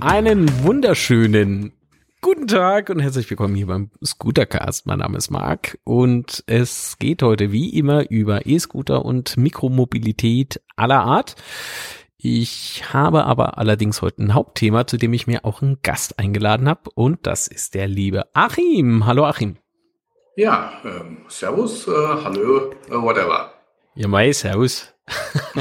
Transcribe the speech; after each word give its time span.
Einen 0.00 0.62
wunderschönen 0.62 1.72
guten 2.20 2.46
Tag 2.46 2.88
und 2.88 3.00
herzlich 3.00 3.28
willkommen 3.30 3.56
hier 3.56 3.66
beim 3.66 3.90
Scootercast. 4.04 4.86
Mein 4.86 5.00
Name 5.00 5.18
ist 5.18 5.30
Marc 5.30 5.78
und 5.82 6.44
es 6.46 6.98
geht 7.00 7.20
heute 7.22 7.50
wie 7.50 7.76
immer 7.76 8.08
über 8.08 8.46
E-Scooter 8.46 9.04
und 9.04 9.36
Mikromobilität 9.36 10.60
aller 10.76 11.00
Art. 11.00 11.34
Ich 12.16 12.84
habe 12.92 13.24
aber 13.24 13.58
allerdings 13.58 14.00
heute 14.00 14.22
ein 14.22 14.34
Hauptthema, 14.34 14.86
zu 14.86 14.98
dem 14.98 15.12
ich 15.12 15.26
mir 15.26 15.44
auch 15.44 15.62
einen 15.62 15.82
Gast 15.82 16.20
eingeladen 16.20 16.68
habe 16.68 16.90
und 16.94 17.26
das 17.26 17.48
ist 17.48 17.74
der 17.74 17.88
liebe 17.88 18.26
Achim. 18.34 19.04
Hallo 19.04 19.26
Achim. 19.26 19.56
Ja, 20.36 20.74
ähm, 20.84 21.18
Servus, 21.26 21.88
äh, 21.88 21.90
hallo, 21.90 22.70
äh, 22.88 22.92
whatever. 22.92 23.52
Ja, 23.96 24.06
mei, 24.06 24.32
Servus. 24.32 24.94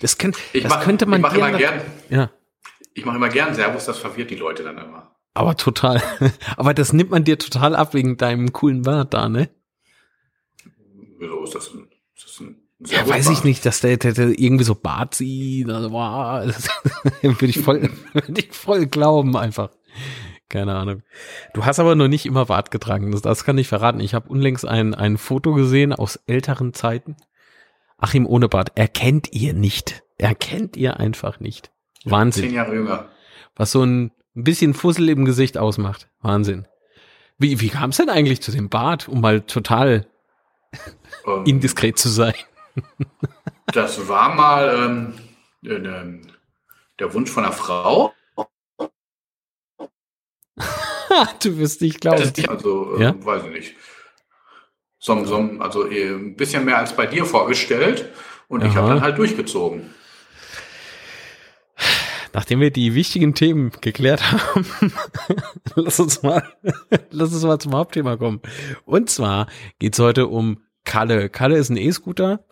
das, 0.00 0.16
ich 0.52 0.62
das 0.64 0.72
mach, 0.72 0.82
könnte 0.82 1.06
man 1.06 1.20
ich 1.20 1.22
mach 1.22 1.34
gerne. 1.34 1.48
Immer 1.50 1.58
gern, 1.58 1.80
ja. 2.10 2.30
Ich 2.94 3.04
mache 3.04 3.16
immer 3.16 3.28
gern 3.28 3.54
Servus, 3.54 3.86
das 3.86 3.98
verwirrt 3.98 4.30
die 4.30 4.36
Leute 4.36 4.62
dann 4.62 4.78
immer. 4.78 5.16
Aber 5.34 5.56
total. 5.56 6.02
Aber 6.56 6.74
das 6.74 6.92
nimmt 6.92 7.10
man 7.10 7.24
dir 7.24 7.38
total 7.38 7.74
ab 7.74 7.94
wegen 7.94 8.16
deinem 8.16 8.52
coolen 8.52 8.82
Bart 8.82 9.14
da, 9.14 9.28
ne? 9.28 9.48
Wieso 11.18 11.44
ist 11.44 11.54
das 11.54 11.72
ein, 11.72 11.88
ist 12.14 12.24
das 12.26 12.40
ein 12.40 12.62
ja, 12.86 13.08
weiß 13.08 13.30
ich 13.30 13.44
nicht, 13.44 13.64
dass 13.64 13.80
der, 13.80 13.96
der, 13.96 14.12
der 14.12 14.28
irgendwie 14.38 14.64
so 14.64 14.74
Bart 14.74 15.14
sieht. 15.14 15.70
Also, 15.70 15.92
wow, 15.92 16.44
würde 17.22 17.46
ich 17.46 17.60
voll, 17.60 17.90
würde 18.12 18.40
ich 18.40 18.52
voll 18.52 18.86
glauben 18.86 19.36
einfach. 19.36 19.70
Keine 20.48 20.74
Ahnung. 20.74 21.02
Du 21.54 21.64
hast 21.64 21.78
aber 21.78 21.94
noch 21.94 22.08
nicht 22.08 22.26
immer 22.26 22.46
Bart 22.46 22.70
getragen. 22.70 23.12
Das, 23.12 23.22
das 23.22 23.44
kann 23.44 23.56
ich 23.56 23.68
verraten. 23.68 24.00
Ich 24.00 24.14
habe 24.14 24.28
unlängst 24.28 24.66
ein, 24.66 24.94
ein 24.94 25.16
Foto 25.16 25.54
gesehen 25.54 25.92
aus 25.92 26.16
älteren 26.26 26.74
Zeiten. 26.74 27.16
Achim 27.98 28.26
ohne 28.26 28.48
Bart. 28.48 28.72
Erkennt 28.74 29.32
ihr 29.32 29.54
nicht. 29.54 30.02
Erkennt 30.18 30.76
ihr 30.76 30.98
einfach 30.98 31.40
nicht. 31.40 31.70
Wahnsinn. 32.04 32.44
Zehn 32.44 32.54
Jahre 32.54 32.74
jünger. 32.74 33.08
Was 33.56 33.72
so 33.72 33.84
ein 33.84 34.12
bisschen 34.34 34.74
Fussel 34.74 35.08
im 35.08 35.24
Gesicht 35.24 35.58
ausmacht. 35.58 36.08
Wahnsinn. 36.20 36.66
Wie, 37.38 37.60
wie 37.60 37.68
kam 37.68 37.90
es 37.90 37.96
denn 37.96 38.08
eigentlich 38.08 38.40
zu 38.40 38.52
dem 38.52 38.68
Bart, 38.68 39.08
um 39.08 39.20
mal 39.20 39.40
total 39.42 40.06
ähm, 41.26 41.44
indiskret 41.44 41.98
zu 41.98 42.08
sein? 42.08 42.34
das 43.72 44.08
war 44.08 44.34
mal 44.34 45.14
ähm, 45.64 46.22
der 46.98 47.14
Wunsch 47.14 47.30
von 47.30 47.44
einer 47.44 47.52
Frau. 47.52 48.14
du 51.42 51.58
wirst 51.58 51.82
nicht 51.82 52.00
glauben. 52.00 52.32
Also, 52.48 52.96
äh, 52.96 53.02
ja? 53.02 53.24
weiß 53.24 53.44
ich 53.44 53.52
nicht. 53.52 53.74
So, 54.98 55.24
so, 55.24 55.36
also 55.58 55.82
ein 55.84 56.36
bisschen 56.36 56.64
mehr 56.64 56.78
als 56.78 56.94
bei 56.94 57.06
dir 57.06 57.24
vorgestellt 57.24 58.08
und 58.46 58.62
Aha. 58.62 58.68
ich 58.68 58.76
habe 58.76 58.88
dann 58.88 59.00
halt 59.00 59.18
durchgezogen. 59.18 59.92
Nachdem 62.34 62.60
wir 62.60 62.70
die 62.70 62.94
wichtigen 62.94 63.34
Themen 63.34 63.72
geklärt 63.80 64.32
haben, 64.32 64.66
lass 65.74 66.00
uns 66.00 66.22
mal, 66.22 66.42
lass 67.10 67.32
uns 67.32 67.42
mal 67.42 67.58
zum 67.58 67.74
Hauptthema 67.74 68.16
kommen. 68.16 68.40
Und 68.84 69.10
zwar 69.10 69.46
geht's 69.78 69.98
heute 69.98 70.28
um 70.28 70.60
Kalle. 70.84 71.28
Kalle 71.28 71.56
ist 71.56 71.70
ein 71.70 71.76
E-Scooter. 71.76 72.44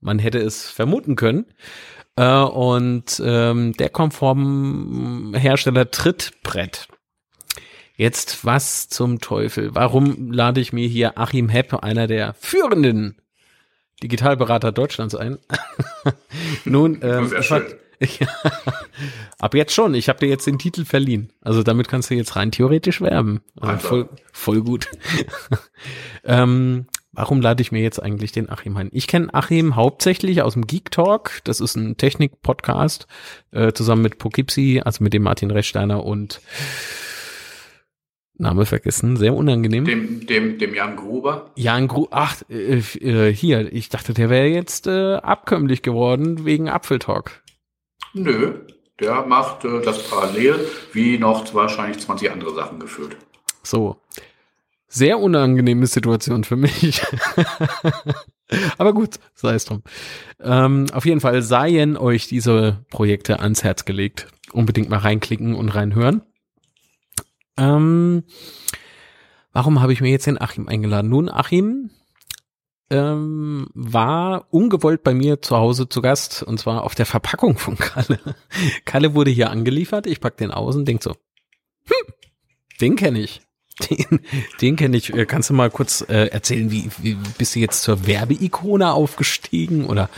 Man 0.00 0.18
hätte 0.18 0.38
es 0.38 0.68
vermuten 0.68 1.16
können. 1.16 1.46
Äh, 2.16 2.42
und 2.42 3.22
ähm, 3.24 3.72
der 3.74 3.90
kommt 3.90 4.14
vom 4.14 5.34
Hersteller 5.34 5.90
Trittbrett. 5.90 6.88
Jetzt 7.96 8.44
was 8.44 8.88
zum 8.88 9.20
Teufel? 9.20 9.74
Warum 9.74 10.30
lade 10.30 10.60
ich 10.60 10.72
mir 10.72 10.86
hier 10.86 11.18
Achim 11.18 11.48
Hepp, 11.48 11.74
einer 11.82 12.06
der 12.06 12.34
führenden 12.34 13.16
Digitalberater 14.02 14.70
Deutschlands 14.70 15.16
ein? 15.16 15.38
Nun, 16.64 17.00
ähm, 17.02 17.32
ich 17.38 17.50
war, 17.50 17.62
ja, 18.20 18.28
ab 19.38 19.54
jetzt 19.54 19.72
schon. 19.72 19.94
Ich 19.94 20.08
habe 20.08 20.20
dir 20.20 20.28
jetzt 20.28 20.46
den 20.46 20.58
Titel 20.58 20.84
verliehen. 20.84 21.32
Also 21.40 21.62
damit 21.62 21.88
kannst 21.88 22.10
du 22.10 22.14
jetzt 22.14 22.36
rein 22.36 22.52
theoretisch 22.52 23.00
werben. 23.00 23.40
Also 23.60 23.88
voll, 23.88 24.08
voll 24.32 24.62
gut. 24.62 24.88
ähm, 26.24 26.86
warum 27.12 27.40
lade 27.40 27.60
ich 27.60 27.72
mir 27.72 27.82
jetzt 27.82 28.00
eigentlich 28.00 28.32
den 28.32 28.48
Achim 28.48 28.76
ein? 28.76 28.90
Ich 28.92 29.08
kenne 29.08 29.34
Achim 29.34 29.74
hauptsächlich 29.74 30.42
aus 30.42 30.54
dem 30.54 30.66
Geek 30.66 30.90
Talk. 30.90 31.40
Das 31.44 31.60
ist 31.60 31.76
ein 31.76 31.96
Technik-Podcast 31.96 33.08
äh, 33.50 33.72
zusammen 33.72 34.02
mit 34.02 34.18
Poughkeepsie, 34.18 34.82
also 34.82 35.02
mit 35.02 35.12
dem 35.12 35.22
Martin 35.22 35.50
Rechsteiner 35.50 36.04
und 36.04 36.40
Name 38.40 38.66
vergessen, 38.66 39.16
sehr 39.16 39.34
unangenehm. 39.34 39.84
Dem, 39.84 40.24
dem, 40.24 40.58
dem 40.58 40.72
Jan 40.72 40.94
Gruber? 40.94 41.50
Jan 41.56 41.88
Gruber, 41.88 42.08
ach, 42.12 42.36
äh, 42.48 42.78
äh, 42.78 43.34
hier, 43.34 43.72
ich 43.72 43.88
dachte, 43.88 44.14
der 44.14 44.30
wäre 44.30 44.46
jetzt 44.46 44.86
äh, 44.86 45.14
abkömmlich 45.14 45.82
geworden 45.82 46.44
wegen 46.44 46.68
Apfeltalk. 46.68 47.42
Nö, 48.14 48.54
der 49.00 49.26
macht 49.26 49.64
äh, 49.64 49.80
das 49.80 50.08
parallel 50.08 50.66
wie 50.92 51.18
noch 51.18 51.52
wahrscheinlich 51.54 52.00
20 52.00 52.30
andere 52.30 52.54
Sachen 52.54 52.80
geführt. 52.80 53.16
So. 53.62 54.00
Sehr 54.90 55.18
unangenehme 55.18 55.86
Situation 55.86 56.44
für 56.44 56.56
mich. 56.56 57.02
Aber 58.78 58.94
gut, 58.94 59.20
sei 59.34 59.54
es 59.54 59.66
drum. 59.66 59.82
Ähm, 60.40 60.86
auf 60.94 61.04
jeden 61.04 61.20
Fall 61.20 61.42
seien 61.42 61.98
euch 61.98 62.26
diese 62.26 62.84
Projekte 62.90 63.40
ans 63.40 63.62
Herz 63.62 63.84
gelegt. 63.84 64.28
Unbedingt 64.52 64.88
mal 64.88 65.00
reinklicken 65.00 65.54
und 65.54 65.68
reinhören. 65.68 66.22
Ähm, 67.58 68.24
warum 69.52 69.82
habe 69.82 69.92
ich 69.92 70.00
mir 70.00 70.10
jetzt 70.10 70.26
den 70.26 70.40
Achim 70.40 70.68
eingeladen? 70.68 71.10
Nun, 71.10 71.28
Achim 71.28 71.90
ähm, 72.90 73.68
war 73.74 74.46
ungewollt 74.50 75.02
bei 75.02 75.14
mir 75.14 75.42
zu 75.42 75.56
Hause 75.56 75.88
zu 75.88 76.00
Gast 76.00 76.42
und 76.42 76.58
zwar 76.58 76.84
auf 76.84 76.94
der 76.94 77.06
Verpackung 77.06 77.58
von 77.58 77.76
Kalle. 77.76 78.18
Kalle 78.84 79.14
wurde 79.14 79.30
hier 79.30 79.50
angeliefert, 79.50 80.06
ich 80.06 80.20
pack 80.20 80.36
den 80.36 80.50
aus 80.50 80.76
und 80.76 80.86
denk 80.86 81.02
so, 81.02 81.10
hm, 81.10 82.14
den 82.80 82.96
kenne 82.96 83.20
ich. 83.20 83.42
Den, 83.90 84.20
den 84.60 84.74
kenne 84.74 84.96
ich. 84.96 85.14
Äh, 85.14 85.24
kannst 85.24 85.50
du 85.50 85.54
mal 85.54 85.70
kurz 85.70 86.04
äh, 86.08 86.26
erzählen, 86.26 86.70
wie, 86.72 86.90
wie 86.98 87.16
bist 87.36 87.54
du 87.54 87.60
jetzt 87.60 87.82
zur 87.82 88.08
Werbeikone 88.08 88.92
aufgestiegen 88.92 89.86
oder? 89.86 90.10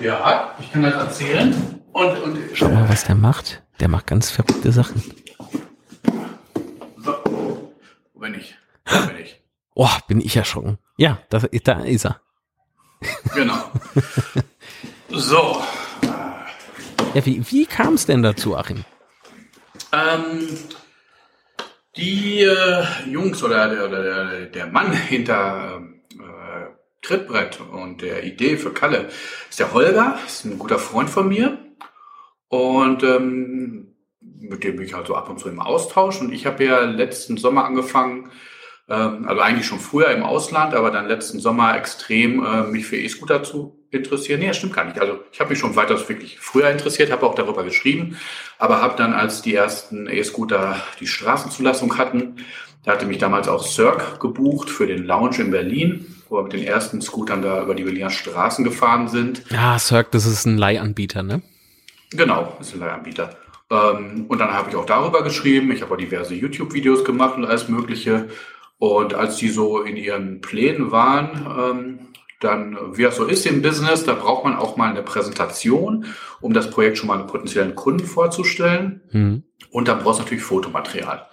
Ja, 0.00 0.54
ich 0.58 0.72
kann 0.72 0.84
das 0.84 0.94
erzählen. 0.94 1.54
Und, 1.92 2.18
und 2.22 2.38
Schau 2.54 2.70
mal, 2.70 2.88
was 2.88 3.04
der 3.04 3.14
macht. 3.14 3.62
Der 3.80 3.88
macht 3.88 4.06
ganz 4.06 4.30
verrückte 4.30 4.72
Sachen. 4.72 5.02
Wo 6.96 8.20
bin 8.20 8.34
ich? 8.34 8.54
Wo 8.86 9.06
bin 9.06 9.16
ich? 9.22 9.42
Oh, 9.74 9.88
bin 10.06 10.20
ich 10.20 10.36
erschrocken. 10.36 10.78
Ja, 10.98 11.20
da, 11.30 11.38
da 11.38 11.84
ist 11.84 12.06
er. 12.06 12.20
Genau. 13.32 13.70
so. 15.08 15.62
Ja, 17.14 17.24
wie, 17.24 17.40
wie 17.50 17.66
kam 17.66 17.94
es 17.94 18.04
denn 18.04 18.24
dazu, 18.24 18.56
Achim? 18.56 18.84
Ähm, 19.92 20.48
die 21.96 22.42
äh, 22.42 22.84
Jungs 23.06 23.44
oder 23.44 23.68
der, 23.68 23.88
der, 23.88 24.46
der 24.46 24.66
Mann 24.66 24.92
hinter 24.92 25.82
äh, 26.14 26.66
Trittbrett 27.00 27.60
und 27.60 28.02
der 28.02 28.24
Idee 28.24 28.56
für 28.56 28.72
Kalle 28.72 29.08
ist 29.48 29.60
der 29.60 29.72
Holger, 29.72 30.18
ist 30.26 30.46
ein 30.46 30.58
guter 30.58 30.80
Freund 30.80 31.10
von 31.10 31.28
mir. 31.28 31.58
Und 32.48 33.04
ähm, 33.04 33.94
mit 34.20 34.64
dem 34.64 34.74
bin 34.74 34.84
ich 34.84 34.94
halt 34.94 35.06
so 35.06 35.14
ab 35.14 35.30
und 35.30 35.38
zu 35.38 35.48
im 35.48 35.60
Austausch. 35.60 36.20
Und 36.20 36.32
ich 36.32 36.44
habe 36.44 36.64
ja 36.64 36.80
letzten 36.80 37.36
Sommer 37.36 37.66
angefangen, 37.66 38.32
also 38.94 39.40
eigentlich 39.40 39.66
schon 39.66 39.80
früher 39.80 40.08
im 40.10 40.22
Ausland, 40.22 40.74
aber 40.74 40.90
dann 40.90 41.06
letzten 41.06 41.40
Sommer 41.40 41.76
extrem 41.76 42.44
äh, 42.44 42.62
mich 42.62 42.86
für 42.86 42.96
E-Scooter 42.96 43.42
zu 43.42 43.78
interessieren. 43.90 44.40
Nee, 44.40 44.48
das 44.48 44.56
stimmt 44.56 44.74
gar 44.74 44.84
nicht. 44.84 44.98
Also 45.00 45.20
ich 45.30 45.40
habe 45.40 45.50
mich 45.50 45.58
schon 45.58 45.76
weitaus 45.76 46.08
wirklich 46.08 46.38
früher 46.40 46.70
interessiert, 46.70 47.12
habe 47.12 47.26
auch 47.26 47.34
darüber 47.34 47.64
geschrieben, 47.64 48.16
aber 48.58 48.80
habe 48.80 48.96
dann, 48.96 49.12
als 49.12 49.42
die 49.42 49.54
ersten 49.54 50.08
E-Scooter 50.08 50.76
die 51.00 51.06
Straßenzulassung 51.06 51.98
hatten, 51.98 52.36
da 52.84 52.92
hatte 52.92 53.06
mich 53.06 53.18
damals 53.18 53.48
auch 53.48 53.62
Cirque 53.62 54.18
gebucht 54.18 54.70
für 54.70 54.86
den 54.86 55.04
Lounge 55.04 55.38
in 55.38 55.50
Berlin, 55.50 56.06
wo 56.30 56.36
wir 56.36 56.44
mit 56.44 56.54
den 56.54 56.64
ersten 56.64 57.02
Scootern 57.02 57.42
da 57.42 57.62
über 57.62 57.74
die 57.74 57.84
Berliner 57.84 58.10
Straßen 58.10 58.64
gefahren 58.64 59.08
sind. 59.08 59.42
Ja, 59.50 59.78
Cirque, 59.78 60.10
das 60.12 60.24
ist 60.24 60.46
ein 60.46 60.56
Leihanbieter, 60.56 61.22
ne? 61.22 61.42
Genau, 62.10 62.54
das 62.58 62.68
ist 62.68 62.74
ein 62.74 62.80
Leihanbieter. 62.80 63.36
Ähm, 63.70 64.24
und 64.28 64.38
dann 64.38 64.52
habe 64.52 64.70
ich 64.70 64.76
auch 64.76 64.86
darüber 64.86 65.22
geschrieben. 65.22 65.70
Ich 65.72 65.82
habe 65.82 65.92
auch 65.92 65.98
diverse 65.98 66.34
YouTube-Videos 66.34 67.04
gemacht 67.04 67.36
und 67.36 67.44
alles 67.44 67.68
Mögliche. 67.68 68.28
Und 68.78 69.14
als 69.14 69.36
die 69.36 69.48
so 69.48 69.82
in 69.82 69.96
ihren 69.96 70.40
Plänen 70.40 70.90
waren, 70.92 71.46
ähm, 71.58 71.98
dann, 72.40 72.78
wie 72.96 73.02
es 73.02 73.16
so 73.16 73.24
ist 73.24 73.46
im 73.46 73.62
Business, 73.62 74.04
da 74.04 74.14
braucht 74.14 74.44
man 74.44 74.56
auch 74.56 74.76
mal 74.76 74.90
eine 74.90 75.02
Präsentation, 75.02 76.06
um 76.40 76.52
das 76.52 76.70
Projekt 76.70 76.98
schon 76.98 77.08
mal 77.08 77.18
einem 77.18 77.26
potenziellen 77.26 77.74
Kunden 77.74 78.06
vorzustellen. 78.06 79.02
Mhm. 79.10 79.42
Und 79.70 79.88
dann 79.88 79.98
brauchst 79.98 80.20
du 80.20 80.22
natürlich 80.22 80.44
Fotomaterial. 80.44 81.26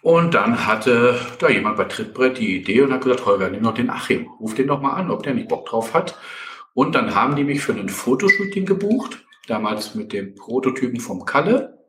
Und 0.00 0.34
dann 0.34 0.66
hatte 0.66 1.18
da 1.38 1.48
jemand 1.48 1.76
bei 1.76 1.84
Trittbrett 1.84 2.38
die 2.38 2.56
Idee 2.56 2.82
und 2.82 2.92
hat 2.92 3.02
gesagt, 3.02 3.26
Holger, 3.26 3.50
nimm 3.50 3.62
doch 3.62 3.74
den 3.74 3.90
Achim, 3.90 4.28
ruf 4.40 4.54
den 4.54 4.68
doch 4.68 4.80
mal 4.80 4.92
an, 4.92 5.10
ob 5.10 5.22
der 5.22 5.34
nicht 5.34 5.48
Bock 5.48 5.66
drauf 5.66 5.92
hat. 5.92 6.16
Und 6.72 6.94
dann 6.94 7.14
haben 7.14 7.36
die 7.36 7.44
mich 7.44 7.60
für 7.60 7.72
ein 7.72 7.88
Fotoshooting 7.88 8.64
gebucht, 8.64 9.24
damals 9.48 9.94
mit 9.94 10.12
dem 10.12 10.34
Prototypen 10.34 11.00
vom 11.00 11.24
Kalle. 11.24 11.84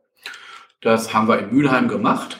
Das 0.80 1.14
haben 1.14 1.28
wir 1.28 1.38
in 1.38 1.54
Mülheim 1.54 1.88
gemacht. 1.88 2.38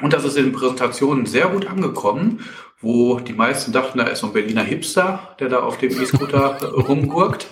Und 0.00 0.12
das 0.12 0.24
ist 0.24 0.36
in 0.36 0.44
den 0.44 0.52
Präsentationen 0.52 1.26
sehr 1.26 1.46
gut 1.48 1.66
angekommen, 1.66 2.44
wo 2.80 3.20
die 3.20 3.32
meisten 3.32 3.72
dachten, 3.72 3.98
da 3.98 4.04
ist 4.04 4.20
so 4.20 4.26
ein 4.26 4.32
Berliner 4.32 4.64
Hipster, 4.64 5.34
der 5.38 5.48
da 5.48 5.60
auf 5.60 5.78
dem 5.78 5.90
E-Scooter 5.90 6.62
rumgurkt. 6.72 7.48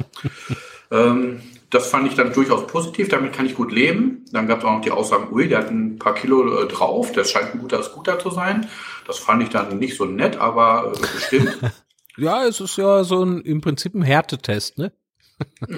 Ähm, 0.90 1.40
das 1.70 1.86
fand 1.86 2.06
ich 2.06 2.14
dann 2.14 2.34
durchaus 2.34 2.66
positiv, 2.66 3.08
damit 3.08 3.32
kann 3.32 3.46
ich 3.46 3.54
gut 3.54 3.72
leben. 3.72 4.26
Dann 4.30 4.46
gab 4.46 4.58
es 4.58 4.64
auch 4.64 4.72
noch 4.72 4.82
die 4.82 4.90
Aussagen, 4.90 5.32
ui, 5.32 5.48
der 5.48 5.58
hat 5.58 5.70
ein 5.70 5.98
paar 5.98 6.14
Kilo 6.14 6.62
äh, 6.62 6.68
drauf, 6.68 7.12
das 7.12 7.30
scheint 7.30 7.54
ein 7.54 7.60
guter 7.60 7.82
Scooter 7.82 8.18
zu 8.18 8.30
sein. 8.30 8.68
Das 9.06 9.18
fand 9.18 9.42
ich 9.42 9.48
dann 9.48 9.78
nicht 9.78 9.96
so 9.96 10.04
nett, 10.04 10.36
aber 10.36 10.92
äh, 10.94 11.00
bestimmt. 11.00 11.58
ja, 12.18 12.44
es 12.44 12.60
ist 12.60 12.76
ja 12.76 13.04
so 13.04 13.24
ein 13.24 13.40
im 13.40 13.62
Prinzip 13.62 13.94
ein 13.94 14.02
Härtetest, 14.02 14.78
ne? 14.78 14.92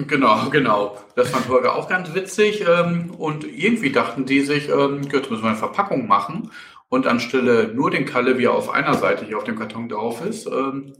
Genau, 0.07 0.49
genau. 0.49 0.97
Das 1.15 1.29
fand 1.29 1.47
Holger 1.49 1.75
auch 1.75 1.87
ganz 1.87 2.13
witzig. 2.13 2.65
Ähm, 2.67 3.11
und 3.11 3.43
irgendwie 3.43 3.91
dachten 3.91 4.25
die 4.25 4.41
sich, 4.41 4.69
ähm, 4.69 5.01
jetzt 5.11 5.29
müssen 5.29 5.43
wir 5.43 5.49
eine 5.49 5.57
Verpackung 5.57 6.07
machen. 6.07 6.51
Und 6.89 7.07
anstelle 7.07 7.73
nur 7.73 7.89
den 7.91 8.05
Kalle, 8.05 8.37
wie 8.37 8.45
er 8.45 8.53
auf 8.53 8.69
einer 8.69 8.93
Seite 8.93 9.25
hier 9.25 9.37
auf 9.37 9.43
dem 9.43 9.57
Karton 9.57 9.89
drauf 9.89 10.23
ist, 10.23 10.47
ähm, 10.47 10.93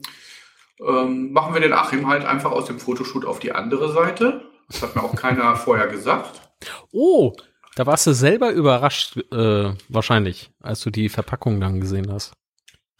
machen 1.31 1.53
wir 1.53 1.61
den 1.61 1.73
Achim 1.73 2.07
halt 2.07 2.25
einfach 2.25 2.51
aus 2.51 2.65
dem 2.65 2.79
Fotoshoot 2.79 3.23
auf 3.23 3.39
die 3.39 3.53
andere 3.53 3.91
Seite. 3.91 4.41
Das 4.67 4.81
hat 4.81 4.95
mir 4.95 5.03
auch 5.03 5.15
keiner 5.15 5.55
vorher 5.55 5.87
gesagt. 5.87 6.41
Oh, 6.91 7.33
da 7.75 7.85
warst 7.85 8.07
du 8.07 8.13
selber 8.13 8.51
überrascht, 8.51 9.17
äh, 9.31 9.73
wahrscheinlich, 9.89 10.49
als 10.61 10.81
du 10.81 10.89
die 10.89 11.09
Verpackung 11.09 11.59
dann 11.59 11.79
gesehen 11.79 12.11
hast. 12.11 12.33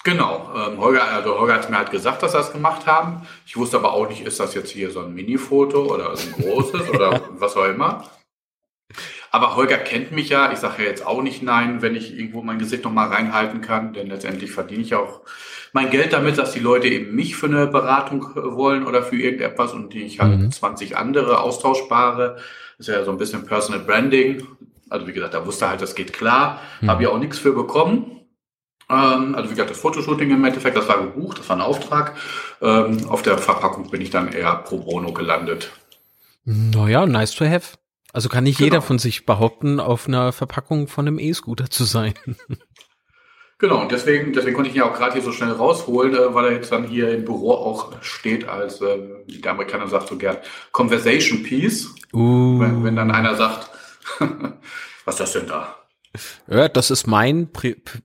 Genau, 0.05 0.51
ähm, 0.55 0.79
Holger, 0.79 1.03
also 1.11 1.39
Holger 1.39 1.55
hat 1.55 1.69
mir 1.71 1.79
halt 1.79 1.89
gesagt, 1.89 2.21
dass 2.21 2.33
sie 2.33 2.37
das 2.37 2.53
gemacht 2.53 2.85
haben. 2.85 3.23
Ich 3.47 3.57
wusste 3.57 3.77
aber 3.77 3.91
auch 3.91 4.07
nicht, 4.07 4.21
ist 4.21 4.39
das 4.39 4.53
jetzt 4.53 4.69
hier 4.69 4.91
so 4.91 4.99
ein 4.99 5.15
Mini-Foto 5.15 5.91
oder 5.91 6.11
ein 6.11 6.31
großes 6.43 6.91
oder 6.91 7.21
was 7.39 7.57
auch 7.57 7.65
immer. 7.65 8.03
Aber 9.31 9.55
Holger 9.55 9.79
kennt 9.79 10.11
mich 10.11 10.29
ja. 10.29 10.51
Ich 10.51 10.59
sage 10.59 10.83
ja 10.83 10.89
jetzt 10.89 11.03
auch 11.03 11.23
nicht 11.23 11.41
nein, 11.41 11.81
wenn 11.81 11.95
ich 11.95 12.15
irgendwo 12.15 12.43
mein 12.43 12.59
Gesicht 12.59 12.83
nochmal 12.83 13.07
reinhalten 13.07 13.61
kann, 13.61 13.93
denn 13.93 14.07
letztendlich 14.07 14.51
verdiene 14.51 14.83
ich 14.83 14.93
auch 14.93 15.21
mein 15.73 15.89
Geld 15.89 16.13
damit, 16.13 16.37
dass 16.37 16.51
die 16.51 16.59
Leute 16.59 16.87
eben 16.87 17.15
mich 17.15 17.35
für 17.35 17.47
eine 17.47 17.65
Beratung 17.65 18.29
wollen 18.35 18.85
oder 18.85 19.01
für 19.01 19.15
irgendetwas 19.15 19.73
und 19.73 19.91
die 19.91 20.03
ich 20.03 20.19
halt 20.19 20.39
mhm. 20.39 20.51
20 20.51 20.97
andere 20.97 21.39
austauschbare. 21.41 22.35
Das 22.77 22.87
ist 22.87 22.93
ja 22.93 23.03
so 23.03 23.09
ein 23.09 23.17
bisschen 23.17 23.43
Personal 23.47 23.81
Branding. 23.81 24.45
Also 24.87 25.07
wie 25.07 25.13
gesagt, 25.13 25.33
da 25.33 25.47
wusste 25.47 25.67
halt, 25.67 25.81
das 25.81 25.95
geht 25.95 26.13
klar. 26.13 26.61
Mhm. 26.81 26.91
Habe 26.91 27.01
ich 27.01 27.09
auch 27.09 27.17
nichts 27.17 27.39
für 27.39 27.53
bekommen. 27.53 28.15
Ähm, 28.89 29.35
also 29.35 29.49
wie 29.49 29.53
gesagt, 29.53 29.71
das 29.71 29.79
Fotoshooting 29.79 30.31
im 30.31 30.43
Endeffekt, 30.43 30.77
das 30.77 30.87
war 30.87 31.01
gebucht, 31.01 31.39
das 31.39 31.49
war 31.49 31.57
ein 31.57 31.61
Auftrag. 31.61 32.15
Ähm, 32.61 33.09
auf 33.09 33.21
der 33.21 33.37
Verpackung 33.37 33.89
bin 33.89 34.01
ich 34.01 34.09
dann 34.09 34.31
eher 34.31 34.55
pro 34.55 34.79
bono 34.79 35.13
gelandet. 35.13 35.71
Naja, 36.45 37.05
nice 37.05 37.33
to 37.33 37.45
have. 37.45 37.77
Also 38.13 38.29
kann 38.29 38.43
nicht 38.43 38.59
genau. 38.59 38.67
jeder 38.67 38.81
von 38.81 38.99
sich 38.99 39.25
behaupten, 39.25 39.79
auf 39.79 40.07
einer 40.07 40.31
Verpackung 40.31 40.87
von 40.87 41.07
einem 41.07 41.19
E-Scooter 41.19 41.69
zu 41.69 41.83
sein. 41.83 42.13
Genau, 43.57 43.79
und 43.81 43.89
deswegen, 43.89 44.33
deswegen 44.33 44.53
konnte 44.53 44.69
ich 44.69 44.75
ihn 44.75 44.79
ja 44.79 44.89
auch 44.89 44.97
gerade 44.97 45.13
hier 45.13 45.21
so 45.21 45.31
schnell 45.31 45.51
rausholen, 45.51 46.13
äh, 46.13 46.33
weil 46.33 46.45
er 46.45 46.51
jetzt 46.51 46.73
dann 46.73 46.83
hier 46.83 47.11
im 47.11 47.23
Büro 47.23 47.53
auch 47.53 47.93
steht 48.01 48.49
als, 48.49 48.81
äh, 48.81 48.97
der 49.27 49.51
Amerikaner 49.51 49.87
sagt 49.87 50.09
so 50.09 50.17
gern, 50.17 50.37
Conversation 50.73 51.41
Piece. 51.41 51.95
Uh. 52.13 52.59
Wenn, 52.59 52.83
wenn 52.83 52.97
dann 52.97 53.11
einer 53.11 53.35
sagt, 53.35 53.69
was 55.05 55.15
ist 55.15 55.19
das 55.21 55.31
denn 55.31 55.47
da? 55.47 55.77
Ja, 56.47 56.67
das 56.67 56.91
ist 56.91 57.07
mein 57.07 57.49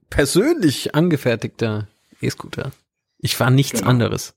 persönlich 0.09 0.95
angefertigter 0.95 1.87
E-Scooter. 2.21 2.71
Ich 3.17 3.35
fahre 3.35 3.51
nichts 3.51 3.79
genau. 3.79 3.91
anderes. 3.91 4.33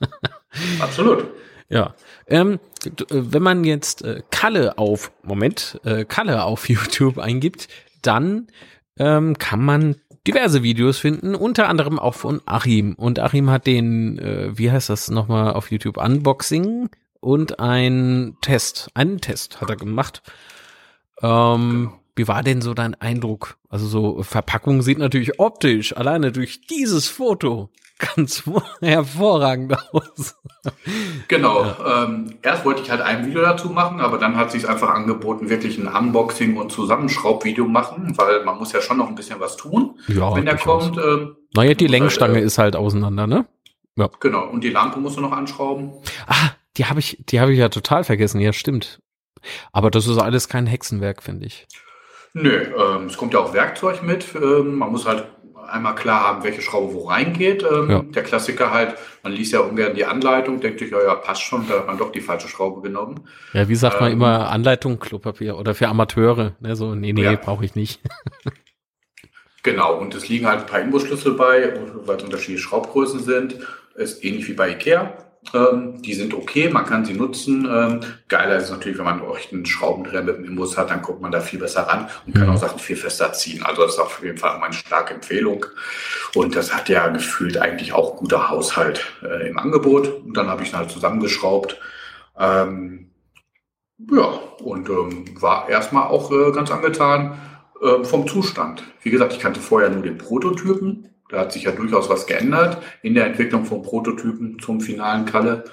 Absolut. 0.80 1.28
Ja. 1.68 1.94
Ähm, 2.26 2.58
wenn 3.10 3.42
man 3.42 3.64
jetzt 3.64 4.02
äh, 4.02 4.22
Kalle 4.30 4.78
auf, 4.78 5.12
Moment, 5.22 5.80
äh, 5.84 6.04
Kalle 6.04 6.44
auf 6.44 6.68
YouTube 6.68 7.18
eingibt, 7.18 7.68
dann 8.02 8.48
ähm, 8.98 9.38
kann 9.38 9.62
man 9.62 9.96
diverse 10.26 10.62
Videos 10.62 10.98
finden, 10.98 11.34
unter 11.34 11.68
anderem 11.68 11.98
auch 11.98 12.14
von 12.14 12.42
Achim. 12.46 12.94
Und 12.94 13.18
Achim 13.18 13.50
hat 13.50 13.66
den, 13.66 14.18
äh, 14.18 14.56
wie 14.58 14.70
heißt 14.70 14.90
das 14.90 15.10
nochmal 15.10 15.54
auf 15.54 15.70
YouTube, 15.70 15.96
Unboxing 15.96 16.90
und 17.20 17.60
ein 17.60 18.36
Test, 18.40 18.90
einen 18.94 19.20
Test 19.20 19.60
hat 19.60 19.70
er 19.70 19.76
gemacht. 19.76 20.22
Ähm, 21.22 21.92
wie 22.18 22.28
war 22.28 22.42
denn 22.42 22.60
so 22.60 22.74
dein 22.74 22.94
Eindruck? 22.96 23.56
Also 23.68 23.86
so 23.86 24.22
Verpackung 24.22 24.82
sieht 24.82 24.98
natürlich 24.98 25.38
optisch 25.38 25.96
alleine 25.96 26.32
durch 26.32 26.66
dieses 26.66 27.08
Foto 27.08 27.70
ganz 27.98 28.42
hervorragend 28.80 29.76
aus. 29.92 30.36
Genau. 31.28 31.64
Ja. 31.64 32.04
Ähm, 32.04 32.34
erst 32.42 32.64
wollte 32.64 32.82
ich 32.82 32.90
halt 32.90 33.00
ein 33.00 33.26
Video 33.26 33.40
dazu 33.42 33.70
machen, 33.70 34.00
aber 34.00 34.18
dann 34.18 34.36
hat 34.36 34.50
sich 34.50 34.68
einfach 34.68 34.90
angeboten, 34.90 35.48
wirklich 35.48 35.78
ein 35.78 35.86
Unboxing 35.86 36.56
und 36.56 36.70
Zusammenschraubvideo 36.70 37.66
machen, 37.66 38.14
weil 38.16 38.44
man 38.44 38.58
muss 38.58 38.72
ja 38.72 38.80
schon 38.80 38.98
noch 38.98 39.08
ein 39.08 39.14
bisschen 39.14 39.40
was 39.40 39.56
tun, 39.56 39.98
ja, 40.08 40.34
wenn 40.34 40.44
der 40.44 40.56
kommt. 40.56 40.96
Ähm, 40.98 41.36
naja, 41.54 41.74
die 41.74 41.86
Längsstange 41.86 42.34
halt, 42.34 42.42
äh, 42.42 42.46
ist 42.46 42.58
halt 42.58 42.76
auseinander, 42.76 43.26
ne? 43.26 43.46
Ja. 43.96 44.08
Genau. 44.20 44.48
Und 44.48 44.62
die 44.62 44.70
Lampe 44.70 45.00
musst 45.00 45.16
du 45.16 45.20
noch 45.20 45.32
anschrauben. 45.32 45.92
Ah, 46.26 46.50
die 46.76 46.86
habe 46.86 47.00
ich, 47.00 47.24
die 47.28 47.40
habe 47.40 47.52
ich 47.52 47.58
ja 47.58 47.68
total 47.68 48.04
vergessen. 48.04 48.40
Ja, 48.40 48.52
stimmt. 48.52 49.00
Aber 49.72 49.90
das 49.90 50.06
ist 50.06 50.18
alles 50.18 50.48
kein 50.48 50.66
Hexenwerk, 50.66 51.22
finde 51.22 51.46
ich. 51.46 51.66
Nö, 52.42 52.66
ähm, 52.78 53.06
es 53.06 53.16
kommt 53.16 53.34
ja 53.34 53.40
auch 53.40 53.52
Werkzeug 53.52 54.02
mit. 54.02 54.26
Ähm, 54.34 54.76
man 54.76 54.90
muss 54.90 55.06
halt 55.06 55.26
einmal 55.68 55.94
klar 55.94 56.24
haben, 56.24 56.44
welche 56.44 56.62
Schraube 56.62 56.94
wo 56.94 57.08
reingeht. 57.08 57.62
Ähm, 57.62 57.90
ja. 57.90 58.02
Der 58.02 58.22
Klassiker 58.22 58.72
halt, 58.72 58.94
man 59.22 59.32
liest 59.32 59.52
ja 59.52 59.60
ungern 59.60 59.94
die 59.94 60.04
Anleitung, 60.04 60.60
denkt 60.60 60.80
sich, 60.80 60.90
ja, 60.90 61.02
ja, 61.02 61.14
passt 61.14 61.42
schon, 61.42 61.66
da 61.68 61.74
hat 61.74 61.86
man 61.86 61.98
doch 61.98 62.12
die 62.12 62.20
falsche 62.20 62.48
Schraube 62.48 62.80
genommen. 62.80 63.28
Ja, 63.52 63.68
wie 63.68 63.74
sagt 63.74 63.96
ähm, 63.96 64.00
man 64.02 64.12
immer, 64.12 64.50
Anleitung, 64.50 64.98
Klopapier 64.98 65.58
oder 65.58 65.74
für 65.74 65.88
Amateure, 65.88 66.54
ne, 66.60 66.76
so, 66.76 66.94
nee, 66.94 67.12
nee, 67.12 67.22
ja. 67.22 67.36
brauche 67.36 67.64
ich 67.64 67.74
nicht. 67.74 68.00
genau, 69.62 69.98
und 69.98 70.14
es 70.14 70.28
liegen 70.28 70.46
halt 70.46 70.60
ein 70.60 70.66
paar 70.66 70.80
Imbusschlüssel 70.80 71.32
bei, 71.34 71.74
weil 72.06 72.16
es 72.16 72.24
unterschiedliche 72.24 72.62
Schraubgrößen 72.62 73.20
sind. 73.20 73.58
Ist 73.94 74.24
ähnlich 74.24 74.48
wie 74.48 74.54
bei 74.54 74.70
Ikea. 74.70 75.27
Ähm, 75.54 76.02
die 76.02 76.14
sind 76.14 76.34
okay, 76.34 76.68
man 76.68 76.84
kann 76.84 77.04
sie 77.04 77.14
nutzen. 77.14 77.66
Ähm, 77.70 78.00
geiler 78.28 78.56
ist 78.56 78.70
natürlich, 78.70 78.98
wenn 78.98 79.04
man 79.04 79.22
euch 79.22 79.52
einen 79.52 79.64
Schraubendreher 79.64 80.22
mit 80.22 80.36
dem 80.36 80.44
Imbus 80.44 80.76
hat, 80.76 80.90
dann 80.90 81.00
guckt 81.00 81.22
man 81.22 81.32
da 81.32 81.40
viel 81.40 81.58
besser 81.58 81.82
ran 81.82 82.08
und 82.26 82.34
kann 82.34 82.48
mhm. 82.48 82.54
auch 82.54 82.58
Sachen 82.58 82.78
viel 82.78 82.96
fester 82.96 83.32
ziehen. 83.32 83.62
Also 83.62 83.82
das 83.82 83.94
ist 83.94 84.00
auf 84.00 84.22
jeden 84.22 84.36
Fall 84.36 84.58
meine 84.58 84.74
starke 84.74 85.14
Empfehlung. 85.14 85.64
Und 86.34 86.54
das 86.54 86.74
hat 86.74 86.88
ja 86.88 87.08
gefühlt 87.08 87.56
eigentlich 87.56 87.92
auch 87.92 88.16
guter 88.16 88.50
Haushalt 88.50 89.06
äh, 89.22 89.48
im 89.48 89.58
Angebot. 89.58 90.08
Und 90.24 90.36
dann 90.36 90.48
habe 90.48 90.62
ich 90.62 90.70
ihn 90.70 90.76
halt 90.76 90.90
zusammengeschraubt. 90.90 91.80
Ähm, 92.38 93.10
ja, 94.12 94.40
und 94.62 94.88
ähm, 94.88 95.24
war 95.40 95.68
erstmal 95.68 96.08
auch 96.08 96.30
äh, 96.30 96.52
ganz 96.52 96.70
angetan 96.70 97.40
äh, 97.82 98.04
vom 98.04 98.28
Zustand. 98.28 98.84
Wie 99.02 99.10
gesagt, 99.10 99.32
ich 99.32 99.40
kannte 99.40 99.60
vorher 99.60 99.90
nur 99.90 100.02
den 100.02 100.18
Prototypen 100.18 101.08
da 101.28 101.40
hat 101.40 101.52
sich 101.52 101.64
ja 101.64 101.72
durchaus 101.72 102.08
was 102.08 102.26
geändert 102.26 102.82
in 103.02 103.14
der 103.14 103.26
Entwicklung 103.26 103.64
von 103.64 103.82
Prototypen 103.82 104.58
zum 104.58 104.80
finalen 104.80 105.24
Kalle. 105.24 105.64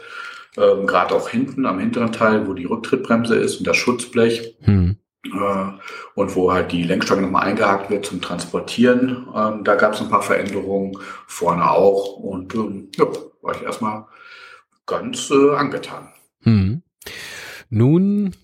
Ähm, 0.57 0.85
Gerade 0.85 1.15
auch 1.15 1.29
hinten 1.29 1.65
am 1.65 1.79
hinteren 1.79 2.11
Teil, 2.11 2.47
wo 2.47 2.53
die 2.53 2.65
Rücktrittbremse 2.65 3.35
ist 3.35 3.57
und 3.57 3.67
das 3.67 3.77
Schutzblech. 3.77 4.55
Hm. 4.61 4.97
Äh, 5.25 5.71
und 6.15 6.35
wo 6.35 6.51
halt 6.53 6.71
die 6.71 6.83
Lenkstange 6.83 7.23
nochmal 7.23 7.47
eingehakt 7.47 7.89
wird 7.89 8.05
zum 8.05 8.21
Transportieren. 8.21 9.27
Ähm, 9.35 9.63
da 9.63 9.75
gab 9.75 9.93
es 9.93 10.01
ein 10.01 10.09
paar 10.09 10.21
Veränderungen, 10.21 10.97
vorne 11.27 11.69
auch. 11.69 12.17
Und 12.17 12.53
ähm, 12.55 12.89
ja, 12.95 13.05
war 13.41 13.55
ich 13.55 13.63
erstmal 13.63 14.05
ganz 14.85 15.31
äh, 15.31 15.55
angetan. 15.55 16.09
Hm. 16.43 16.83
Nun 17.69 18.35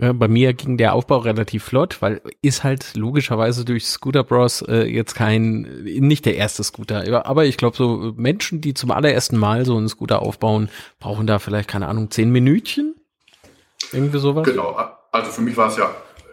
bei 0.00 0.28
mir 0.28 0.54
ging 0.54 0.78
der 0.78 0.94
Aufbau 0.94 1.18
relativ 1.18 1.64
flott, 1.64 2.00
weil 2.00 2.22
ist 2.40 2.64
halt 2.64 2.96
logischerweise 2.96 3.66
durch 3.66 3.86
Scooter 3.86 4.24
Bros 4.24 4.62
äh, 4.62 4.84
jetzt 4.84 5.14
kein, 5.14 5.62
nicht 5.84 6.24
der 6.24 6.36
erste 6.36 6.64
Scooter. 6.64 7.26
Aber 7.26 7.44
ich 7.44 7.58
glaube, 7.58 7.76
so 7.76 8.12
Menschen, 8.16 8.60
die 8.60 8.72
zum 8.72 8.90
allerersten 8.90 9.36
Mal 9.36 9.66
so 9.66 9.76
einen 9.76 9.88
Scooter 9.88 10.22
aufbauen, 10.22 10.70
brauchen 11.00 11.26
da 11.26 11.38
vielleicht, 11.38 11.68
keine 11.68 11.88
Ahnung, 11.88 12.10
zehn 12.10 12.30
Minütchen? 12.30 12.94
Irgendwie 13.92 14.18
sowas? 14.18 14.44
Genau. 14.44 14.76
Also 15.12 15.30
für 15.32 15.42
mich 15.42 15.56
war 15.56 15.68
es 15.68 15.76
ja 15.76 15.90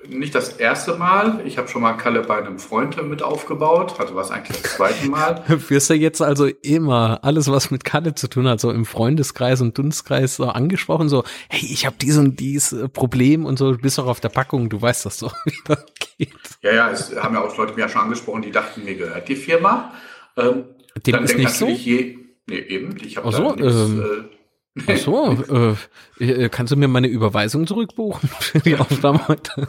nicht 0.09 0.35
das 0.35 0.53
erste 0.53 0.95
Mal. 0.95 1.41
Ich 1.45 1.57
habe 1.57 1.67
schon 1.67 1.81
mal 1.81 1.93
Kalle 1.93 2.21
bei 2.21 2.37
einem 2.37 2.59
Freund 2.59 3.01
mit 3.07 3.23
aufgebaut. 3.23 3.95
Also 3.99 4.15
war 4.15 4.23
es 4.23 4.31
eigentlich 4.31 4.61
das 4.61 4.75
zweite 4.75 5.07
Mal. 5.07 5.43
Wirst 5.47 5.89
du 5.89 5.93
jetzt 5.93 6.21
also 6.21 6.47
immer 6.61 7.19
alles, 7.23 7.49
was 7.51 7.71
mit 7.71 7.83
Kalle 7.83 8.15
zu 8.15 8.27
tun 8.27 8.47
hat, 8.47 8.59
so 8.59 8.71
im 8.71 8.85
Freundeskreis 8.85 9.61
und 9.61 9.77
Dunstkreis 9.77 10.35
so 10.35 10.45
angesprochen, 10.45 11.09
so, 11.09 11.23
hey, 11.49 11.67
ich 11.71 11.85
habe 11.85 11.95
dies 12.01 12.17
und 12.17 12.39
dies 12.39 12.73
äh, 12.73 12.89
Problem 12.89 13.45
und 13.45 13.57
so, 13.57 13.71
du 13.71 13.77
bist 13.79 13.97
doch 13.97 14.07
auf 14.07 14.19
der 14.19 14.29
Packung, 14.29 14.69
du 14.69 14.81
weißt 14.81 15.05
das 15.05 15.17
doch, 15.17 15.35
wie 15.45 15.53
das 15.65 15.85
geht. 16.17 16.33
Ja, 16.61 16.73
ja, 16.73 16.89
es 16.91 17.15
haben 17.15 17.35
ja 17.35 17.43
auch 17.43 17.57
Leute 17.57 17.73
mir 17.73 17.81
ja 17.81 17.89
schon 17.89 18.01
angesprochen, 18.01 18.41
die 18.41 18.51
dachten, 18.51 18.83
mir 18.83 18.95
gehört 18.95 19.27
die 19.27 19.35
Firma. 19.35 19.93
Ähm, 20.35 20.65
Dem 21.05 21.23
ist 21.23 21.37
nicht 21.37 21.51
so? 21.51 21.67
Je, 21.67 22.17
nee, 22.47 22.59
eben, 22.59 22.95
ich 23.03 23.17
habe 23.17 23.31
so, 23.31 23.53
nichts, 23.53 23.75
ähm, 23.75 24.01
äh, 24.01 24.37
Ach 24.86 24.98
so, 24.98 25.75
äh, 26.19 26.24
äh, 26.24 26.50
kannst 26.50 26.72
du 26.72 26.77
mir 26.77 26.88
meine 26.88 27.07
Überweisung 27.07 27.65
zurückbuchen 27.65 28.29
für 28.39 28.60
die 28.60 28.75
Aufnahme 28.75 29.27
heute? 29.27 29.67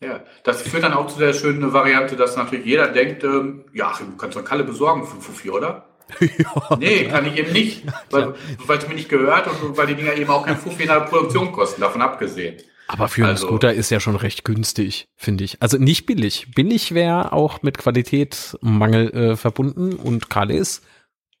Ja, 0.00 0.20
das 0.42 0.62
führt 0.62 0.82
dann 0.82 0.92
auch 0.92 1.06
zu 1.06 1.18
der 1.18 1.32
schönen 1.32 1.72
Variante, 1.72 2.16
dass 2.16 2.36
natürlich 2.36 2.66
jeder 2.66 2.88
denkt, 2.88 3.24
ähm, 3.24 3.64
ja, 3.72 3.92
du 3.98 4.16
kannst 4.16 4.36
doch 4.36 4.44
Kalle 4.44 4.64
besorgen 4.64 5.06
für 5.06 5.20
Fuffi, 5.20 5.50
oder? 5.50 5.88
Ja, 6.20 6.76
nee, 6.78 7.04
kann 7.04 7.24
ich 7.24 7.38
eben 7.38 7.52
nicht, 7.52 7.82
weil 8.10 8.34
es 8.76 8.88
mir 8.88 8.94
nicht 8.94 9.08
gehört 9.08 9.46
und 9.46 9.76
weil 9.78 9.86
die 9.86 9.94
Dinger 9.94 10.14
eben 10.14 10.30
auch 10.30 10.44
kein 10.44 10.58
Fuffi 10.58 10.82
in 10.82 10.88
der 10.88 11.00
Produktion 11.00 11.50
kosten, 11.50 11.80
davon 11.80 12.02
abgesehen. 12.02 12.56
Aber 12.88 13.08
für 13.08 13.24
also, 13.24 13.46
einen 13.46 13.50
Scooter 13.50 13.72
ist 13.72 13.90
ja 13.90 14.00
schon 14.00 14.16
recht 14.16 14.44
günstig, 14.44 15.08
finde 15.16 15.44
ich. 15.44 15.62
Also 15.62 15.78
nicht 15.78 16.04
billig. 16.04 16.48
Billig 16.54 16.92
wäre 16.92 17.32
auch 17.32 17.62
mit 17.62 17.78
Qualitätsmangel 17.78 19.10
äh, 19.14 19.36
verbunden 19.36 19.94
und 19.94 20.28
Kalle 20.28 20.54
ist 20.54 20.84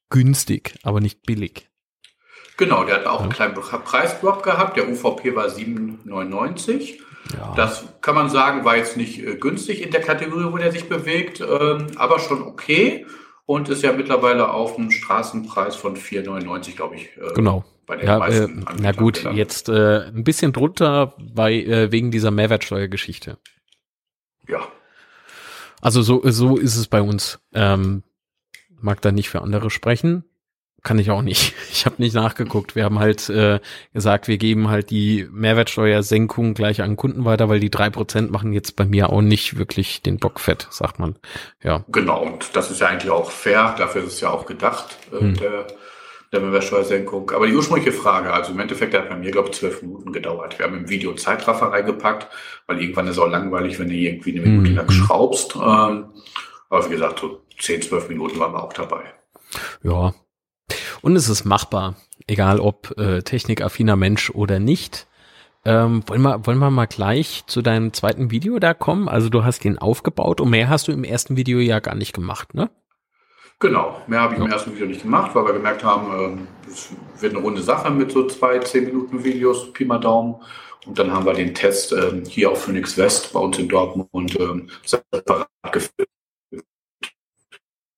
günstig, 0.08 0.76
aber 0.82 1.00
nicht 1.00 1.22
billig. 1.24 1.68
Genau, 2.56 2.84
der 2.84 2.96
hat 2.96 3.06
auch 3.06 3.20
einen 3.20 3.32
kleinen 3.32 3.54
Preisdrop 3.54 4.42
gehabt. 4.42 4.76
Der 4.76 4.88
UVP 4.88 5.34
war 5.34 5.46
7,99. 5.46 7.00
Ja. 7.32 7.54
Das 7.56 7.84
kann 8.00 8.14
man 8.14 8.28
sagen, 8.28 8.64
war 8.64 8.76
jetzt 8.76 8.96
nicht 8.96 9.18
äh, 9.18 9.36
günstig 9.36 9.82
in 9.82 9.90
der 9.90 10.02
Kategorie, 10.02 10.52
wo 10.52 10.58
der 10.58 10.70
sich 10.70 10.88
bewegt, 10.88 11.40
ähm, 11.40 11.86
aber 11.96 12.20
schon 12.20 12.42
okay 12.42 13.06
und 13.46 13.68
ist 13.68 13.82
ja 13.82 13.92
mittlerweile 13.92 14.50
auf 14.50 14.78
einem 14.78 14.90
Straßenpreis 14.90 15.76
von 15.76 15.96
4,99, 15.96 16.76
glaube 16.76 16.96
ich. 16.96 17.16
Äh, 17.16 17.32
genau. 17.34 17.64
ja, 18.02 18.26
äh, 18.26 18.48
na 18.80 18.92
gut, 18.92 19.24
jetzt 19.32 19.68
äh, 19.68 20.06
ein 20.06 20.24
bisschen 20.24 20.52
drunter 20.52 21.14
bei, 21.18 21.54
äh, 21.54 21.92
wegen 21.92 22.10
dieser 22.10 22.30
Mehrwertsteuergeschichte. 22.30 23.38
Ja. 24.48 24.60
Also 25.80 26.02
so, 26.02 26.22
so 26.24 26.56
ist 26.56 26.76
es 26.76 26.86
bei 26.86 27.02
uns. 27.02 27.40
Ähm, 27.52 28.02
mag 28.80 29.00
da 29.02 29.12
nicht 29.12 29.28
für 29.28 29.42
andere 29.42 29.70
sprechen. 29.70 30.24
Kann 30.84 30.98
ich 30.98 31.10
auch 31.10 31.22
nicht. 31.22 31.54
Ich 31.74 31.86
habe 31.86 31.96
nicht 32.00 32.14
nachgeguckt. 32.14 32.76
Wir 32.76 32.84
haben 32.84 33.00
halt 33.00 33.28
äh, 33.28 33.58
gesagt, 33.92 34.28
wir 34.28 34.38
geben 34.38 34.68
halt 34.68 34.90
die 34.90 35.26
Mehrwertsteuersenkung 35.32 36.54
gleich 36.54 36.82
an 36.82 36.96
Kunden 36.96 37.24
weiter, 37.24 37.48
weil 37.48 37.58
die 37.58 37.68
drei 37.68 37.90
Prozent 37.90 38.30
machen 38.30 38.52
jetzt 38.52 38.76
bei 38.76 38.84
mir 38.84 39.10
auch 39.10 39.22
nicht 39.22 39.58
wirklich 39.58 40.02
den 40.02 40.18
Bock 40.18 40.38
fett, 40.38 40.68
sagt 40.70 41.00
man. 41.00 41.16
Ja. 41.62 41.84
Genau, 41.88 42.22
und 42.22 42.54
das 42.54 42.70
ist 42.70 42.80
ja 42.80 42.86
eigentlich 42.86 43.10
auch 43.10 43.30
fair. 43.30 43.74
Dafür 43.76 44.04
ist 44.04 44.14
es 44.14 44.20
ja 44.20 44.30
auch 44.30 44.46
gedacht, 44.46 44.96
äh, 45.12 45.18
hm. 45.18 45.34
der, 45.34 45.66
der 46.32 46.40
Mehrwertsteuersenkung. 46.40 47.32
Aber 47.32 47.48
die 47.48 47.54
ursprüngliche 47.54 47.92
Frage, 47.92 48.32
also 48.32 48.52
im 48.52 48.60
Endeffekt 48.60 48.94
hat 48.94 49.08
bei 49.08 49.16
mir, 49.16 49.32
glaube 49.32 49.48
ich, 49.48 49.56
zwölf 49.56 49.82
Minuten 49.82 50.12
gedauert. 50.12 50.58
Wir 50.58 50.66
haben 50.66 50.76
im 50.76 50.88
Video 50.88 51.12
Zeitraffer 51.14 51.66
reingepackt, 51.72 52.28
weil 52.66 52.80
irgendwann 52.80 53.06
ist 53.08 53.16
es 53.16 53.18
auch 53.18 53.30
langweilig, 53.30 53.78
wenn 53.80 53.88
du 53.88 53.94
irgendwie 53.94 54.38
eine 54.38 54.46
Minute 54.46 54.68
hm. 54.68 54.76
lang 54.76 54.90
schraubst. 54.90 55.56
Ähm, 55.56 56.12
aber 56.70 56.86
wie 56.86 56.90
gesagt, 56.90 57.18
so 57.18 57.42
zehn, 57.58 57.82
zwölf 57.82 58.08
Minuten 58.08 58.38
waren 58.38 58.52
wir 58.52 58.62
auch 58.62 58.72
dabei. 58.72 59.02
Ja, 59.82 60.14
und 61.04 61.16
es 61.16 61.28
ist 61.28 61.44
machbar, 61.44 61.96
egal 62.26 62.60
ob 62.60 62.98
äh, 62.98 63.20
technikaffiner 63.20 63.94
Mensch 63.94 64.30
oder 64.30 64.58
nicht. 64.58 65.06
Ähm, 65.66 66.02
wollen, 66.06 66.22
wir, 66.22 66.46
wollen 66.46 66.58
wir 66.58 66.70
mal 66.70 66.86
gleich 66.86 67.44
zu 67.46 67.60
deinem 67.60 67.92
zweiten 67.92 68.30
Video 68.30 68.58
da 68.58 68.72
kommen? 68.72 69.06
Also 69.06 69.28
du 69.28 69.44
hast 69.44 69.66
ihn 69.66 69.78
aufgebaut 69.78 70.40
und 70.40 70.48
mehr 70.48 70.70
hast 70.70 70.88
du 70.88 70.92
im 70.92 71.04
ersten 71.04 71.36
Video 71.36 71.58
ja 71.58 71.80
gar 71.80 71.94
nicht 71.94 72.14
gemacht, 72.14 72.54
ne? 72.54 72.70
Genau, 73.60 74.00
mehr 74.06 74.22
habe 74.22 74.32
ich 74.32 74.38
ja. 74.38 74.46
im 74.46 74.50
ersten 74.50 74.72
Video 74.72 74.86
nicht 74.86 75.02
gemacht, 75.02 75.34
weil 75.34 75.44
wir 75.44 75.52
gemerkt 75.52 75.84
haben, 75.84 76.38
ähm, 76.38 76.48
es 76.66 76.90
wird 77.20 77.34
eine 77.34 77.42
runde 77.42 77.62
Sache 77.62 77.90
mit 77.90 78.10
so 78.10 78.26
zwei, 78.26 78.58
zehn 78.60 78.86
Minuten 78.86 79.22
Videos, 79.22 79.74
Pi 79.74 79.84
mal 79.84 79.98
Daumen. 79.98 80.36
Und 80.86 80.98
dann 80.98 81.12
haben 81.12 81.26
wir 81.26 81.34
den 81.34 81.54
Test 81.54 81.92
ähm, 81.92 82.24
hier 82.26 82.50
auf 82.50 82.64
Phoenix 82.64 82.96
West 82.96 83.32
bei 83.34 83.40
uns 83.40 83.58
in 83.58 83.68
Dortmund 83.68 84.40
ähm, 84.40 84.70
separat 84.84 85.48
gefilmt. 85.70 86.08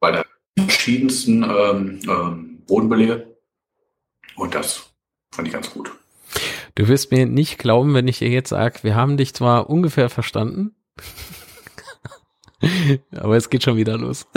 Bei 0.01 0.11
der 0.11 0.27
verschiedensten 0.59 1.45
ähm, 1.45 2.01
ähm, 2.09 2.56
Bodenbelege. 2.67 3.37
Und 4.37 4.55
das 4.55 4.93
fand 5.33 5.49
ich 5.49 5.55
ganz 5.55 5.71
gut. 5.71 5.91
Du 6.75 6.89
wirst 6.89 7.11
mir 7.11 7.27
nicht 7.27 7.59
glauben, 7.59 7.95
wenn 7.95 8.09
ich 8.09 8.19
dir 8.19 8.29
jetzt 8.29 8.51
sage, 8.51 8.81
wir 8.83 8.95
haben 8.95 9.17
dich 9.17 9.35
zwar 9.35 9.71
ungefähr 9.71 10.11
verstanden, 10.11 10.75
aber 13.13 13.37
es 13.37 13.49
geht 13.49 13.63
schon 13.63 13.77
wieder 13.77 13.97
los. 13.97 14.27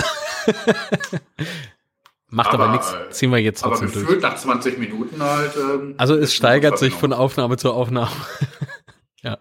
Macht 2.32 2.54
aber, 2.54 2.66
aber 2.66 2.74
nichts, 2.74 2.96
ziehen 3.10 3.32
wir 3.32 3.40
jetzt 3.40 3.62
trotzdem 3.62 3.88
aber 3.88 4.00
gefühlt 4.00 4.24
durch. 4.24 4.32
nach 4.32 4.38
20 4.38 4.78
Minuten 4.78 5.22
halt. 5.22 5.52
Ähm, 5.58 5.96
also 5.98 6.16
es 6.16 6.34
steigert 6.34 6.78
sich 6.78 6.94
von 6.94 7.12
Aufnahme 7.12 7.58
zu 7.58 7.74
Aufnahme. 7.74 8.12
ja, 9.24 9.40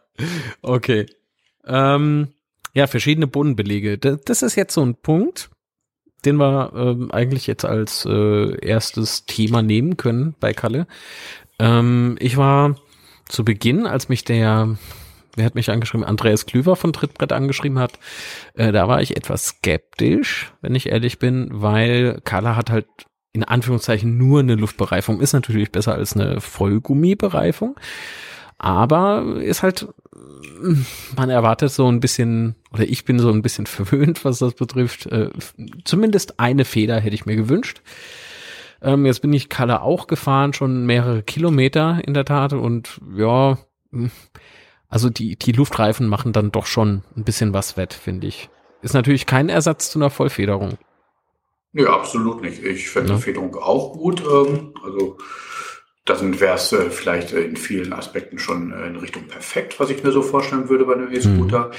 okay. 0.62 1.06
Ähm, 1.66 2.28
ja, 2.72 2.86
verschiedene 2.86 3.26
Bodenbelege. 3.26 3.98
Das 3.98 4.42
ist 4.42 4.56
jetzt 4.56 4.72
so 4.72 4.82
ein 4.82 4.96
Punkt 4.96 5.50
den 6.24 6.36
wir 6.36 6.72
ähm, 6.74 7.10
eigentlich 7.10 7.46
jetzt 7.46 7.64
als 7.64 8.04
äh, 8.04 8.58
erstes 8.64 9.26
Thema 9.26 9.62
nehmen 9.62 9.96
können 9.96 10.34
bei 10.40 10.52
Kalle. 10.52 10.86
Ähm, 11.58 12.16
ich 12.20 12.36
war 12.36 12.76
zu 13.28 13.44
Beginn, 13.44 13.86
als 13.86 14.08
mich 14.08 14.24
der, 14.24 14.76
wer 15.36 15.44
hat 15.44 15.54
mich 15.54 15.70
angeschrieben, 15.70 16.06
Andreas 16.06 16.46
Klüver 16.46 16.76
von 16.76 16.92
Trittbrett 16.92 17.32
angeschrieben 17.32 17.78
hat, 17.78 17.98
äh, 18.54 18.72
da 18.72 18.88
war 18.88 19.00
ich 19.02 19.16
etwas 19.16 19.46
skeptisch, 19.46 20.52
wenn 20.60 20.74
ich 20.74 20.88
ehrlich 20.88 21.18
bin, 21.18 21.48
weil 21.50 22.20
Kalle 22.24 22.56
hat 22.56 22.70
halt 22.70 22.86
in 23.32 23.44
Anführungszeichen 23.44 24.16
nur 24.16 24.40
eine 24.40 24.54
Luftbereifung, 24.54 25.20
ist 25.20 25.32
natürlich 25.32 25.70
besser 25.70 25.94
als 25.94 26.14
eine 26.14 26.40
Vollgummibereifung. 26.40 27.76
Aber 28.58 29.36
ist 29.40 29.62
halt, 29.62 29.86
man 31.16 31.30
erwartet 31.30 31.70
so 31.70 31.90
ein 31.90 32.00
bisschen, 32.00 32.54
oder 32.72 32.84
ich 32.84 33.04
bin 33.04 33.18
so 33.18 33.30
ein 33.30 33.42
bisschen 33.42 33.66
verwöhnt, 33.66 34.24
was 34.24 34.38
das 34.38 34.54
betrifft. 34.54 35.06
Äh, 35.06 35.30
zumindest 35.84 36.40
eine 36.40 36.64
Feder 36.64 37.00
hätte 37.00 37.14
ich 37.14 37.26
mir 37.26 37.36
gewünscht. 37.36 37.82
Ähm, 38.80 39.06
jetzt 39.06 39.22
bin 39.22 39.32
ich 39.32 39.48
Kalle 39.48 39.82
auch 39.82 40.06
gefahren, 40.06 40.52
schon 40.52 40.86
mehrere 40.86 41.22
Kilometer 41.22 42.00
in 42.04 42.14
der 42.14 42.24
Tat. 42.24 42.52
Und 42.52 43.00
ja, 43.16 43.58
hm, 43.90 44.10
also 44.88 45.10
die, 45.10 45.36
die 45.36 45.52
Luftreifen 45.52 46.08
machen 46.08 46.32
dann 46.32 46.52
doch 46.52 46.66
schon 46.66 47.02
ein 47.16 47.24
bisschen 47.24 47.52
was 47.52 47.76
wett, 47.76 47.92
finde 47.92 48.26
ich. 48.26 48.48
Ist 48.80 48.94
natürlich 48.94 49.26
kein 49.26 49.48
Ersatz 49.48 49.90
zu 49.90 49.98
einer 49.98 50.10
Vollfederung. 50.10 50.78
Nee, 51.72 51.86
absolut 51.86 52.40
nicht. 52.40 52.62
Ich 52.62 52.88
finde 52.88 53.14
ja. 53.14 53.18
Federung 53.18 53.54
auch 53.56 53.92
gut. 53.92 54.22
Ähm, 54.22 54.74
also 54.82 55.18
da 56.08 56.18
wäre 56.40 56.54
es 56.54 56.72
äh, 56.72 56.90
vielleicht 56.90 57.32
äh, 57.32 57.42
in 57.42 57.56
vielen 57.56 57.92
Aspekten 57.92 58.38
schon 58.38 58.72
äh, 58.72 58.86
in 58.86 58.96
Richtung 58.96 59.26
perfekt, 59.28 59.78
was 59.78 59.90
ich 59.90 60.02
mir 60.02 60.12
so 60.12 60.22
vorstellen 60.22 60.68
würde 60.68 60.84
bei 60.84 60.94
einem 60.94 61.12
E-Scooter. 61.12 61.66
Mhm. 61.66 61.72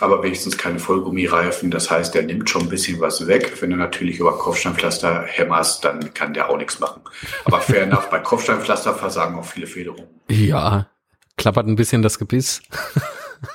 Aber 0.00 0.22
wenigstens 0.22 0.58
keine 0.58 0.80
Vollgummireifen. 0.80 1.70
Das 1.70 1.90
heißt, 1.90 2.14
der 2.14 2.22
nimmt 2.22 2.50
schon 2.50 2.62
ein 2.62 2.68
bisschen 2.68 3.00
was 3.00 3.26
weg. 3.28 3.52
Wenn 3.60 3.70
du 3.70 3.76
natürlich 3.76 4.18
über 4.18 4.36
Kopfsteinpflaster 4.36 5.24
hämmerst, 5.26 5.84
dann 5.84 6.12
kann 6.12 6.34
der 6.34 6.50
auch 6.50 6.56
nichts 6.56 6.80
machen. 6.80 7.02
Aber 7.44 7.60
fair 7.60 7.82
enough, 7.82 8.10
bei 8.10 8.18
Kopfsteinpflaster 8.18 8.94
versagen 8.94 9.38
auch 9.38 9.44
viele 9.44 9.68
Federungen. 9.68 10.08
Ja, 10.28 10.88
klappert 11.36 11.68
ein 11.68 11.76
bisschen 11.76 12.02
das 12.02 12.18
Gebiss. 12.18 12.62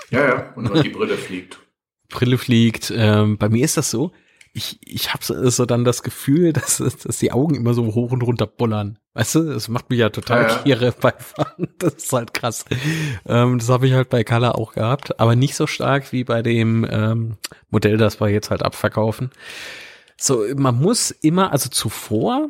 ja, 0.10 0.26
ja, 0.26 0.54
und 0.56 0.84
die 0.84 0.90
Brille 0.90 1.18
fliegt. 1.18 1.60
Brille 2.10 2.38
fliegt. 2.38 2.94
Ähm, 2.96 3.38
bei 3.38 3.50
mir 3.50 3.66
ist 3.66 3.76
das 3.76 3.92
so, 3.92 4.14
ich, 4.58 4.80
ich 4.84 5.14
habe 5.14 5.24
so 5.24 5.66
dann 5.66 5.86
das 5.86 6.04
Gefühl, 6.04 6.52
dass, 6.54 6.78
dass 6.78 7.20
die 7.20 7.32
Augen 7.32 7.56
immer 7.56 7.74
so 7.74 7.86
hoch 7.94 8.12
und 8.12 8.24
runter 8.24 8.48
bullern. 8.48 8.98
Weißt 9.14 9.36
du, 9.36 9.54
das 9.54 9.68
macht 9.68 9.90
mich 9.90 10.00
ja 10.00 10.10
total 10.10 10.44
ja. 10.44 10.58
kirre 10.60 10.94
beim 11.00 11.18
Fahren. 11.18 11.68
Das 11.80 11.94
ist 11.94 12.14
halt 12.14 12.34
krass. 12.34 12.66
Ähm, 13.26 13.60
das 13.60 13.70
habe 13.70 13.88
ich 13.88 13.94
halt 13.94 14.10
bei 14.10 14.24
Color 14.24 14.58
auch 14.58 14.74
gehabt, 14.74 15.20
aber 15.20 15.36
nicht 15.36 15.56
so 15.56 15.68
stark 15.68 16.12
wie 16.12 16.24
bei 16.24 16.42
dem 16.42 16.86
ähm, 16.90 17.38
Modell, 17.70 17.98
das 17.98 18.20
wir 18.20 18.30
jetzt 18.30 18.50
halt 18.50 18.64
abverkaufen. 18.64 19.32
So, 20.18 20.44
man 20.56 20.80
muss 20.80 21.12
immer, 21.12 21.52
also 21.52 21.70
zuvor 21.70 22.50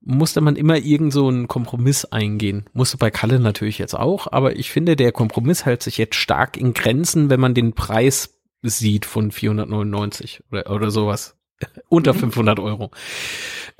musste 0.00 0.40
man 0.40 0.56
immer 0.56 0.76
irgend 0.76 1.12
so 1.12 1.28
einen 1.28 1.48
Kompromiss 1.48 2.04
eingehen. 2.04 2.66
Musste 2.72 2.96
bei 2.96 3.10
Kalle 3.10 3.40
natürlich 3.40 3.78
jetzt 3.78 3.94
auch, 3.94 4.30
aber 4.30 4.56
ich 4.56 4.70
finde, 4.70 4.96
der 4.96 5.12
Kompromiss 5.12 5.66
hält 5.66 5.82
sich 5.82 5.98
jetzt 5.98 6.14
stark 6.14 6.56
in 6.56 6.72
Grenzen, 6.72 7.30
wenn 7.30 7.40
man 7.40 7.54
den 7.54 7.74
Preis 7.74 8.38
sieht 8.62 9.06
von 9.06 9.30
499 9.30 10.44
oder, 10.50 10.70
oder 10.70 10.90
sowas. 10.90 11.37
Unter 11.88 12.14
500 12.14 12.58
mhm. 12.58 12.64
Euro. 12.64 12.90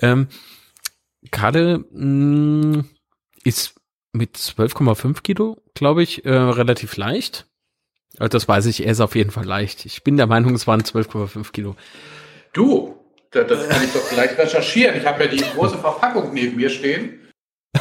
Ähm, 0.00 0.28
Kade 1.30 1.84
mh, 1.90 2.76
mm, 2.76 2.84
ist 3.44 3.74
mit 4.12 4.36
12,5 4.36 5.22
Kilo, 5.22 5.58
glaube 5.74 6.02
ich, 6.02 6.24
äh, 6.24 6.30
relativ 6.30 6.96
leicht. 6.96 7.46
Also 8.18 8.28
das 8.28 8.48
weiß 8.48 8.66
ich, 8.66 8.84
er 8.84 8.92
ist 8.92 9.00
auf 9.00 9.14
jeden 9.14 9.30
Fall 9.30 9.44
leicht. 9.44 9.84
Ich 9.86 10.02
bin 10.02 10.16
der 10.16 10.26
Meinung, 10.26 10.54
es 10.54 10.66
waren 10.66 10.82
12,5 10.82 11.52
Kilo. 11.52 11.76
Du, 12.52 12.96
das 13.30 13.68
kann 13.68 13.84
ich 13.84 13.92
doch 13.92 14.08
gleich 14.10 14.36
recherchieren. 14.38 14.96
Ich 14.96 15.06
habe 15.06 15.24
ja 15.24 15.30
die 15.30 15.38
große 15.38 15.78
Verpackung 15.78 16.32
neben 16.32 16.56
mir 16.56 16.70
stehen. 16.70 17.20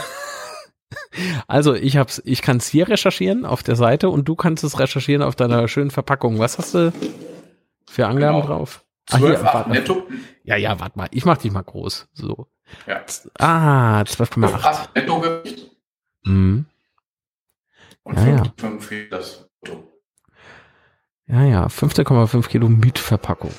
Also 1.47 1.73
ich 1.73 1.97
hab's, 1.97 2.21
ich 2.25 2.43
kann 2.43 2.57
es 2.57 2.67
hier 2.67 2.89
recherchieren 2.89 3.43
auf 3.43 3.63
der 3.63 3.75
Seite 3.75 4.09
und 4.09 4.25
du 4.25 4.35
kannst 4.35 4.63
es 4.63 4.77
recherchieren 4.77 5.23
auf 5.23 5.35
deiner 5.35 5.67
schönen 5.67 5.89
Verpackung. 5.89 6.37
Was 6.37 6.59
hast 6.59 6.75
du 6.75 6.93
für 7.89 8.05
Angaben 8.05 8.41
genau. 8.41 8.47
drauf? 8.47 8.85
12, 9.07 9.41
Ach, 9.43 9.65
hier, 9.65 9.73
netto. 9.73 10.07
Ja, 10.43 10.55
ja, 10.57 10.79
warte 10.79 10.97
mal. 10.97 11.07
Ich 11.11 11.25
mach 11.25 11.37
dich 11.37 11.51
mal 11.51 11.63
groß. 11.63 12.09
So. 12.13 12.47
Ja. 12.85 13.01
Ah, 13.39 14.01
12,8. 14.01 14.89
Nettogewicht. 14.95 15.71
Mhm. 16.23 16.65
Und 18.03 18.15
ja, 18.15 18.43
5 18.57 18.91
ja. 18.91 18.97
das 19.09 19.49
Ja, 21.27 21.43
ja, 21.43 21.67
15,5 21.67 22.47
Kilo 22.47 22.69
Mietverpackung. 22.69 23.51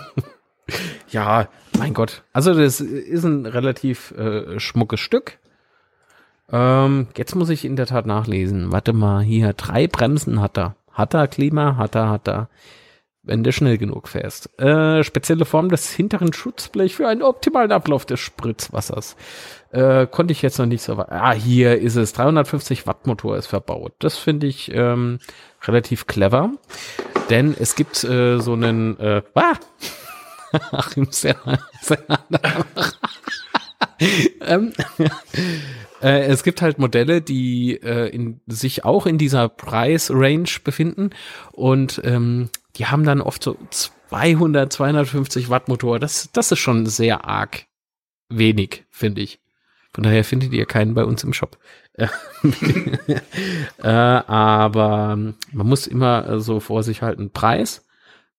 ja, 1.08 1.48
mein 1.78 1.94
Gott. 1.94 2.22
Also 2.32 2.54
das 2.54 2.80
ist 2.80 3.24
ein 3.24 3.46
relativ 3.46 4.10
äh, 4.12 4.60
schmuckes 4.60 5.00
Stück. 5.00 5.38
Ähm, 6.50 7.08
jetzt 7.16 7.34
muss 7.34 7.48
ich 7.48 7.64
in 7.64 7.76
der 7.76 7.86
Tat 7.86 8.04
nachlesen. 8.04 8.72
Warte 8.72 8.92
mal, 8.92 9.22
hier 9.22 9.54
drei 9.54 9.86
Bremsen 9.86 10.40
hat 10.40 10.58
er. 10.58 10.76
Hat 10.92 11.14
er 11.14 11.26
Klima, 11.26 11.76
hat 11.76 11.94
er, 11.94 12.10
hat 12.10 12.28
er 12.28 12.48
wenn 13.22 13.44
du 13.44 13.52
schnell 13.52 13.78
genug 13.78 14.08
fährst. 14.08 14.58
Äh, 14.58 15.04
spezielle 15.04 15.44
Form 15.44 15.68
des 15.68 15.92
hinteren 15.92 16.32
Schutzblech 16.32 16.96
für 16.96 17.08
einen 17.08 17.22
optimalen 17.22 17.72
Ablauf 17.72 18.04
des 18.04 18.20
Spritzwassers. 18.20 19.16
Äh, 19.70 20.06
konnte 20.06 20.32
ich 20.32 20.42
jetzt 20.42 20.58
noch 20.58 20.66
nicht 20.66 20.82
so. 20.82 20.98
Ah, 20.98 21.32
hier 21.32 21.78
ist 21.78 21.96
es. 21.96 22.12
350 22.12 22.86
Watt 22.86 23.06
Motor 23.06 23.36
ist 23.36 23.46
verbaut. 23.46 23.94
Das 24.00 24.18
finde 24.18 24.46
ich 24.46 24.72
ähm, 24.74 25.18
relativ 25.64 26.06
clever, 26.06 26.50
denn 27.30 27.54
es 27.58 27.76
gibt 27.76 28.02
äh, 28.04 28.38
so 28.40 28.54
einen. 28.54 28.98
Äh, 28.98 29.22
ah! 29.34 29.54
Achim, 30.72 31.06
sehr, 31.10 31.36
sehr 31.80 31.98
ähm, 34.40 34.72
äh, 36.02 36.24
es 36.26 36.42
gibt 36.42 36.62
halt 36.62 36.78
Modelle, 36.78 37.22
die 37.22 37.80
äh, 37.82 38.08
in, 38.08 38.40
sich 38.46 38.84
auch 38.84 39.06
in 39.06 39.18
dieser 39.18 39.48
Preisrange 39.48 40.60
befinden 40.62 41.10
und 41.52 42.00
ähm, 42.04 42.50
die 42.76 42.86
haben 42.86 43.04
dann 43.04 43.20
oft 43.20 43.42
so 43.42 43.56
200, 43.70 44.72
250 44.72 45.48
Watt 45.50 45.68
Motor. 45.68 45.98
Das, 45.98 46.30
das 46.32 46.52
ist 46.52 46.58
schon 46.58 46.86
sehr 46.86 47.24
arg 47.24 47.66
wenig, 48.28 48.84
finde 48.90 49.20
ich. 49.22 49.40
Von 49.94 50.04
daher 50.04 50.24
findet 50.24 50.52
ihr 50.52 50.64
keinen 50.64 50.94
bei 50.94 51.04
uns 51.04 51.22
im 51.22 51.34
Shop. 51.34 51.58
äh, 51.98 53.88
aber 53.88 55.16
man 55.16 55.66
muss 55.66 55.86
immer 55.86 56.40
so 56.40 56.60
vor 56.60 56.82
sich 56.82 57.02
halten, 57.02 57.30
Preis, 57.30 57.84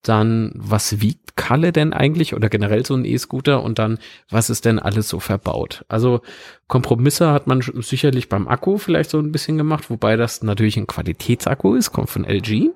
dann 0.02 0.52
was 0.56 1.00
wiegt 1.02 1.36
Kalle 1.36 1.72
denn 1.72 1.94
eigentlich 1.94 2.34
oder 2.34 2.50
generell 2.50 2.86
so 2.86 2.96
ein 2.96 3.06
E-Scooter 3.06 3.63
und 3.63 3.80
dann 3.80 4.00
was 4.30 4.50
ist 4.50 4.66
denn 4.66 4.80
alles 4.80 5.08
so 5.08 5.20
verbaut. 5.20 5.86
Also 5.88 6.22
Kompromisse 6.68 7.32
hat 7.32 7.48
man 7.48 7.62
sicherlich 7.62 8.30
beim 8.30 8.48
Akku 8.48 8.78
vielleicht 8.78 9.10
so 9.10 9.20
ein 9.20 9.32
bisschen 9.32 9.58
gemacht, 9.58 9.90
wobei 9.90 10.18
das 10.18 10.44
natürlich 10.44 10.78
ein 10.78 10.88
Qualitätsakku 10.88 11.75
ist, 11.75 11.92
kommt 11.92 12.10
von 12.10 12.25
LG. 12.25 12.72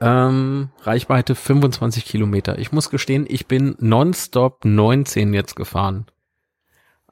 Ähm, 0.00 0.70
Reichweite 0.82 1.34
25 1.34 2.04
Kilometer. 2.04 2.58
Ich 2.58 2.72
muss 2.72 2.90
gestehen, 2.90 3.26
ich 3.28 3.46
bin 3.46 3.76
nonstop 3.78 4.64
19 4.64 5.34
jetzt 5.34 5.56
gefahren. 5.56 6.06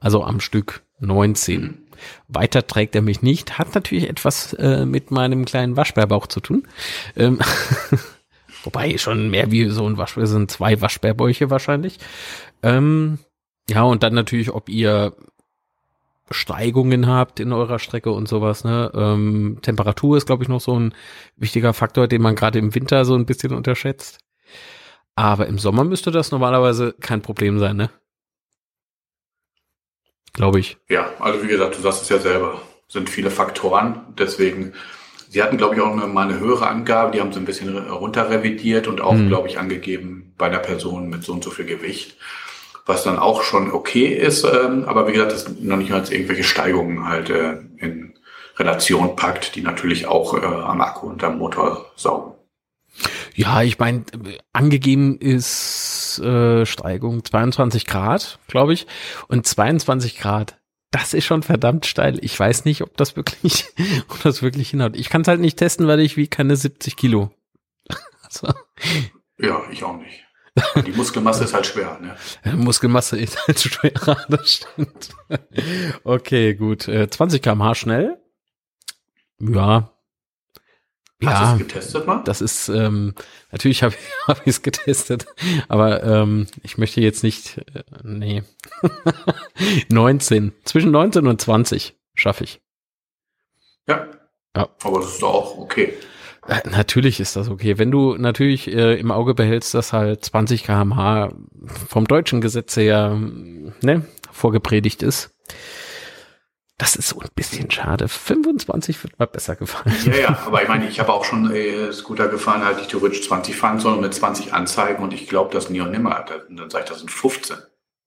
Also 0.01 0.25
am 0.25 0.41
Stück 0.41 0.83
19. 0.99 1.79
Weiter 2.29 2.67
trägt 2.67 2.95
er 2.95 3.03
mich 3.03 3.23
nicht. 3.23 3.59
Hat 3.59 3.75
natürlich 3.75 4.09
etwas 4.09 4.53
äh, 4.55 4.85
mit 4.85 5.11
meinem 5.11 5.45
kleinen 5.45 5.77
Waschbärbauch 5.77 6.27
zu 6.27 6.41
tun. 6.41 6.67
Ähm, 7.17 7.39
Wobei 8.65 8.97
schon 8.99 9.31
mehr 9.31 9.51
wie 9.51 9.69
so 9.69 9.87
ein 9.87 9.99
Waschbär 9.99 10.27
sind 10.27 10.51
zwei 10.51 10.81
Waschbärbäuche 10.81 11.51
wahrscheinlich. 11.51 11.99
Ähm, 12.63 13.19
ja, 13.69 13.83
und 13.83 14.03
dann 14.03 14.15
natürlich, 14.15 14.51
ob 14.51 14.69
ihr 14.69 15.15
Steigungen 16.33 17.07
habt 17.07 17.41
in 17.41 17.53
eurer 17.53 17.79
Strecke 17.79 18.11
und 18.11 18.29
sowas. 18.29 18.65
Ne? 18.65 18.91
Ähm, 18.95 19.59
Temperatur 19.63 20.17
ist, 20.17 20.27
glaube 20.27 20.43
ich, 20.43 20.49
noch 20.49 20.61
so 20.61 20.79
ein 20.79 20.95
wichtiger 21.37 21.73
Faktor, 21.73 22.09
den 22.09 22.23
man 22.23 22.35
gerade 22.35 22.59
im 22.59 22.75
Winter 22.75 23.05
so 23.05 23.15
ein 23.15 23.27
bisschen 23.27 23.55
unterschätzt. 23.55 24.19
Aber 25.15 25.47
im 25.47 25.59
Sommer 25.59 25.85
müsste 25.85 26.11
das 26.11 26.31
normalerweise 26.31 26.95
kein 27.01 27.23
Problem 27.23 27.59
sein, 27.59 27.77
ne? 27.77 27.91
Glaube 30.33 30.61
ich. 30.61 30.79
Ja, 30.89 31.11
also 31.19 31.43
wie 31.43 31.49
gesagt, 31.49 31.77
du 31.77 31.83
sagst 31.83 32.03
es 32.03 32.09
ja 32.09 32.19
selber, 32.19 32.63
sind 32.89 33.11
viele 33.11 33.31
Faktoren. 33.31 34.01
Deswegen 34.19 34.73
Sie 35.33 35.43
hatten, 35.43 35.57
glaube 35.57 35.75
ich, 35.75 35.81
auch 35.81 35.95
mal 35.95 36.29
eine 36.29 36.39
höhere 36.39 36.67
Angabe, 36.67 37.13
die 37.13 37.21
haben 37.23 37.33
sie 37.33 37.39
ein 37.39 37.47
bisschen 37.47 37.75
runter 37.89 38.29
revidiert 38.29 38.87
und 38.87 39.01
auch, 39.01 39.15
mhm. 39.15 39.29
glaube 39.29 39.49
ich, 39.49 39.59
angegeben 39.59 40.35
bei 40.37 40.45
einer 40.45 40.59
Person 40.59 41.09
mit 41.09 41.25
so 41.25 41.33
und 41.33 41.43
so 41.43 41.49
viel 41.51 41.65
Gewicht, 41.65 42.19
was 42.87 43.05
dann 43.05 43.19
auch 43.19 43.43
schon 43.43 43.73
okay 43.73 44.07
ist, 44.07 44.45
ähm, 44.45 44.85
aber 44.87 45.07
wie 45.07 45.13
gesagt, 45.13 45.33
das 45.33 45.49
noch 45.61 45.77
nicht 45.77 45.93
als 45.93 46.11
irgendwelche 46.11 46.45
Steigungen 46.45 47.07
halt 47.07 47.31
äh, 47.31 47.59
in 47.79 48.15
Relation 48.57 49.17
packt, 49.17 49.55
die 49.55 49.63
natürlich 49.63 50.07
auch 50.07 50.35
äh, 50.35 50.45
am 50.45 50.81
Akku 50.81 51.09
und 51.09 51.23
am 51.25 51.39
Motor 51.39 51.87
saugen. 51.97 52.35
Ja, 53.35 53.63
ich 53.63 53.79
meine, 53.79 54.05
angegeben 54.53 55.17
ist 55.19 56.21
äh, 56.23 56.67
Steigung 56.67 57.25
22 57.25 57.87
Grad, 57.87 58.39
glaube 58.49 58.75
ich, 58.75 58.87
und 59.29 59.47
22 59.47 60.19
Grad 60.19 60.59
das 60.93 61.15
ist 61.15 61.25
schon 61.25 61.43
verdammt 61.43 61.87
steil. 61.87 62.19
Ich 62.23 62.39
weiß 62.39 62.65
nicht, 62.67 62.83
ob 62.83 62.97
das 62.97 63.17
wirklich, 63.17 63.65
ob 64.09 64.23
das 64.23 64.43
wirklich 64.43 64.71
hinhaut. 64.71 64.95
Ich 64.95 65.09
kann 65.09 65.23
es 65.23 65.29
halt 65.29 65.41
nicht 65.41 65.57
testen, 65.57 65.89
weil 65.89 66.01
ich 66.01 66.17
wie 66.17 66.29
keine 66.29 66.55
70 66.55 66.97
Kilo. 66.97 67.31
so. 68.29 68.53
Ja, 69.39 69.63
ich 69.73 69.83
auch 69.83 69.97
nicht. 69.97 70.25
Die 70.87 70.93
Muskelmasse 70.93 71.45
ist 71.45 71.55
halt 71.55 71.67
schwer, 71.67 71.99
ne? 72.01 72.17
Muskelmasse 72.57 73.19
ist 73.19 73.47
halt 73.47 73.59
schwerer, 73.59 74.25
das 74.29 74.53
stimmt. 74.53 75.11
Okay, 76.05 76.55
gut. 76.55 76.83
20 76.83 77.39
äh, 77.39 77.43
km/h 77.43 77.75
schnell. 77.75 78.19
Ja, 79.41 79.93
Hast 81.25 81.41
ja, 81.41 81.47
du 81.47 81.63
es 81.63 81.69
getestet 81.69 82.07
mal? 82.07 82.23
Das 82.25 82.41
ist, 82.41 82.69
ähm, 82.69 83.15
natürlich 83.53 83.83
habe 83.83 83.95
hab 84.27 84.41
ich 84.41 84.47
es 84.47 84.63
getestet, 84.63 85.27
aber 85.69 86.03
ähm, 86.03 86.47
ich 86.63 86.79
möchte 86.79 87.01
jetzt 87.01 87.23
nicht, 87.23 87.59
äh, 87.59 87.85
nee. 88.03 88.43
19, 89.89 90.53
zwischen 90.65 90.91
19 90.91 91.27
und 91.27 91.41
20 91.41 91.97
schaffe 92.15 92.45
ich. 92.45 92.61
Ja. 93.87 94.09
Ja. 94.57 94.69
Aber 94.83 95.01
das 95.01 95.13
ist 95.13 95.23
doch 95.23 95.33
auch 95.33 95.59
okay. 95.59 95.95
Äh, 96.47 96.61
natürlich 96.69 97.21
ist 97.21 97.37
das 97.37 97.49
okay. 97.49 97.79
Wenn 97.79 97.91
du 97.91 98.17
natürlich 98.17 98.69
äh, 98.69 98.99
im 98.99 99.11
Auge 99.11 99.35
behältst, 99.35 99.75
dass 99.75 99.93
halt 99.93 100.25
20 100.25 100.65
kmh 100.65 101.33
vom 101.89 102.07
deutschen 102.07 102.41
Gesetz 102.41 102.77
her 102.77 103.17
ne, 103.81 104.05
vorgepredigt 104.31 105.03
ist, 105.03 105.31
das 106.79 106.97
ist 106.97 107.11
so 107.11 107.21
ein 107.21 107.29
bisschen 107.37 107.71
schade. 107.71 108.09
25 108.09 109.05
wird 109.05 109.17
mal 109.19 109.27
besser 109.27 109.55
gefallen. 109.55 109.95
Ja, 110.05 110.17
ja, 110.17 110.43
aber 110.47 110.63
ich 110.63 110.69
meine, 110.69 110.89
ich 110.89 110.99
habe 110.99 111.13
auch 111.13 111.25
schon 111.25 111.55
äh, 111.55 111.93
Scooter 111.93 112.27
gefahren, 112.27 112.65
halt 112.65 112.81
die 112.81 112.89
theoretisch 112.89 113.23
20 113.29 113.55
fahren 113.55 113.79
sollen 113.79 114.01
mit 114.01 114.13
20 114.13 114.53
Anzeigen 114.53 115.01
und 115.01 115.15
ich 115.15 115.29
glaube, 115.29 115.53
das 115.53 115.71
nie 115.71 115.81
und 115.81 115.93
nimmer. 115.93 116.25
Dann 116.49 116.71
sage 116.71 116.85
ich, 116.85 116.91
das 116.91 116.99
sind 116.99 117.11
15. 117.11 117.57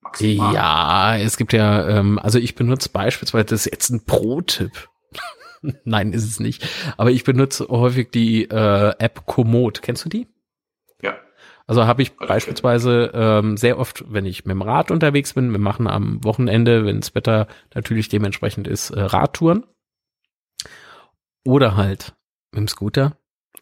Maximal. 0.01 0.53
Ja, 0.53 1.15
es 1.17 1.37
gibt 1.37 1.53
ja, 1.53 1.87
ähm, 1.87 2.19
also 2.19 2.37
ich 2.37 2.55
benutze 2.55 2.89
beispielsweise, 2.89 3.45
das 3.45 3.65
ist 3.65 3.71
jetzt 3.71 3.89
ein 3.91 4.05
Pro-Tipp. 4.05 4.89
Nein, 5.83 6.13
ist 6.13 6.25
es 6.25 6.39
nicht. 6.39 6.67
Aber 6.97 7.11
ich 7.11 7.23
benutze 7.23 7.67
häufig 7.69 8.11
die 8.11 8.43
äh, 8.45 8.93
App 8.99 9.25
Komoot. 9.25 9.81
Kennst 9.81 10.05
du 10.05 10.09
die? 10.09 10.27
Also 11.67 11.87
habe 11.87 12.01
ich 12.03 12.11
okay. 12.11 12.27
beispielsweise 12.27 13.11
ähm, 13.13 13.57
sehr 13.57 13.79
oft, 13.79 14.05
wenn 14.07 14.25
ich 14.25 14.45
mit 14.45 14.53
dem 14.53 14.61
Rad 14.61 14.91
unterwegs 14.91 15.33
bin, 15.33 15.51
wir 15.51 15.59
machen 15.59 15.87
am 15.87 16.23
Wochenende, 16.23 16.85
wenn 16.85 16.99
das 16.99 17.15
Wetter 17.15 17.47
natürlich 17.73 18.07
dementsprechend 18.07 18.67
ist, 18.67 18.91
äh, 18.91 19.01
Radtouren. 19.01 19.65
Oder 21.43 21.75
halt 21.75 22.13
mit 22.51 22.59
dem 22.59 22.67
Scooter. 22.67 23.17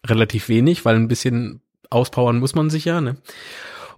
Relativ 0.06 0.50
wenig, 0.50 0.84
weil 0.84 0.96
ein 0.96 1.08
bisschen 1.08 1.62
auspowern 1.89 2.39
muss 2.39 2.56
man 2.56 2.70
sich 2.70 2.86
ja, 2.86 3.00
ne? 3.00 3.18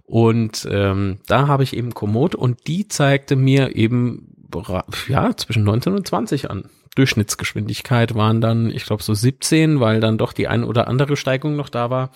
Und 0.04 0.68
ähm, 0.70 1.18
da 1.26 1.48
habe 1.48 1.64
ich 1.64 1.76
eben 1.76 1.92
Komoot 1.92 2.36
und 2.36 2.68
die 2.68 2.86
zeigte 2.86 3.34
mir 3.34 3.74
eben 3.74 4.32
ja 5.08 5.36
zwischen 5.36 5.64
19 5.64 5.94
und 5.94 6.06
20 6.06 6.48
an. 6.48 6.70
Durchschnittsgeschwindigkeit 6.96 8.14
waren 8.14 8.40
dann, 8.40 8.70
ich 8.70 8.84
glaube, 8.84 9.02
so 9.02 9.14
17, 9.14 9.80
weil 9.80 10.00
dann 10.00 10.18
doch 10.18 10.32
die 10.32 10.48
ein 10.48 10.64
oder 10.64 10.88
andere 10.88 11.16
Steigung 11.16 11.56
noch 11.56 11.68
da 11.68 11.90
war. 11.90 12.10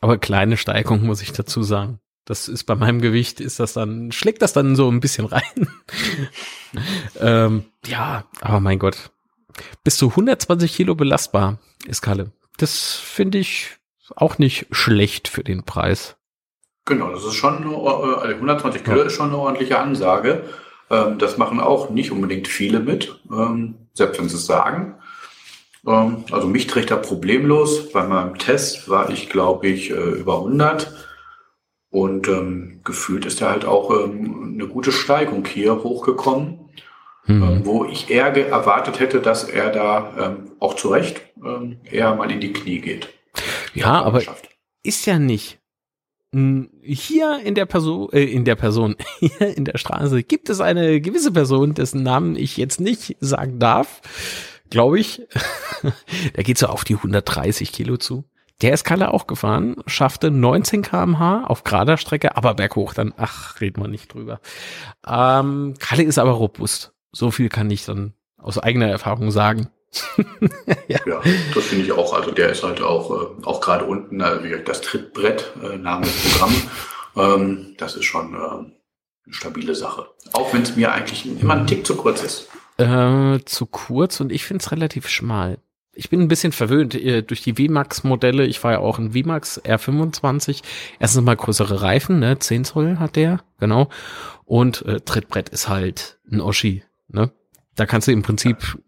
Aber 0.00 0.18
kleine 0.18 0.56
Steigung 0.56 1.04
muss 1.04 1.22
ich 1.22 1.32
dazu 1.32 1.62
sagen. 1.62 2.00
Das 2.24 2.48
ist 2.48 2.64
bei 2.64 2.74
meinem 2.74 3.00
Gewicht, 3.00 3.40
ist 3.40 3.60
das 3.60 3.72
dann, 3.72 4.10
schlägt 4.10 4.42
das 4.42 4.52
dann 4.52 4.74
so 4.74 4.90
ein 4.90 5.00
bisschen 5.00 5.26
rein. 5.26 5.68
ähm, 7.20 7.64
ja, 7.86 8.24
aber 8.40 8.60
mein 8.60 8.78
Gott. 8.78 9.10
Bis 9.84 9.96
zu 9.96 10.10
120 10.10 10.74
Kilo 10.74 10.94
belastbar 10.94 11.58
ist 11.86 12.02
Kalle. 12.02 12.32
Das 12.58 12.94
finde 12.94 13.38
ich 13.38 13.76
auch 14.14 14.38
nicht 14.38 14.66
schlecht 14.70 15.28
für 15.28 15.44
den 15.44 15.62
Preis. 15.64 16.16
Genau, 16.84 17.10
das 17.10 17.24
ist 17.24 17.34
schon, 17.34 17.64
also 17.64 18.22
120 18.22 18.84
Kilo 18.84 18.98
ja. 18.98 19.04
ist 19.04 19.14
schon 19.14 19.28
eine 19.28 19.38
ordentliche 19.38 19.78
Ansage. 19.78 20.44
Ähm, 20.90 21.18
das 21.18 21.38
machen 21.38 21.60
auch 21.60 21.90
nicht 21.90 22.10
unbedingt 22.10 22.48
viele 22.48 22.80
mit, 22.80 23.20
ähm, 23.30 23.74
selbst 23.96 24.20
wenn 24.20 24.28
sie 24.28 24.36
es 24.36 24.46
sagen. 24.46 24.94
Ähm, 25.86 26.24
also 26.30 26.46
mich 26.46 26.66
trägt 26.66 26.90
er 26.90 26.98
problemlos. 26.98 27.90
Bei 27.90 28.06
meinem 28.06 28.38
Test 28.38 28.88
war 28.88 29.10
ich, 29.10 29.28
glaube 29.28 29.68
ich, 29.68 29.90
äh, 29.90 29.94
über 29.94 30.38
100. 30.38 30.92
Und 31.90 32.28
ähm, 32.28 32.80
gefühlt 32.84 33.24
ist 33.24 33.40
er 33.40 33.50
halt 33.50 33.64
auch 33.64 33.90
ähm, 33.90 34.54
eine 34.54 34.68
gute 34.68 34.92
Steigung 34.92 35.46
hier 35.46 35.82
hochgekommen, 35.82 36.68
mhm. 37.24 37.60
wo 37.64 37.84
ich 37.84 38.10
eher 38.10 38.36
erwartet 38.36 39.00
hätte, 39.00 39.20
dass 39.20 39.44
er 39.44 39.70
da 39.70 40.12
ähm, 40.18 40.52
auch 40.58 40.74
zu 40.74 40.88
Recht 40.88 41.22
ähm, 41.42 41.78
eher 41.84 42.14
mal 42.14 42.30
in 42.30 42.40
die 42.40 42.52
Knie 42.52 42.80
geht. 42.80 43.08
Ja, 43.72 44.02
aber 44.02 44.22
ist 44.82 45.06
ja 45.06 45.18
nicht. 45.18 45.58
Hier 46.32 47.40
in 47.44 47.54
der 47.54 47.66
Person, 47.66 48.10
äh, 48.12 48.24
in 48.24 48.44
der 48.44 48.56
Person, 48.56 48.96
hier 49.20 49.56
in 49.56 49.64
der 49.64 49.78
Straße 49.78 50.22
gibt 50.22 50.50
es 50.50 50.60
eine 50.60 51.00
gewisse 51.00 51.32
Person, 51.32 51.74
dessen 51.74 52.02
Namen 52.02 52.36
ich 52.36 52.56
jetzt 52.56 52.80
nicht 52.80 53.16
sagen 53.20 53.58
darf 53.58 54.02
glaube 54.70 54.98
ich. 54.98 55.22
der 56.36 56.44
geht 56.44 56.58
so 56.58 56.66
auf 56.66 56.84
die 56.84 56.94
130 56.94 57.72
Kilo 57.72 57.96
zu. 57.96 58.24
Der 58.62 58.72
ist 58.72 58.84
Kalle 58.84 59.12
auch 59.12 59.26
gefahren, 59.26 59.76
schaffte 59.86 60.30
19 60.30 60.80
kmh 60.80 61.44
auf 61.44 61.62
gerader 61.62 61.98
Strecke, 61.98 62.38
aber 62.38 62.54
berghoch 62.54 62.94
dann, 62.94 63.12
ach, 63.16 63.60
reden 63.60 63.82
wir 63.82 63.88
nicht 63.88 64.14
drüber. 64.14 64.40
Ähm, 65.06 65.74
Kalle 65.78 66.04
ist 66.04 66.18
aber 66.18 66.30
robust. 66.30 66.94
So 67.12 67.30
viel 67.30 67.50
kann 67.50 67.70
ich 67.70 67.84
dann 67.84 68.14
aus 68.38 68.58
eigener 68.58 68.88
Erfahrung 68.88 69.30
sagen. 69.30 69.68
ja. 70.88 70.98
ja. 71.06 71.20
das 71.54 71.64
finde 71.64 71.84
ich 71.84 71.92
auch. 71.92 72.12
Also 72.12 72.30
der 72.30 72.50
ist 72.50 72.62
halt 72.62 72.80
auch, 72.82 73.10
äh, 73.10 73.46
auch 73.46 73.60
gerade 73.60 73.84
unten, 73.84 74.20
also 74.20 74.44
wie 74.44 74.48
gesagt, 74.48 74.68
das 74.68 74.80
Trittbrett, 74.80 75.52
äh, 75.62 75.76
Name 75.76 76.04
des 76.04 76.14
Programms, 76.32 76.66
ähm, 77.16 77.74
das 77.78 77.96
ist 77.96 78.04
schon 78.04 78.34
äh, 78.34 78.38
eine 78.38 78.72
stabile 79.30 79.74
Sache. 79.74 80.06
Auch 80.32 80.52
wenn 80.52 80.62
es 80.62 80.76
mir 80.76 80.92
eigentlich 80.92 81.26
immer 81.26 81.54
ein 81.54 81.66
Tick 81.66 81.86
zu 81.86 81.96
kurz 81.96 82.22
ist. 82.22 82.48
Äh, 82.78 83.40
zu 83.44 83.66
kurz 83.66 84.20
und 84.20 84.30
ich 84.32 84.44
finde 84.44 84.62
es 84.62 84.70
relativ 84.70 85.08
schmal. 85.08 85.58
ich 85.94 86.10
bin 86.10 86.20
ein 86.20 86.28
bisschen 86.28 86.52
verwöhnt 86.52 86.94
äh, 86.94 87.22
durch 87.22 87.42
die 87.42 87.54
VMAX-Modelle. 87.54 88.44
Ich 88.44 88.60
fahre 88.60 88.74
ja 88.74 88.80
auch 88.80 88.98
ein 88.98 89.12
VMAX 89.12 89.62
R25. 89.64 90.62
Erstens 90.98 91.24
mal 91.24 91.36
größere 91.36 91.80
Reifen, 91.80 92.18
ne? 92.18 92.38
10 92.38 92.64
Zoll 92.64 92.98
hat 92.98 93.16
der, 93.16 93.40
genau. 93.58 93.88
Und 94.44 94.84
äh, 94.84 95.00
Trittbrett 95.00 95.48
ist 95.48 95.68
halt 95.68 96.18
ein 96.30 96.40
Oschi, 96.40 96.82
ne? 97.08 97.30
Da 97.76 97.86
kannst 97.86 98.08
du 98.08 98.12
im 98.12 98.22
Prinzip 98.22 98.78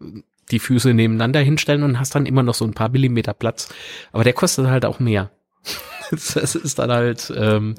die 0.51 0.59
Füße 0.59 0.93
nebeneinander 0.93 1.39
hinstellen 1.39 1.83
und 1.83 1.99
hast 1.99 2.15
dann 2.15 2.25
immer 2.25 2.43
noch 2.43 2.53
so 2.53 2.65
ein 2.65 2.73
paar 2.73 2.89
Millimeter 2.89 3.33
Platz. 3.33 3.69
Aber 4.11 4.23
der 4.23 4.33
kostet 4.33 4.67
halt 4.67 4.85
auch 4.85 4.99
mehr. 4.99 5.31
das 6.11 6.55
ist 6.55 6.79
dann 6.79 6.91
halt 6.91 7.31
ähm, 7.35 7.75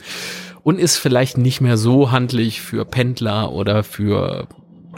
und 0.62 0.78
ist 0.78 0.96
vielleicht 0.96 1.38
nicht 1.38 1.61
mehr 1.61 1.76
so 1.76 2.11
handlich 2.11 2.61
für 2.61 2.85
Pendler 2.85 3.52
oder 3.52 3.83
für 3.83 4.46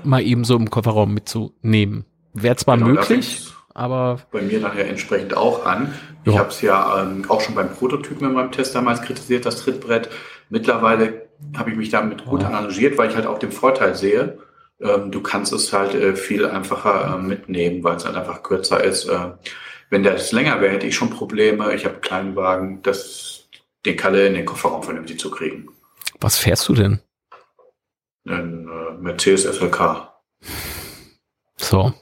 mal 0.04 0.22
eben 0.22 0.44
so 0.44 0.56
im 0.56 0.70
Kofferraum 0.70 1.14
mitzunehmen. 1.14 2.04
Wäre 2.34 2.56
zwar 2.56 2.76
genau, 2.76 2.88
möglich, 2.88 3.42
aber 3.74 4.18
bei 4.30 4.42
mir 4.42 4.60
nachher 4.60 4.88
entsprechend 4.88 5.36
auch 5.36 5.64
an. 5.64 5.92
Ich 6.24 6.38
habe 6.38 6.50
es 6.50 6.60
ja 6.62 7.02
ähm, 7.02 7.24
auch 7.28 7.40
schon 7.40 7.54
beim 7.54 7.72
Prototypen 7.72 8.28
in 8.28 8.34
meinem 8.34 8.52
Test 8.52 8.74
damals 8.74 9.02
kritisiert, 9.02 9.44
das 9.44 9.56
Trittbrett. 9.56 10.08
Mittlerweile 10.50 11.26
habe 11.56 11.70
ich 11.70 11.76
mich 11.76 11.90
damit 11.90 12.24
gut 12.24 12.42
oh. 12.42 12.46
arrangiert, 12.46 12.96
weil 12.96 13.10
ich 13.10 13.16
halt 13.16 13.26
auch 13.26 13.38
den 13.38 13.50
Vorteil 13.50 13.94
sehe. 13.94 14.38
Ähm, 14.82 15.10
du 15.10 15.22
kannst 15.22 15.52
es 15.52 15.72
halt 15.72 15.94
äh, 15.94 16.16
viel 16.16 16.46
einfacher 16.46 17.14
äh, 17.14 17.18
mitnehmen, 17.18 17.84
weil 17.84 17.96
es 17.96 18.04
halt 18.04 18.16
einfach 18.16 18.42
kürzer 18.42 18.82
ist. 18.82 19.06
Äh, 19.06 19.32
wenn 19.90 20.02
das 20.02 20.32
länger 20.32 20.60
wäre, 20.60 20.72
hätte 20.72 20.86
ich 20.86 20.94
schon 20.94 21.10
Probleme. 21.10 21.74
Ich 21.74 21.84
habe 21.84 21.94
einen 21.94 22.02
kleinen 22.02 22.36
Wagen, 22.36 22.82
das, 22.82 23.48
den 23.84 23.96
Kalle 23.96 24.26
in 24.26 24.34
den 24.34 24.46
Kofferraum 24.46 24.82
vernünftig 24.82 25.20
zu 25.20 25.30
kriegen. 25.30 25.68
Was 26.20 26.38
fährst 26.38 26.68
du 26.68 26.74
denn? 26.74 27.00
Ein 28.26 28.68
Mercedes 29.00 29.42
SLK. 29.42 30.08
So. 31.56 31.92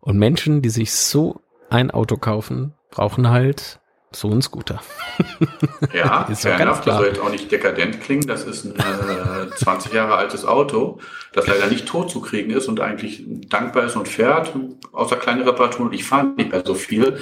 Und 0.00 0.18
Menschen, 0.18 0.62
die 0.62 0.70
sich 0.70 0.92
so 0.92 1.42
ein 1.70 1.90
Auto 1.90 2.16
kaufen, 2.16 2.74
brauchen 2.90 3.28
halt 3.28 3.81
so 4.16 4.30
ein 4.30 4.42
Scooter. 4.42 4.82
Ja, 5.92 6.22
ist 6.22 6.42
fair 6.42 6.58
enough, 6.58 6.80
das 6.80 6.96
soll 6.96 7.06
jetzt 7.06 7.20
auch 7.20 7.30
nicht 7.30 7.50
dekadent 7.50 8.00
klingen. 8.00 8.26
Das 8.26 8.44
ist 8.44 8.64
ein 8.64 8.74
äh, 8.78 9.50
20 9.54 9.92
Jahre 9.92 10.16
altes 10.16 10.44
Auto, 10.44 11.00
das 11.32 11.46
leider 11.46 11.66
nicht 11.66 11.86
tot 11.86 12.10
zu 12.10 12.20
kriegen 12.20 12.50
ist 12.50 12.66
und 12.68 12.80
eigentlich 12.80 13.24
dankbar 13.48 13.84
ist 13.84 13.96
und 13.96 14.08
fährt, 14.08 14.52
außer 14.92 15.16
kleine 15.16 15.44
Reparaturen. 15.44 15.92
Ich 15.92 16.04
fahre 16.04 16.26
nicht 16.28 16.50
mehr 16.50 16.62
so 16.64 16.74
viel. 16.74 17.20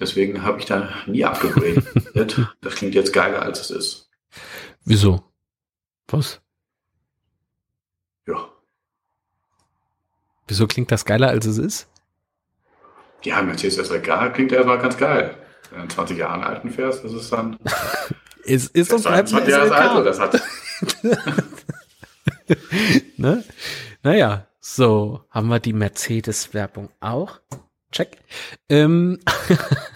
Deswegen 0.00 0.42
habe 0.42 0.58
ich 0.58 0.64
da 0.64 0.88
nie 1.06 1.24
abgegradet. 1.24 1.84
das 2.60 2.74
klingt 2.74 2.94
jetzt 2.94 3.12
geiler, 3.12 3.42
als 3.42 3.60
es 3.60 3.70
ist. 3.70 4.10
Wieso? 4.84 5.22
Was? 6.08 6.40
Ja. 8.26 8.48
Wieso 10.48 10.66
klingt 10.66 10.90
das 10.90 11.04
geiler, 11.04 11.28
als 11.28 11.46
es 11.46 11.58
ist? 11.58 11.88
Ja, 13.22 13.42
Mercedes 13.42 13.76
SLK 13.76 14.32
klingt 14.32 14.52
erstmal 14.52 14.78
ganz 14.78 14.96
geil. 14.96 15.36
Wenn 15.70 15.82
du 15.82 15.88
20 15.88 16.18
Jahre 16.18 16.44
alten 16.44 16.70
fährst, 16.70 17.04
ist 17.04 17.12
es 17.12 17.30
dann. 17.30 17.56
ist, 18.44 18.74
ist 18.74 18.92
das 18.92 19.02
bleibt 19.02 19.28
20 19.28 19.48
Jahre 19.48 19.74
alt, 19.74 20.06
das 20.06 20.20
hat. 20.20 20.40
ne? 23.16 23.44
Naja, 24.02 24.46
so 24.60 25.24
haben 25.30 25.48
wir 25.48 25.60
die 25.60 25.72
Mercedes-Werbung 25.72 26.90
auch. 27.00 27.40
Check. 27.92 28.18
Ähm, 28.68 29.18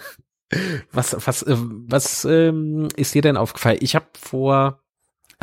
was 0.91 1.15
was, 1.25 1.43
äh, 1.43 1.55
was 1.57 2.25
ähm, 2.25 2.89
ist 2.95 3.13
dir 3.13 3.21
denn 3.21 3.37
aufgefallen? 3.37 3.79
Ich 3.81 3.95
habe 3.95 4.07
vor 4.19 4.84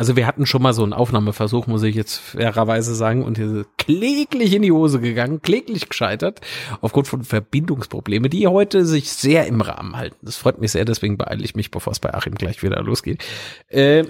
also 0.03 0.17
wir 0.17 0.27
hatten 0.27 0.45
schon 0.45 0.61
mal 0.61 0.73
so 0.73 0.83
einen 0.83 0.91
Aufnahmeversuch, 0.91 1.65
muss 1.67 1.81
ich 1.83 1.95
jetzt 1.95 2.17
fairerweise 2.17 2.93
sagen, 2.93 3.23
und 3.23 3.37
hier 3.37 3.65
kläglich 3.77 4.53
in 4.53 4.61
die 4.61 4.73
Hose 4.73 4.99
gegangen, 4.99 5.41
kläglich 5.41 5.87
gescheitert, 5.87 6.41
aufgrund 6.81 7.07
von 7.07 7.23
Verbindungsprobleme, 7.23 8.27
die 8.27 8.45
heute 8.47 8.85
sich 8.85 9.13
sehr 9.13 9.47
im 9.47 9.61
Rahmen 9.61 9.95
halten. 9.95 10.17
Das 10.21 10.35
freut 10.35 10.59
mich 10.59 10.73
sehr, 10.73 10.83
deswegen 10.83 11.17
beeile 11.17 11.41
ich 11.41 11.55
mich, 11.55 11.71
bevor 11.71 11.91
es 11.93 12.01
bei 12.01 12.13
Achim 12.13 12.35
gleich 12.35 12.61
wieder 12.63 12.83
losgeht. 12.83 13.23
Ähm, 13.69 14.07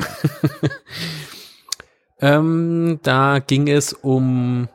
ähm, 2.20 3.00
da 3.04 3.38
ging 3.38 3.68
es 3.68 3.94
um 3.94 4.70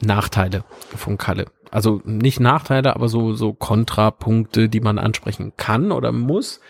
Nachteile 0.00 0.64
von 0.96 1.18
Kalle. 1.18 1.48
Also 1.70 2.00
nicht 2.06 2.40
Nachteile, 2.40 2.96
aber 2.96 3.10
so, 3.10 3.34
so 3.34 3.52
Kontrapunkte, 3.52 4.70
die 4.70 4.80
man 4.80 4.98
ansprechen 4.98 5.52
kann 5.58 5.92
oder 5.92 6.12
muss. 6.12 6.60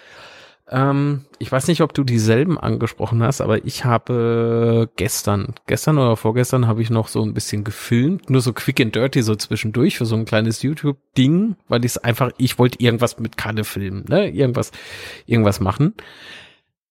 Ähm, 0.73 1.27
ich 1.39 1.53
weiß 1.53 1.69
nicht, 1.69 1.83
ob 1.83 1.93
du 1.93 2.03
dieselben 2.03 2.59
angesprochen 2.59 3.23
hast, 3.23 3.43
aber 3.43 3.65
ich 3.65 3.85
habe 3.85 4.91
gestern, 4.97 5.55
gestern 5.67 5.99
oder 5.99 6.17
vorgestern 6.17 6.67
habe 6.67 6.81
ich 6.81 6.89
noch 6.89 7.09
so 7.09 7.23
ein 7.23 7.35
bisschen 7.35 7.63
gefilmt, 7.63 8.31
nur 8.31 8.41
so 8.41 8.55
quick 8.55 8.81
and 8.81 8.95
dirty 8.95 9.23
so 9.23 9.35
zwischendurch 9.35 9.99
für 9.99 10.07
so 10.07 10.17
ein 10.17 10.25
kleines 10.25 10.63
YouTube-Ding, 10.63 11.57
weil 11.69 11.85
ich 11.85 11.93
es 11.93 11.99
einfach, 11.99 12.31
ich 12.39 12.59
wollte 12.59 12.81
irgendwas 12.81 13.19
mit 13.19 13.37
Kalle 13.37 13.65
filmen, 13.65 14.07
ne, 14.09 14.31
irgendwas, 14.31 14.73
irgendwas 15.27 15.61
machen 15.61 15.95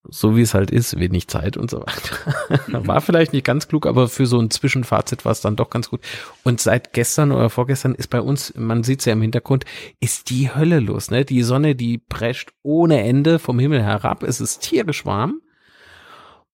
so 0.10 0.36
wie 0.36 0.42
es 0.42 0.54
halt 0.54 0.72
ist, 0.72 1.00
wenig 1.00 1.28
Zeit 1.28 1.58
und 1.58 1.70
so 1.70 1.82
weiter. 1.82 2.88
War 2.88 3.02
vielleicht 3.02 3.34
nicht 3.34 3.46
ganz 3.46 3.68
klug, 3.68 3.86
aber 3.86 4.08
für 4.08 4.26
so 4.26 4.40
ein 4.40 4.50
Zwischenfazit 4.50 5.26
war 5.26 5.32
es 5.32 5.42
dann 5.42 5.56
doch 5.56 5.70
ganz 5.70 5.90
gut. 5.90 6.02
Und 6.44 6.60
seit 6.60 6.94
gestern 6.94 7.32
oder 7.32 7.50
vorgestern 7.50 7.94
ist 7.94 8.10
bei 8.10 8.20
uns, 8.20 8.54
man 8.56 8.84
sieht 8.84 9.00
es 9.00 9.06
ja 9.06 9.14
im 9.14 9.22
Hintergrund, 9.22 9.66
ist 10.00 10.30
die 10.30 10.54
Hölle 10.54 10.80
los. 10.80 11.12
Ne? 11.12 11.24
Die 11.24 11.44
Sonne, 11.44 11.76
die 11.76 12.00
prescht 12.00 12.52
ohne 12.64 13.04
Ende 13.04 13.38
vom 13.38 13.60
Himmel 13.60 13.84
herab. 13.84 14.24
Es 14.24 14.42
ist 14.42 14.62
tierisch 14.62 15.06
warm 15.06 15.42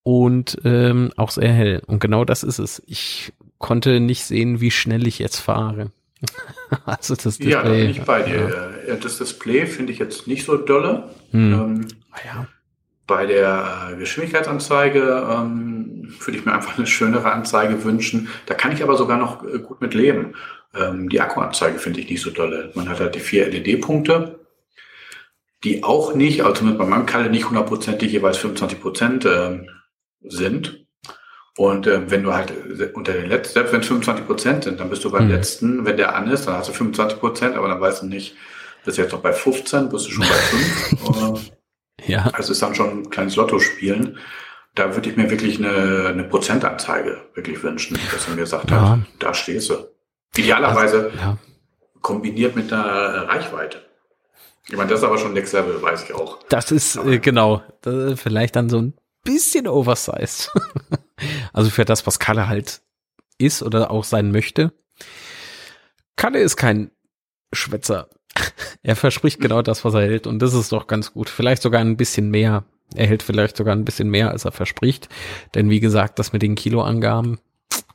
und 0.04 0.60
ähm, 0.66 1.12
auch 1.16 1.32
sehr 1.32 1.52
hell. 1.52 1.82
Und 1.88 2.00
genau 2.00 2.26
das 2.26 2.44
ist 2.44 2.60
es. 2.60 2.84
Ich 2.86 3.32
konnte 3.60 4.02
nicht 4.02 4.26
sehen, 4.26 4.60
wie 4.60 4.72
schnell 4.72 5.08
ich 5.08 5.20
jetzt 5.20 5.40
fahre. 5.40 5.92
also 6.86 7.16
das 7.16 7.24
Display. 7.24 7.52
Ja, 7.52 7.64
da 7.64 7.70
bin 7.70 7.90
ich 7.90 8.02
bei 8.02 8.24
dir. 8.24 8.74
Ja. 8.90 8.96
Das 8.96 9.20
Display 9.20 9.66
finde 9.68 9.94
ich 9.94 10.00
jetzt 10.00 10.28
nicht 10.28 10.46
so 10.46 10.58
dolle. 10.58 11.12
Hm. 11.32 11.54
Ähm, 11.54 11.88
ah 12.12 12.20
ja 12.26 12.48
bei 13.08 13.26
der 13.26 13.96
Geschwindigkeitsanzeige 13.98 15.28
ähm, 15.30 16.14
würde 16.20 16.38
ich 16.38 16.46
mir 16.46 16.54
einfach 16.54 16.78
eine 16.78 16.86
schönere 16.86 17.32
Anzeige 17.32 17.84
wünschen. 17.84 18.30
Da 18.46 18.54
kann 18.54 18.74
ich 18.74 18.84
aber 18.84 18.98
sogar 18.98 19.18
noch 19.18 19.44
äh, 19.44 19.60
gut 19.60 19.82
mit 19.82 19.94
leben. 19.94 20.36
Ähm, 20.76 21.10
die 21.10 21.22
Akkuanzeige 21.22 21.80
finde 21.80 22.02
ich 22.02 22.10
nicht 22.10 22.22
so 22.22 22.30
dolle. 22.30 22.72
Man 22.76 22.90
hat 22.90 23.00
halt 23.00 23.16
die 23.16 23.20
vier 23.20 23.48
LED-Punkte, 23.48 24.40
die 25.64 25.84
auch 25.84 26.14
nicht, 26.14 26.44
also 26.44 26.66
mit 26.66 26.78
bei 26.78 26.86
meinem 26.86 27.06
Kalle 27.06 27.30
nicht 27.30 27.50
hundertprozentig 27.50 28.12
jeweils 28.12 28.38
25 28.38 28.82
Prozent 28.82 29.26
äh, 29.26 29.66
sind. 30.22 30.86
Und 31.56 31.88
äh, 31.88 32.12
wenn 32.12 32.24
du 32.24 32.34
halt 32.34 32.52
äh, 32.52 32.92
unter 32.94 33.14
den 33.14 33.30
letzten, 33.30 33.54
selbst 33.54 33.74
wenn 33.74 33.80
es 33.80 33.88
25 33.88 34.28
Prozent 34.28 34.64
sind, 34.66 34.80
dann 34.80 34.90
bist 34.90 35.04
du 35.06 35.12
beim 35.12 35.26
mhm. 35.26 35.32
letzten, 35.32 35.86
wenn 35.86 35.98
der 35.98 36.16
an 36.16 36.30
ist, 36.30 36.46
dann 36.46 36.56
hast 36.56 36.70
du 36.70 36.74
25 36.74 37.20
Prozent, 37.20 37.56
aber 37.56 37.70
dann 37.70 37.82
weißt 37.82 38.04
du 38.04 38.08
nicht, 38.08 38.36
bist 38.84 38.98
du 38.98 39.02
jetzt 39.02 39.12
noch 39.12 39.22
bei 39.22 39.34
15, 39.34 39.90
bist 39.90 40.08
du 40.08 40.12
schon 40.12 40.28
bei 40.28 41.34
5. 41.34 41.52
Ja. 42.06 42.30
Also 42.34 42.52
ist 42.54 42.62
dann 42.62 42.76
schon 42.76 43.02
ein 43.02 43.10
kleines 43.10 43.36
Lotto 43.36 43.60
spielen. 43.60 44.18
Da 44.76 44.94
würde 44.94 45.10
ich 45.10 45.18
mir 45.18 45.30
wirklich 45.30 45.58
eine, 45.58 46.10
eine 46.10 46.24
Prozentanzeige 46.24 47.22
wirklich 47.34 47.62
wünschen, 47.64 47.98
dass 48.12 48.28
er 48.28 48.36
mir 48.36 48.46
sagt, 48.46 48.70
ja. 48.70 48.90
halt, 48.90 49.02
da 49.20 49.34
stehst 49.34 49.70
du. 49.70 49.76
Idealerweise 50.36 51.06
also, 51.06 51.18
ja. 51.18 51.38
kombiniert 52.02 52.56
mit 52.56 52.72
einer 52.72 53.28
Reichweite. 53.28 53.82
Ich 54.70 54.76
meine, 54.76 54.90
das 54.90 55.00
ist 55.00 55.06
aber 55.06 55.18
schon 55.18 55.34
Next 55.34 55.54
Level, 55.54 55.82
weiß 55.82 56.04
ich 56.04 56.14
auch. 56.14 56.40
Das 56.50 56.72
ist, 56.72 56.98
äh, 56.98 57.20
genau, 57.20 57.64
das 57.82 58.20
vielleicht 58.20 58.56
dann 58.56 58.70
so 58.70 58.80
ein 58.80 58.94
bisschen 59.24 59.68
oversized. 59.68 60.52
also 61.54 61.70
für 61.70 61.86
das, 61.86 62.06
was 62.06 62.20
Kalle 62.20 62.48
halt 62.48 62.82
ist 63.38 63.64
oder 63.64 63.92
auch 63.92 64.04
sein 64.04 64.32
möchte. 64.32 64.74
Kalle 66.18 66.40
ist 66.40 66.58
kein 66.58 66.92
Schwätzer. 67.54 68.10
Er 68.84 68.96
verspricht 68.96 69.40
genau 69.40 69.62
das, 69.62 69.84
was 69.86 69.94
er 69.94 70.02
hält 70.02 70.28
und 70.28 70.40
das 70.40 70.54
ist 70.54 70.72
doch 70.72 70.88
ganz 70.88 71.14
gut. 71.14 71.30
Vielleicht 71.30 71.62
sogar 71.62 71.82
ein 71.82 71.98
bisschen 71.98 72.30
mehr. 72.30 72.64
Er 72.96 73.08
hält 73.08 73.24
vielleicht 73.24 73.58
sogar 73.58 73.76
ein 73.76 73.86
bisschen 73.86 74.10
mehr, 74.10 74.32
als 74.32 74.46
er 74.46 74.52
verspricht. 74.52 75.10
Denn 75.56 75.70
wie 75.70 75.80
gesagt, 75.80 76.20
das 76.20 76.34
mit 76.34 76.42
den 76.42 76.56
Kiloangaben. 76.56 77.40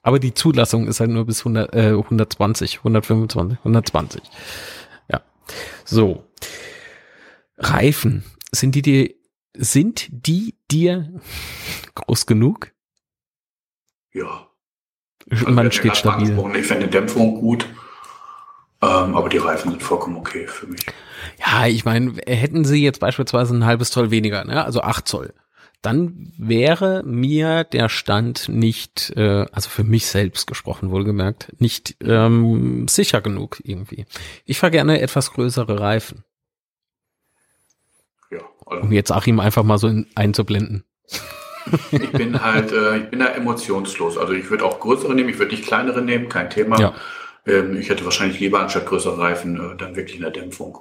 Aber 0.03 0.18
die 0.18 0.35
Zulassung 0.35 0.87
ist 0.87 1.01
halt 1.01 1.11
nur 1.11 1.25
bis 1.25 1.40
100, 1.40 1.75
äh, 1.75 1.90
120, 1.90 2.79
125, 2.79 3.59
120. 3.59 4.23
Ja. 5.11 5.23
So. 5.85 6.25
Reifen. 7.57 8.25
Sind 8.51 8.75
die 8.75 8.83
dir, 8.83 9.14
sind 9.57 10.09
die 10.11 10.57
dir 10.71 11.21
groß 11.95 12.27
genug? 12.27 12.73
Ja. 14.12 14.49
Man 15.31 15.59
also, 15.59 15.71
steht 15.71 15.97
stabil. 15.97 16.37
Ich 16.57 16.66
finde 16.66 16.88
Dämpfung 16.88 17.40
gut. 17.40 17.66
Ähm, 18.83 19.14
aber 19.16 19.29
die 19.29 19.38
Reifen 19.38 19.71
sind 19.71 19.83
vollkommen 19.83 20.16
okay 20.16 20.47
für 20.47 20.66
mich. 20.66 20.85
Ja, 21.38 21.66
ich 21.66 21.85
meine, 21.85 22.14
hätten 22.27 22.64
sie 22.64 22.83
jetzt 22.83 22.99
beispielsweise 22.99 23.55
ein 23.55 23.64
halbes 23.64 23.90
Zoll 23.90 24.11
weniger, 24.11 24.45
ne? 24.45 24.64
also 24.64 24.81
acht 24.81 25.07
Zoll, 25.07 25.33
dann 25.83 26.33
wäre 26.37 27.03
mir 27.05 27.64
der 27.64 27.88
Stand 27.88 28.49
nicht, 28.49 29.12
äh, 29.16 29.47
also 29.53 29.68
für 29.68 29.85
mich 29.85 30.07
selbst 30.07 30.49
gesprochen 30.49 30.90
wohlgemerkt, 30.90 31.53
nicht 31.61 31.97
ähm, 32.03 32.87
sicher 32.88 33.21
genug 33.21 33.61
irgendwie. 33.64 34.07
Ich 34.45 34.59
fahre 34.59 34.73
gerne 34.73 35.01
etwas 35.01 35.33
größere 35.33 35.79
Reifen. 35.79 36.25
Ja. 38.31 38.40
Also 38.66 38.83
um 38.83 38.92
jetzt 38.92 39.12
Achim 39.12 39.38
einfach 39.38 39.62
mal 39.62 39.79
so 39.79 39.87
in, 39.88 40.07
einzublenden. 40.16 40.85
ich 41.92 42.11
bin 42.12 42.42
halt, 42.42 42.73
äh, 42.73 42.99
ich 42.99 43.11
bin 43.11 43.21
da 43.21 43.27
emotionslos. 43.27 44.18
Also 44.18 44.33
ich 44.33 44.51
würde 44.51 44.64
auch 44.64 44.81
größere 44.81 45.14
nehmen, 45.14 45.29
ich 45.29 45.38
würde 45.38 45.53
nicht 45.53 45.66
kleinere 45.66 46.03
nehmen, 46.03 46.29
kein 46.29 46.51
Thema. 46.51 46.81
Ja. 46.81 46.95
Ähm, 47.46 47.76
ich 47.76 47.88
hätte 47.88 48.05
wahrscheinlich 48.05 48.40
lieber 48.40 48.61
anstatt 48.61 48.87
größere 48.87 49.18
Reifen 49.18 49.57
äh, 49.72 49.76
dann 49.76 49.96
wirklich 49.96 50.18
eine 50.22 50.31
Dämpfung. 50.31 50.78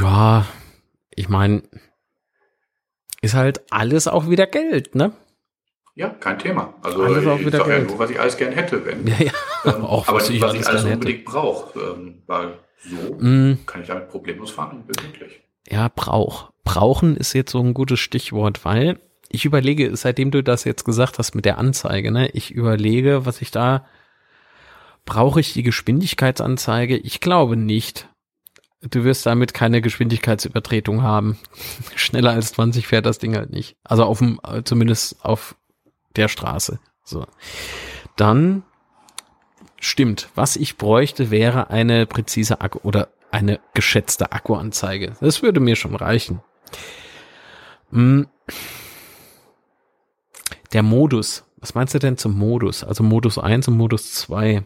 Ja, 0.00 0.46
ich 1.14 1.28
meine, 1.28 1.62
ist 3.20 3.34
halt 3.34 3.62
alles 3.70 4.08
auch 4.08 4.28
wieder 4.30 4.46
Geld, 4.46 4.94
ne? 4.94 5.12
Ja, 5.94 6.08
kein 6.08 6.38
Thema. 6.38 6.74
Also 6.82 7.02
Alles 7.02 7.26
auch 7.26 7.38
wieder 7.38 7.64
Geld. 7.64 7.88
nur, 7.88 7.98
was 7.98 8.08
ich 8.10 8.18
alles 8.18 8.36
gern 8.38 8.52
hätte, 8.52 8.84
wenn. 8.86 9.06
Ja, 9.06 9.16
ja. 9.18 9.32
Ähm, 9.64 9.84
Auch 9.84 10.08
aber 10.08 10.18
was 10.18 10.30
ich 10.30 10.40
was 10.40 10.52
alles 10.52 10.62
ich 10.62 10.68
alles 10.68 10.84
unbedingt 10.84 11.24
brauche. 11.26 11.78
Ähm, 11.78 12.22
weil 12.26 12.58
so 12.78 13.14
Mm, 13.20 13.58
kann 13.66 13.82
ich 13.82 13.88
damit 13.88 14.08
problemlos 14.08 14.50
fahren, 14.50 14.84
wirklich. 14.86 15.40
Ja, 15.68 15.88
Brauch. 15.94 16.50
Brauchen 16.64 17.16
ist 17.16 17.34
jetzt 17.34 17.52
so 17.52 17.60
ein 17.60 17.74
gutes 17.74 18.00
Stichwort, 18.00 18.64
weil 18.64 18.98
ich 19.28 19.44
überlege, 19.44 19.94
seitdem 19.96 20.30
du 20.30 20.42
das 20.42 20.64
jetzt 20.64 20.84
gesagt 20.84 21.18
hast 21.18 21.34
mit 21.34 21.44
der 21.44 21.58
Anzeige, 21.58 22.10
ne, 22.10 22.28
ich 22.30 22.50
überlege, 22.52 23.26
was 23.26 23.42
ich 23.42 23.50
da, 23.50 23.86
brauche 25.04 25.40
ich 25.40 25.52
die 25.52 25.62
Geschwindigkeitsanzeige? 25.62 26.96
Ich 26.96 27.20
glaube 27.20 27.56
nicht. 27.56 28.08
Du 28.82 29.04
wirst 29.04 29.26
damit 29.26 29.54
keine 29.54 29.80
Geschwindigkeitsübertretung 29.80 31.02
haben. 31.02 31.38
Schneller 31.94 32.32
als 32.32 32.52
20 32.52 32.86
fährt 32.86 33.06
das 33.06 33.18
Ding 33.18 33.36
halt 33.36 33.50
nicht. 33.50 33.76
Also 33.84 34.04
auf 34.04 34.18
dem, 34.18 34.40
äh, 34.42 34.62
zumindest 34.64 35.24
auf 35.24 35.56
der 36.16 36.28
Straße. 36.28 36.80
So. 37.04 37.26
Dann 38.16 38.64
stimmt. 39.80 40.28
Was 40.34 40.56
ich 40.56 40.78
bräuchte, 40.78 41.30
wäre 41.30 41.70
eine 41.70 42.06
präzise 42.06 42.60
Akku 42.60 42.80
oder 42.82 43.08
eine 43.30 43.60
geschätzte 43.72 44.32
Akkuanzeige. 44.32 45.14
Das 45.20 45.42
würde 45.42 45.60
mir 45.60 45.76
schon 45.76 45.94
reichen. 45.94 46.40
Hm. 47.90 48.26
Der 50.72 50.82
Modus. 50.82 51.44
Was 51.56 51.74
meinst 51.74 51.94
du 51.94 51.98
denn 51.98 52.16
zum 52.18 52.36
Modus? 52.36 52.82
Also 52.82 53.02
Modus 53.02 53.38
1 53.38 53.68
und 53.68 53.76
Modus 53.76 54.12
2. 54.14 54.64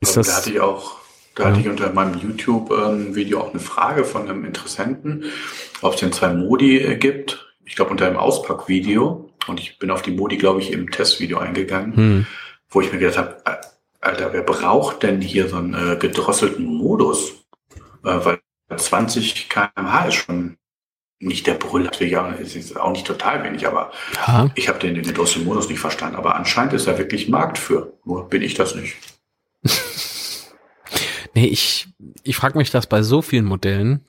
Ist 0.00 0.10
Ähm, 0.10 0.14
das, 0.16 0.26
da 0.26 0.36
hatte 0.36 0.50
ich 0.50 0.60
auch, 0.60 0.96
da 1.34 1.44
Ja. 1.44 1.50
hatte 1.50 1.60
ich 1.60 1.68
unter 1.68 1.92
meinem 1.92 2.18
YouTube-Video 2.18 3.40
auch 3.40 3.50
eine 3.50 3.60
Frage 3.60 4.04
von 4.04 4.28
einem 4.28 4.44
Interessenten, 4.44 5.24
ob 5.82 5.94
es 5.94 6.00
denn 6.00 6.12
zwei 6.12 6.32
Modi 6.32 6.78
äh, 6.78 6.96
gibt. 6.96 7.54
Ich 7.64 7.76
glaube 7.76 7.90
unter 7.90 8.06
dem 8.08 8.16
Auspackvideo. 8.16 9.30
Und 9.46 9.60
ich 9.60 9.78
bin 9.78 9.90
auf 9.90 10.02
die 10.02 10.10
Modi, 10.10 10.36
glaube 10.36 10.60
ich, 10.60 10.72
im 10.72 10.90
Testvideo 10.90 11.38
eingegangen, 11.38 11.96
hm. 11.96 12.26
wo 12.68 12.80
ich 12.80 12.92
mir 12.92 12.98
gedacht 12.98 13.18
habe, 13.18 13.36
äh, 13.44 13.56
Alter, 14.00 14.32
wer 14.32 14.42
braucht 14.42 15.02
denn 15.02 15.20
hier 15.20 15.48
so 15.48 15.56
einen 15.56 15.74
äh, 15.74 15.96
gedrosselten 15.96 16.64
Modus? 16.64 17.32
Äh, 18.04 18.18
weil 18.24 18.40
20 18.76 19.48
km/h 19.48 20.06
ist 20.06 20.14
schon 20.14 20.56
nicht 21.18 21.46
der 21.46 21.54
Brüller, 21.54 21.86
natürlich 21.86 22.16
auch, 22.16 22.30
ist 22.38 22.76
auch 22.76 22.90
nicht 22.90 23.06
total 23.06 23.42
wenig, 23.42 23.66
aber 23.66 23.90
ja, 24.26 24.50
ich 24.54 24.68
habe 24.68 24.78
den, 24.78 24.94
den 24.94 25.04
gedrosselten 25.04 25.46
Modus 25.46 25.68
nicht 25.68 25.80
verstanden. 25.80 26.16
Aber 26.16 26.36
anscheinend 26.36 26.74
ist 26.74 26.86
da 26.86 26.98
wirklich 26.98 27.28
Markt 27.28 27.58
für. 27.58 27.94
Nur 28.04 28.28
bin 28.28 28.42
ich 28.42 28.54
das 28.54 28.74
nicht. 28.74 28.96
Nee, 31.36 31.48
ich, 31.48 31.88
ich 32.22 32.34
frage 32.34 32.56
mich 32.56 32.70
das 32.70 32.86
bei 32.86 33.02
so 33.02 33.20
vielen 33.20 33.44
Modellen. 33.44 34.06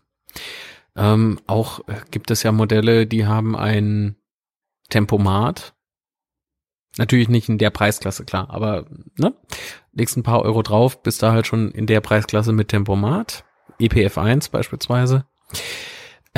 Ähm, 0.95 1.41
auch 1.45 1.85
äh, 1.89 1.95
gibt 2.09 2.31
es 2.31 2.41
ja 2.41 2.53
Modelle, 2.53 3.05
die 3.05 3.25
haben 3.25 3.53
ein 3.53 4.15
Tempomat. 4.89 5.75
Natürlich 6.97 7.27
nicht 7.27 7.49
in 7.49 7.57
der 7.57 7.69
Preisklasse, 7.69 8.23
klar, 8.23 8.49
aber 8.49 8.85
ne? 9.17 9.33
Legst 9.91 10.15
ein 10.15 10.23
paar 10.23 10.41
Euro 10.43 10.61
drauf, 10.61 11.03
bist 11.03 11.21
da 11.21 11.33
halt 11.33 11.47
schon 11.47 11.71
in 11.71 11.85
der 11.85 11.99
Preisklasse 11.99 12.53
mit 12.53 12.69
Tempomat. 12.69 13.43
EPF 13.77 14.17
1 14.17 14.47
beispielsweise. 14.47 15.25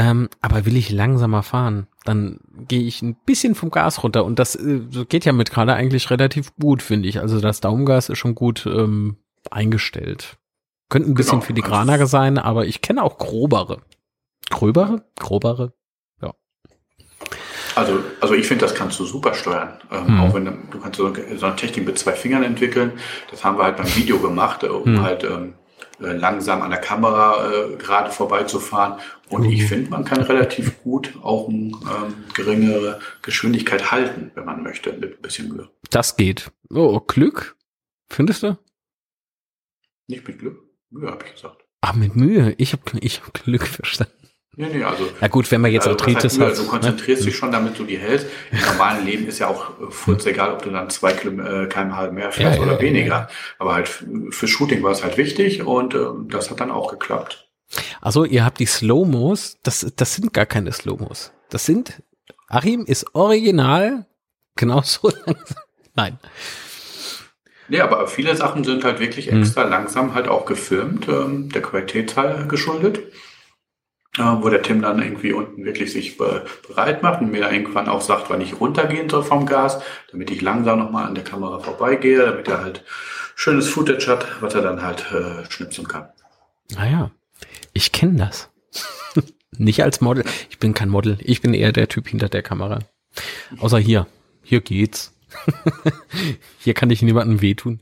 Ähm, 0.01 0.29
aber 0.39 0.65
will 0.65 0.77
ich 0.77 0.91
langsamer 0.91 1.43
fahren, 1.43 1.87
dann 2.05 2.39
gehe 2.69 2.83
ich 2.83 3.01
ein 3.01 3.15
bisschen 3.25 3.53
vom 3.53 3.69
Gas 3.69 4.01
runter 4.01 4.23
und 4.23 4.39
das 4.39 4.55
äh, 4.55 4.79
geht 5.09 5.25
ja 5.25 5.33
mit 5.33 5.51
gerade 5.51 5.73
eigentlich 5.73 6.09
relativ 6.09 6.55
gut, 6.55 6.81
finde 6.81 7.09
ich. 7.09 7.19
Also 7.19 7.41
das 7.41 7.59
Daumengas 7.59 8.07
ist 8.07 8.17
schon 8.17 8.33
gut 8.33 8.65
ähm, 8.65 9.17
eingestellt. 9.51 10.37
Könnte 10.89 11.09
ein 11.09 11.15
bisschen 11.15 11.39
Genau, 11.39 11.45
filigraner 11.47 11.93
also- 11.93 12.05
sein, 12.05 12.37
aber 12.37 12.65
ich 12.65 12.81
kenne 12.81 13.03
auch 13.03 13.17
grobere. 13.17 13.81
Gröbere? 14.49 15.03
Grobere? 15.19 15.73
Also, 17.75 17.99
also 18.19 18.33
ich 18.33 18.47
finde, 18.47 18.65
das 18.65 18.75
kannst 18.75 18.99
du 18.99 19.05
super 19.05 19.33
steuern. 19.33 19.73
Ähm, 19.91 20.07
Hm. 20.07 20.19
Auch 20.21 20.33
wenn 20.33 20.45
du 20.45 20.79
kannst 20.81 20.97
so, 20.97 21.13
so 21.37 21.45
eine 21.45 21.55
Technik 21.55 21.85
mit 21.85 21.97
zwei 21.99 22.13
Fingern 22.13 22.43
entwickeln. 22.43 22.93
Das 23.31 23.43
haben 23.45 23.57
wir 23.57 23.63
halt 23.63 23.77
beim 23.77 23.95
Video 23.95 24.19
gemacht, 24.19 24.63
äh, 24.63 24.67
um 24.67 24.85
Hm. 24.85 25.01
halt 25.01 25.23
ähm, 25.23 25.53
äh, 25.53 25.58
langsam 25.99 26.61
an 26.61 26.71
der 26.71 26.79
Kamera 26.79 27.51
äh, 27.51 27.75
gerade 27.75 28.11
vorbeizufahren. 28.11 28.99
Und 29.29 29.43
Mhm. 29.43 29.49
ich 29.51 29.65
finde, 29.65 29.89
man 29.91 30.05
kann 30.05 30.21
relativ 30.21 30.81
gut 30.83 31.13
auch 31.21 31.49
eine 31.49 31.71
ähm, 31.71 32.23
geringere 32.33 32.99
Geschwindigkeit 33.21 33.91
halten, 33.91 34.31
wenn 34.35 34.45
man 34.45 34.63
möchte, 34.63 34.93
mit 34.93 35.17
ein 35.17 35.21
bisschen 35.21 35.49
Mühe. 35.49 35.69
Das 35.91 36.15
geht. 36.17 36.51
Oh, 36.71 36.99
Glück? 37.01 37.55
Findest 38.09 38.43
du? 38.43 38.57
Nicht 40.07 40.27
mit 40.27 40.39
Glück, 40.39 40.59
Mühe 40.89 41.09
habe 41.11 41.23
ich 41.25 41.33
gesagt. 41.33 41.63
Ah, 41.81 41.93
mit 41.93 42.15
Mühe. 42.15 42.55
Ich 42.57 42.73
habe 42.73 42.83
ich 43.01 43.21
hab 43.21 43.33
Glück 43.43 43.67
verstanden. 43.67 44.28
Nee, 44.61 44.67
nee, 44.73 44.83
also 44.83 45.05
Na 45.21 45.29
gut, 45.29 45.49
wenn 45.51 45.61
man 45.61 45.71
jetzt 45.71 45.87
Also, 45.87 45.97
Arthritis 45.97 46.37
Mühe? 46.37 46.47
hat. 46.47 46.57
Du 46.57 46.65
konzentrierst 46.67 47.21
ne? 47.21 47.27
dich 47.27 47.37
schon, 47.37 47.49
damit 47.51 47.79
du 47.79 47.85
die 47.85 47.97
hältst. 47.97 48.27
Im 48.51 48.59
normalen 48.59 49.05
Leben 49.05 49.25
ist 49.25 49.39
ja 49.39 49.47
auch 49.47 49.69
äh, 49.79 49.89
furz 49.89 50.25
egal, 50.25 50.51
ob 50.51 50.63
du 50.63 50.69
dann 50.69 50.89
zwei 50.89 51.13
Kilometer, 51.13 51.67
kmh 51.67 52.11
mehr 52.11 52.31
fährst 52.33 52.57
Ja, 52.57 52.63
oder 52.65 52.73
ja, 52.73 52.81
weniger. 52.81 53.07
ja. 53.07 53.27
Aber 53.57 53.73
halt 53.75 53.85
f- 53.87 54.03
für 54.31 54.49
Shooting 54.49 54.83
war 54.83 54.91
es 54.91 55.01
halt 55.01 55.15
wichtig 55.17 55.63
und 55.63 55.95
ähm, 55.95 56.27
das 56.29 56.51
hat 56.51 56.59
dann 56.59 56.71
auch 56.71 56.91
geklappt. 56.91 57.47
Also 58.01 58.25
ihr 58.25 58.43
habt 58.43 58.59
die 58.59 58.65
Slow-Mos, 58.65 59.59
das, 59.63 59.93
das 59.95 60.15
sind 60.15 60.33
gar 60.33 60.45
keine 60.45 60.73
Slow-Mos. 60.73 61.31
Das 61.49 61.65
sind, 61.65 62.03
Achim 62.49 62.83
ist 62.83 63.15
original 63.15 64.07
genauso 64.57 65.09
langsam. 65.25 65.57
Nein. 65.95 66.19
Nee, 67.69 67.79
aber 67.81 68.07
viele 68.07 68.35
Sachen 68.35 68.63
sind 68.65 68.83
halt 68.83 68.99
wirklich 68.99 69.31
Mhm. 69.31 69.41
extra 69.43 69.63
langsam 69.63 70.15
halt 70.15 70.27
auch 70.27 70.45
gefilmt, 70.45 71.07
ähm, 71.07 71.49
der 71.49 71.61
Qualität 71.61 72.17
halt 72.17 72.49
geschuldet. 72.49 72.99
Wo 74.19 74.49
der 74.49 74.61
Tim 74.61 74.81
dann 74.81 75.01
irgendwie 75.01 75.33
unten 75.33 75.63
wirklich 75.63 75.91
sich 75.93 76.17
be 76.17 76.45
bereit 76.67 77.03
macht 77.03 77.21
und 77.21 77.31
mir 77.31 77.51
irgendwann 77.51 77.87
auch 77.87 78.01
sagt, 78.01 78.29
wann 78.29 78.41
ich 78.41 78.59
runtergehen 78.59 79.09
soll 79.09 79.23
vom 79.23 79.45
Gas, 79.45 79.81
damit 80.11 80.29
ich 80.29 80.41
langsam 80.41 80.79
nochmal 80.79 81.05
an 81.05 81.15
der 81.15 81.23
Kamera 81.23 81.59
vorbeigehe, 81.59 82.25
damit 82.25 82.47
er 82.47 82.61
halt 82.61 82.83
schönes 83.35 83.69
Footage 83.69 84.07
hat, 84.07 84.25
was 84.41 84.53
er 84.53 84.61
dann 84.61 84.81
halt 84.81 85.05
äh, 85.11 85.49
schnipseln 85.49 85.87
kann. 85.87 86.09
Naja, 86.75 87.11
ich 87.73 87.91
kenne 87.91 88.17
das. 88.17 88.49
Nicht 89.57 89.83
als 89.83 90.01
Model. 90.01 90.25
Ich 90.49 90.59
bin 90.59 90.73
kein 90.73 90.89
Model. 90.89 91.17
Ich 91.21 91.41
bin 91.41 91.53
eher 91.53 91.71
der 91.71 91.87
Typ 91.87 92.07
hinter 92.07 92.27
der 92.29 92.43
Kamera. 92.43 92.79
Außer 93.59 93.79
hier. 93.79 94.07
Hier 94.43 94.61
geht's. 94.61 95.15
hier 96.59 96.73
kann 96.73 96.89
ich 96.89 97.01
niemandem 97.01 97.41
wehtun. 97.41 97.79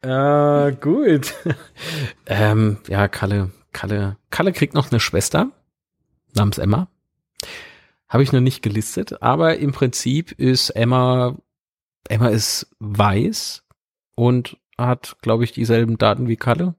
Äh, 0.00 0.72
gut. 0.72 1.34
ähm, 2.26 2.78
ja, 2.88 3.08
Kalle, 3.08 3.50
Kalle, 3.72 4.16
Kalle 4.30 4.52
kriegt 4.52 4.74
noch 4.74 4.90
eine 4.90 5.00
Schwester 5.00 5.50
namens 6.34 6.58
Emma. 6.58 6.88
Habe 8.08 8.22
ich 8.22 8.32
noch 8.32 8.40
nicht 8.40 8.62
gelistet, 8.62 9.22
aber 9.22 9.56
im 9.56 9.72
Prinzip 9.72 10.32
ist 10.32 10.70
Emma, 10.70 11.36
Emma 12.08 12.28
ist 12.28 12.68
weiß 12.78 13.64
und 14.14 14.56
hat, 14.78 15.16
glaube 15.22 15.44
ich, 15.44 15.52
dieselben 15.52 15.98
Daten 15.98 16.28
wie 16.28 16.36
Kalle. 16.36 16.74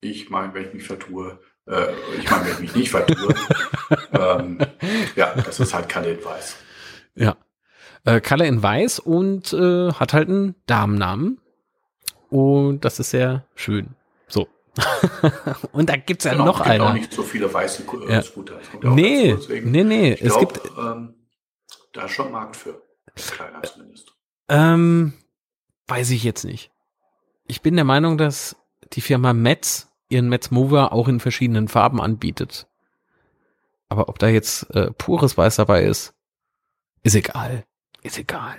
Ich 0.00 0.30
meine, 0.30 0.54
wenn 0.54 0.66
ich 0.66 0.74
mich 0.74 0.84
vertue, 0.84 1.38
äh, 1.66 1.92
ich 2.18 2.30
meine, 2.30 2.46
wenn 2.46 2.52
ich 2.52 2.60
mich 2.60 2.74
nicht 2.74 2.90
vertue, 2.90 3.34
ähm, 4.12 4.58
ja, 5.16 5.34
das 5.34 5.60
ist 5.60 5.74
halt 5.74 5.88
Kalle 5.88 6.12
in 6.12 6.24
Weiß. 6.24 6.56
Ja. 7.14 7.36
Äh, 8.04 8.20
Kalle 8.20 8.46
in 8.46 8.62
Weiß 8.62 8.98
und 8.98 9.52
äh, 9.52 9.92
hat 9.92 10.12
halt 10.12 10.28
einen 10.28 10.54
Damennamen. 10.66 11.38
Und 12.30 12.84
das 12.84 12.98
ist 13.00 13.10
sehr 13.10 13.44
schön. 13.54 13.94
Und 15.72 15.88
da 15.88 15.96
gibt's 15.96 16.24
ja 16.24 16.32
Genau, 16.32 16.46
noch 16.46 16.60
es 16.60 16.66
gibt 16.66 16.80
auch 16.80 16.86
einer. 16.86 16.94
nicht 16.94 17.12
so 17.12 17.22
viele 17.22 17.52
weiße 17.52 17.84
äh, 18.08 18.12
Ja. 18.12 18.22
Scooter. 18.22 18.60
Ja 18.82 18.90
auch 18.90 18.94
Nee, 18.94 19.36
nee, 19.64 19.84
nee. 19.84 20.12
ich 20.14 20.22
Es 20.22 20.36
glaub, 20.36 20.54
gibt, 20.54 20.70
ähm, 20.78 21.14
da 21.92 22.04
ist 22.04 22.12
schon 22.12 22.32
Markt 22.32 22.56
für. 22.56 22.80
Kleiner 23.16 23.62
zumindest. 23.62 24.12
ähm, 24.48 25.12
weiß 25.88 26.10
ich 26.10 26.22
jetzt 26.24 26.44
nicht. 26.44 26.70
Ich 27.46 27.60
bin 27.62 27.74
der 27.74 27.84
Meinung, 27.84 28.16
dass 28.18 28.56
die 28.92 29.00
Firma 29.00 29.32
Metz 29.32 29.88
ihren 30.08 30.28
Metz 30.28 30.50
Mover 30.50 30.92
auch 30.92 31.08
in 31.08 31.20
verschiedenen 31.20 31.68
Farben 31.68 32.00
anbietet. 32.00 32.66
Aber 33.88 34.08
ob 34.08 34.18
da 34.20 34.28
jetzt 34.28 34.70
äh, 34.74 34.90
pures 34.92 35.36
Weiß 35.36 35.56
dabei 35.56 35.82
ist, 35.84 36.14
ist 37.02 37.14
egal. 37.16 37.64
Ist 38.02 38.18
egal. 38.18 38.56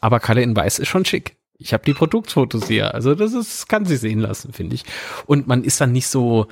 Aber 0.00 0.20
Kalle 0.20 0.42
in 0.42 0.54
Weiß 0.56 0.78
ist 0.78 0.88
schon 0.88 1.04
schick. 1.04 1.36
Ich 1.62 1.72
habe 1.72 1.84
die 1.84 1.94
Produktfotos 1.94 2.68
hier. 2.68 2.94
Also 2.94 3.14
das 3.14 3.32
ist, 3.32 3.68
kann 3.68 3.84
sich 3.84 4.00
sehen 4.00 4.20
lassen, 4.20 4.52
finde 4.52 4.74
ich. 4.74 4.84
Und 5.26 5.46
man 5.46 5.64
ist 5.64 5.80
dann 5.80 5.92
nicht 5.92 6.08
so, 6.08 6.48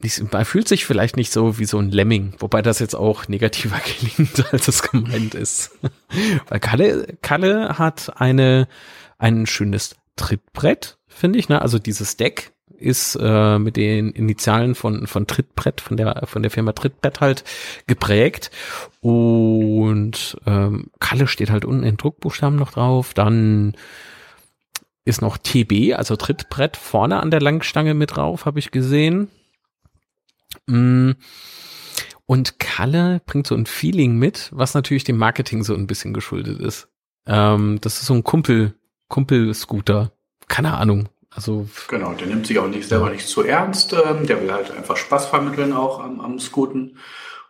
nicht, 0.00 0.32
man 0.32 0.44
fühlt 0.44 0.68
sich 0.68 0.84
vielleicht 0.84 1.16
nicht 1.16 1.32
so 1.32 1.58
wie 1.58 1.64
so 1.64 1.78
ein 1.78 1.90
Lemming, 1.90 2.34
wobei 2.38 2.62
das 2.62 2.78
jetzt 2.78 2.94
auch 2.94 3.28
negativer 3.28 3.78
klingt, 3.84 4.52
als 4.52 4.68
es 4.68 4.82
gemeint 4.82 5.34
ist. 5.34 5.72
Weil 6.48 6.60
Kalle, 6.60 7.16
Kalle 7.22 7.78
hat 7.78 8.20
eine, 8.20 8.68
ein 9.18 9.46
schönes 9.46 9.96
Trittbrett, 10.16 10.98
finde 11.06 11.38
ich, 11.38 11.48
ne? 11.48 11.62
Also 11.62 11.78
dieses 11.78 12.16
Deck 12.16 12.52
ist 12.78 13.18
äh, 13.20 13.58
mit 13.58 13.76
den 13.76 14.10
Initialen 14.10 14.74
von 14.74 15.06
von 15.06 15.26
Trittbrett 15.26 15.80
von 15.80 15.96
der 15.96 16.22
von 16.26 16.42
der 16.42 16.50
Firma 16.50 16.72
Trittbrett 16.72 17.20
halt 17.20 17.44
geprägt 17.86 18.50
und 19.00 20.36
ähm, 20.46 20.90
Kalle 21.00 21.26
steht 21.26 21.50
halt 21.50 21.64
unten 21.64 21.84
in 21.84 21.96
Druckbuchstaben 21.96 22.58
noch 22.58 22.72
drauf. 22.72 23.14
Dann 23.14 23.74
ist 25.04 25.22
noch 25.22 25.38
TB, 25.38 25.94
also 25.94 26.16
Trittbrett 26.16 26.76
vorne 26.76 27.20
an 27.20 27.30
der 27.30 27.40
Langstange 27.40 27.94
mit 27.94 28.16
drauf, 28.16 28.44
habe 28.44 28.58
ich 28.58 28.72
gesehen. 28.72 29.28
Mm. 30.66 31.12
Und 32.26 32.58
Kalle 32.58 33.22
bringt 33.24 33.46
so 33.46 33.54
ein 33.54 33.66
Feeling 33.66 34.16
mit, 34.16 34.50
was 34.52 34.74
natürlich 34.74 35.04
dem 35.04 35.16
Marketing 35.16 35.62
so 35.62 35.74
ein 35.74 35.86
bisschen 35.86 36.12
geschuldet 36.12 36.58
ist. 36.58 36.88
Ähm, 37.26 37.78
das 37.80 38.00
ist 38.00 38.06
so 38.06 38.14
ein 38.14 38.24
Kumpel, 38.24 38.74
Kumpel-Scooter. 39.08 40.10
Keine 40.48 40.74
Ahnung. 40.74 41.08
Also 41.36 41.68
genau, 41.86 42.12
der 42.14 42.26
nimmt 42.26 42.46
sich 42.46 42.58
auch 42.58 42.66
nicht 42.66 42.88
selber 42.88 43.10
nicht 43.10 43.28
zu 43.28 43.44
ernst. 43.44 43.92
Ähm, 43.92 44.26
der 44.26 44.42
will 44.42 44.52
halt 44.52 44.70
einfach 44.70 44.96
Spaß 44.96 45.26
vermitteln 45.26 45.72
auch 45.72 46.02
am, 46.02 46.20
am 46.20 46.40
Scooten. 46.40 46.96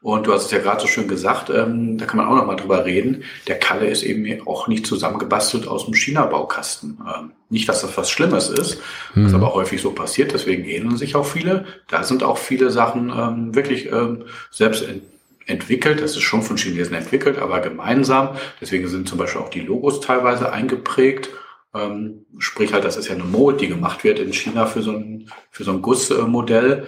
Und 0.02 0.26
du 0.26 0.32
hast 0.32 0.44
es 0.46 0.50
ja 0.50 0.58
gerade 0.58 0.80
so 0.80 0.86
schön 0.86 1.08
gesagt, 1.08 1.50
ähm, 1.50 1.98
da 1.98 2.04
kann 2.04 2.18
man 2.18 2.26
auch 2.26 2.36
noch 2.36 2.46
mal 2.46 2.56
drüber 2.56 2.84
reden. 2.84 3.24
Der 3.46 3.58
Kalle 3.58 3.86
ist 3.86 4.02
eben 4.02 4.46
auch 4.46 4.68
nicht 4.68 4.86
zusammengebastelt 4.86 5.66
aus 5.66 5.86
dem 5.86 5.94
China-Baukasten. 5.94 6.98
Ähm, 7.00 7.32
nicht, 7.48 7.68
dass 7.68 7.80
das 7.80 7.96
was 7.96 8.10
Schlimmes 8.10 8.48
ist, 8.48 8.78
mhm. 9.14 9.26
was 9.26 9.34
aber 9.34 9.54
häufig 9.54 9.80
so 9.80 9.92
passiert, 9.92 10.32
deswegen 10.32 10.64
ähneln 10.64 10.96
sich 10.96 11.16
auch 11.16 11.26
viele. 11.26 11.64
Da 11.88 12.02
sind 12.02 12.22
auch 12.22 12.38
viele 12.38 12.70
Sachen 12.70 13.10
ähm, 13.16 13.54
wirklich 13.54 13.90
ähm, 13.90 14.24
selbst 14.50 14.86
ent 14.86 15.02
entwickelt. 15.48 16.00
Das 16.00 16.12
ist 16.12 16.22
schon 16.22 16.42
von 16.42 16.56
Chinesen 16.56 16.94
entwickelt, 16.94 17.38
aber 17.38 17.60
gemeinsam. 17.60 18.30
Deswegen 18.60 18.88
sind 18.88 19.08
zum 19.08 19.16
Beispiel 19.18 19.40
auch 19.40 19.48
die 19.48 19.60
Logos 19.60 20.00
teilweise 20.00 20.52
eingeprägt. 20.52 21.30
Ähm, 21.78 22.26
sprich 22.38 22.72
halt, 22.72 22.84
das 22.84 22.96
ist 22.96 23.08
ja 23.08 23.14
eine 23.14 23.24
Mode, 23.24 23.58
die 23.58 23.68
gemacht 23.68 24.04
wird 24.04 24.18
in 24.18 24.32
China 24.32 24.66
für 24.66 24.82
so 24.82 24.92
ein, 24.92 25.30
für 25.50 25.64
so 25.64 25.72
ein 25.72 25.82
Gussmodell. 25.82 26.86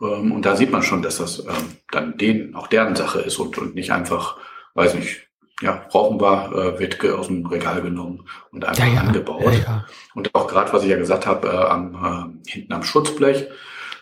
Ähm, 0.00 0.32
und 0.32 0.46
da 0.46 0.56
sieht 0.56 0.70
man 0.70 0.82
schon, 0.82 1.02
dass 1.02 1.18
das 1.18 1.40
ähm, 1.40 1.76
dann 1.90 2.16
denen, 2.16 2.54
auch 2.54 2.66
deren 2.66 2.96
Sache 2.96 3.20
ist 3.20 3.38
und, 3.38 3.58
und 3.58 3.74
nicht 3.74 3.92
einfach, 3.92 4.36
weiß 4.74 4.94
nicht, 4.94 5.28
ja, 5.60 5.84
brauchen 5.90 6.20
wir, 6.20 6.52
äh, 6.52 6.78
wird 6.78 7.04
aus 7.10 7.26
dem 7.26 7.44
Regal 7.46 7.82
genommen 7.82 8.26
und 8.50 8.64
einfach 8.64 8.86
ja, 8.86 8.94
ja. 8.94 9.00
angebaut. 9.00 9.52
Ja. 9.66 9.86
Und 10.14 10.34
auch 10.34 10.46
gerade, 10.46 10.72
was 10.72 10.84
ich 10.84 10.90
ja 10.90 10.96
gesagt 10.96 11.26
habe, 11.26 11.48
äh, 11.48 11.50
am, 11.50 12.40
äh, 12.46 12.50
hinten 12.50 12.72
am 12.72 12.82
Schutzblech, 12.82 13.46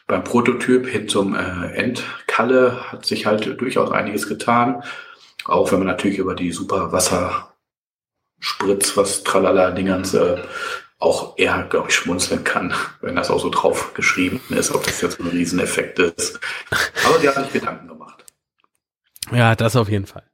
beim 0.07 0.25
Prototyp 0.25 0.87
hin 0.87 1.09
zum 1.09 1.35
äh, 1.35 1.73
Endkalle 1.75 2.93
hat 2.93 3.05
sich 3.05 3.27
halt 3.27 3.61
durchaus 3.61 3.91
einiges 3.91 4.27
getan. 4.27 4.83
Auch 5.45 5.71
wenn 5.71 5.81
man 5.81 5.89
natürlich 5.89 6.19
über 6.19 6.35
die 6.35 6.53
super 6.53 6.93
Wasserspritz, 8.39 8.97
was 8.97 9.25
tralala 9.25 9.71
Dingens 9.71 10.15
äh, 10.15 10.37
auch 10.99 11.39
eher, 11.39 11.65
glaube 11.71 11.89
ich, 11.89 11.95
schmunzeln 11.95 12.43
kann, 12.45 12.75
wenn 13.01 13.17
das 13.17 13.31
auch 13.31 13.41
so 13.41 13.51
drauf 13.51 13.95
geschrieben 13.95 14.41
ist, 14.51 14.73
ob 14.75 14.85
das 14.85 15.01
jetzt 15.01 15.21
ein 15.21 15.29
Rieseneffekt 15.29 15.99
ist. 15.99 16.41
Aber 17.07 17.19
die 17.19 17.29
haben 17.29 17.45
sich 17.45 17.53
Gedanken 17.53 17.89
gemacht. 17.89 18.25
Ja, 19.33 19.55
das 19.55 19.77
auf 19.77 19.89
jeden 19.89 20.07
Fall. 20.07 20.25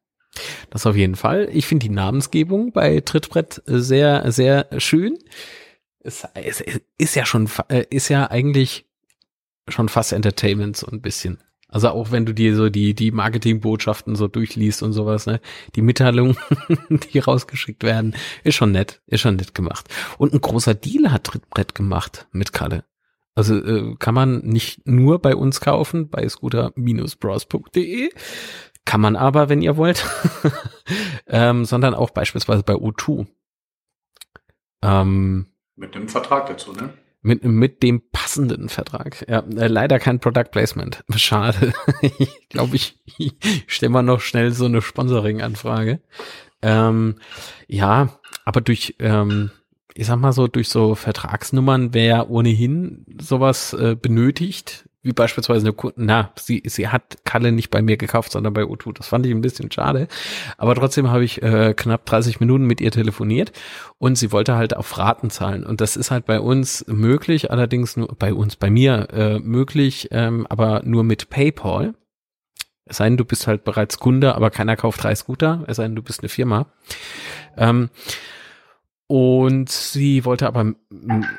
Das 0.70 0.86
auf 0.86 0.96
jeden 0.96 1.16
Fall. 1.16 1.48
Ich 1.52 1.66
finde 1.66 1.84
die 1.84 1.94
Namensgebung 1.94 2.72
bei 2.72 3.00
Trittbrett 3.00 3.62
sehr, 3.66 4.32
sehr 4.32 4.68
schön. 4.78 5.18
Es, 6.00 6.26
es, 6.34 6.60
es 6.60 6.80
ist 6.98 7.14
ja 7.14 7.26
schon, 7.26 7.48
äh, 7.68 7.84
ist 7.90 8.08
ja 8.08 8.30
eigentlich 8.30 8.86
schon 9.68 9.88
fast 9.88 10.12
Entertainment 10.12 10.76
so 10.76 10.86
ein 10.86 11.00
bisschen. 11.00 11.42
Also 11.74 11.88
auch 11.88 12.12
wenn 12.12 12.24
du 12.24 12.32
dir 12.32 12.54
so 12.54 12.68
die, 12.68 12.94
die 12.94 13.10
Marketingbotschaften 13.10 14.14
so 14.14 14.28
durchliest 14.28 14.84
und 14.84 14.92
sowas, 14.92 15.26
ne? 15.26 15.40
Die 15.74 15.82
Mitteilungen, 15.82 16.36
die 17.12 17.18
rausgeschickt 17.18 17.82
werden, 17.82 18.14
ist 18.44 18.54
schon 18.54 18.70
nett, 18.70 19.02
ist 19.08 19.22
schon 19.22 19.34
nett 19.34 19.56
gemacht. 19.56 19.88
Und 20.16 20.32
ein 20.32 20.40
großer 20.40 20.74
Deal 20.74 21.10
hat 21.10 21.24
Trittbrett 21.24 21.74
gemacht 21.74 22.28
mit 22.30 22.52
Kalle. 22.52 22.84
Also 23.34 23.56
äh, 23.56 23.96
kann 23.98 24.14
man 24.14 24.42
nicht 24.42 24.86
nur 24.86 25.18
bei 25.18 25.34
uns 25.34 25.60
kaufen, 25.60 26.10
bei 26.10 26.28
scooter-bros.de, 26.28 28.10
kann 28.84 29.00
man 29.00 29.16
aber, 29.16 29.48
wenn 29.48 29.60
ihr 29.60 29.76
wollt, 29.76 30.06
ähm, 31.26 31.64
sondern 31.64 31.94
auch 31.94 32.10
beispielsweise 32.10 32.62
bei 32.62 32.74
O2. 32.74 33.26
Ähm, 34.82 35.46
mit 35.74 35.96
dem 35.96 36.08
Vertrag 36.08 36.46
dazu, 36.46 36.72
ne? 36.72 36.94
Mit, 37.26 37.42
mit 37.42 37.82
dem 37.82 38.02
passenden 38.12 38.68
Vertrag. 38.68 39.24
Ja, 39.28 39.38
äh, 39.38 39.66
leider 39.66 39.98
kein 39.98 40.20
Product 40.20 40.50
Placement. 40.50 41.02
Schade. 41.16 41.72
ich 42.02 42.48
glaube, 42.50 42.76
ich, 42.76 42.98
ich 43.16 43.34
stelle 43.66 43.90
mal 43.90 44.02
noch 44.02 44.20
schnell 44.20 44.52
so 44.52 44.66
eine 44.66 44.82
Sponsoring-Anfrage. 44.82 46.00
Ähm, 46.60 47.16
ja, 47.66 48.20
aber 48.44 48.60
durch, 48.60 48.96
ähm, 48.98 49.50
ich 49.94 50.06
sag 50.06 50.18
mal 50.18 50.32
so, 50.32 50.48
durch 50.48 50.68
so 50.68 50.94
Vertragsnummern, 50.94 51.94
wer 51.94 52.28
ohnehin 52.28 53.06
sowas 53.18 53.72
äh, 53.72 53.96
benötigt, 53.96 54.86
wie 55.04 55.12
beispielsweise 55.12 55.68
eine 55.68 55.92
na, 55.96 56.32
sie, 56.34 56.62
sie 56.64 56.88
hat 56.88 57.24
Kalle 57.24 57.52
nicht 57.52 57.70
bei 57.70 57.82
mir 57.82 57.98
gekauft, 57.98 58.32
sondern 58.32 58.54
bei 58.54 58.62
O2. 58.62 58.94
Das 58.94 59.06
fand 59.06 59.26
ich 59.26 59.32
ein 59.32 59.42
bisschen 59.42 59.70
schade. 59.70 60.08
Aber 60.56 60.74
trotzdem 60.74 61.10
habe 61.10 61.24
ich 61.24 61.42
äh, 61.42 61.74
knapp 61.74 62.06
30 62.06 62.40
Minuten 62.40 62.64
mit 62.64 62.80
ihr 62.80 62.90
telefoniert 62.90 63.52
und 63.98 64.16
sie 64.16 64.32
wollte 64.32 64.56
halt 64.56 64.74
auf 64.74 64.96
Raten 64.96 65.28
zahlen. 65.28 65.64
Und 65.64 65.82
das 65.82 65.96
ist 65.96 66.10
halt 66.10 66.24
bei 66.24 66.40
uns 66.40 66.86
möglich, 66.88 67.50
allerdings 67.50 67.98
nur 67.98 68.08
bei 68.18 68.32
uns, 68.32 68.56
bei 68.56 68.70
mir 68.70 69.08
äh, 69.12 69.38
möglich, 69.38 70.08
ähm, 70.10 70.46
aber 70.48 70.82
nur 70.84 71.04
mit 71.04 71.28
PayPal. 71.28 71.94
Es 72.86 72.96
sei 72.96 73.04
denn, 73.04 73.18
du 73.18 73.26
bist 73.26 73.46
halt 73.46 73.64
bereits 73.64 73.98
Kunde, 73.98 74.34
aber 74.34 74.50
keiner 74.50 74.76
kauft 74.76 75.02
drei 75.02 75.14
Scooter, 75.14 75.64
es 75.66 75.76
sei 75.76 75.84
denn, 75.84 75.96
du 75.96 76.02
bist 76.02 76.20
eine 76.20 76.30
Firma. 76.30 76.66
Ähm, 77.58 77.90
und 79.06 79.70
sie 79.70 80.24
wollte 80.24 80.46
aber 80.46 80.72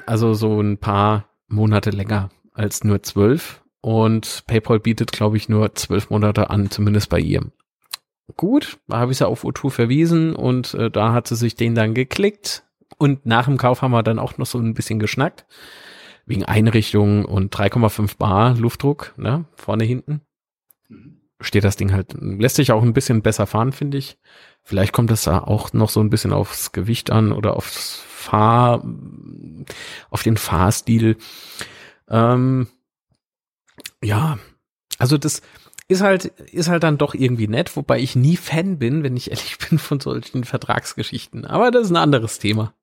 also 0.06 0.36
so 0.36 0.62
ein 0.62 0.78
paar 0.78 1.30
Monate 1.47 1.89
länger 1.89 2.30
als 2.55 2.83
nur 2.83 3.03
zwölf. 3.03 3.61
Und 3.81 4.43
PayPal 4.47 4.79
bietet, 4.79 5.11
glaube 5.11 5.37
ich, 5.37 5.47
nur 5.47 5.75
zwölf 5.75 6.09
Monate 6.09 6.49
an, 6.49 6.71
zumindest 6.71 7.09
bei 7.09 7.19
ihr. 7.19 7.43
Gut, 8.35 8.79
da 8.87 8.97
habe 8.97 9.11
ich 9.11 9.19
sie 9.19 9.27
auf 9.27 9.43
O2 9.43 9.69
verwiesen 9.69 10.35
und 10.35 10.73
äh, 10.73 10.89
da 10.89 11.13
hat 11.13 11.27
sie 11.27 11.35
sich 11.35 11.55
den 11.55 11.75
dann 11.75 11.93
geklickt. 11.93 12.63
Und 12.97 13.25
nach 13.25 13.45
dem 13.45 13.57
Kauf 13.57 13.81
haben 13.81 13.91
wir 13.91 14.03
dann 14.03 14.19
auch 14.19 14.37
noch 14.37 14.47
so 14.47 14.57
ein 14.57 14.73
bisschen 14.73 14.99
geschnackt. 14.99 15.45
Wegen 16.25 16.43
Einrichtung 16.43 17.25
und 17.25 17.55
3,5 17.55 18.17
Bar 18.17 18.55
Luftdruck, 18.55 19.13
ne, 19.17 19.45
vorne, 19.55 19.83
hinten. 19.83 20.21
Steht 21.39 21.65
das 21.65 21.75
Ding 21.75 21.91
halt, 21.91 22.15
lässt 22.19 22.55
sich 22.55 22.71
auch 22.71 22.81
ein 22.81 22.93
bisschen 22.93 23.21
besser 23.21 23.45
fahren, 23.45 23.71
finde 23.71 23.99
ich. 23.99 24.17
Vielleicht 24.63 24.93
kommt 24.93 25.11
es 25.11 25.23
da 25.23 25.39
auch 25.39 25.73
noch 25.73 25.89
so 25.89 25.99
ein 25.99 26.09
bisschen 26.09 26.33
aufs 26.33 26.71
Gewicht 26.71 27.11
an 27.11 27.31
oder 27.31 27.55
aufs 27.55 28.01
Fahr, 28.07 28.83
auf 30.09 30.23
den 30.23 30.37
Fahrstil. 30.37 31.17
Ähm, 32.09 32.67
ja, 34.01 34.37
also 34.99 35.17
das 35.17 35.41
ist 35.87 36.01
halt, 36.01 36.25
ist 36.25 36.69
halt 36.69 36.83
dann 36.83 36.97
doch 36.97 37.13
irgendwie 37.13 37.47
nett, 37.47 37.75
wobei 37.75 37.99
ich 37.99 38.15
nie 38.15 38.37
Fan 38.37 38.79
bin, 38.79 39.03
wenn 39.03 39.17
ich 39.17 39.29
ehrlich 39.29 39.57
bin, 39.69 39.77
von 39.77 39.99
solchen 39.99 40.43
Vertragsgeschichten. 40.43 41.45
Aber 41.45 41.71
das 41.71 41.85
ist 41.85 41.91
ein 41.91 41.97
anderes 41.97 42.39
Thema. 42.39 42.73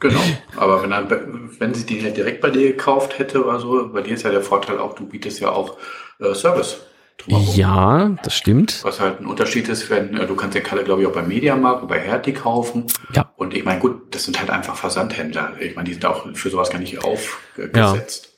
genau, 0.00 0.22
aber 0.56 0.82
wenn, 0.82 0.90
dann, 0.90 1.60
wenn 1.60 1.74
sie 1.74 1.84
die 1.86 2.00
ja 2.00 2.10
direkt 2.10 2.40
bei 2.40 2.50
dir 2.50 2.72
gekauft 2.72 3.18
hätte 3.18 3.44
oder 3.44 3.60
so, 3.60 3.88
bei 3.92 4.00
dir 4.00 4.14
ist 4.14 4.22
ja 4.22 4.30
der 4.30 4.42
Vorteil 4.42 4.78
auch, 4.78 4.94
du 4.94 5.06
bietest 5.06 5.40
ja 5.40 5.50
auch 5.50 5.76
äh, 6.18 6.34
Service. 6.34 6.80
Drumherum. 7.18 7.54
Ja, 7.54 8.16
das 8.22 8.34
stimmt. 8.34 8.80
Was 8.84 9.00
halt 9.00 9.20
ein 9.20 9.26
Unterschied 9.26 9.68
ist, 9.68 9.88
wenn 9.90 10.16
äh, 10.16 10.26
du 10.26 10.34
kannst 10.34 10.54
den 10.54 10.62
Kalle, 10.62 10.84
glaube 10.84 11.02
ich, 11.02 11.08
auch 11.08 11.12
beim 11.12 11.28
Mediamarkt 11.28 11.82
und 11.82 11.88
bei 11.88 11.98
Hertie 11.98 12.32
kaufen. 12.32 12.86
Ja. 13.12 13.32
Und 13.36 13.54
ich 13.54 13.64
meine, 13.64 13.80
gut, 13.80 14.14
das 14.14 14.24
sind 14.24 14.38
halt 14.38 14.50
einfach 14.50 14.76
Versandhändler. 14.76 15.52
Ich 15.60 15.74
meine, 15.76 15.86
die 15.86 15.94
sind 15.94 16.04
auch 16.04 16.26
für 16.34 16.50
sowas 16.50 16.70
gar 16.70 16.78
nicht 16.78 17.04
aufgesetzt. 17.04 18.26
Ja. 18.26 18.30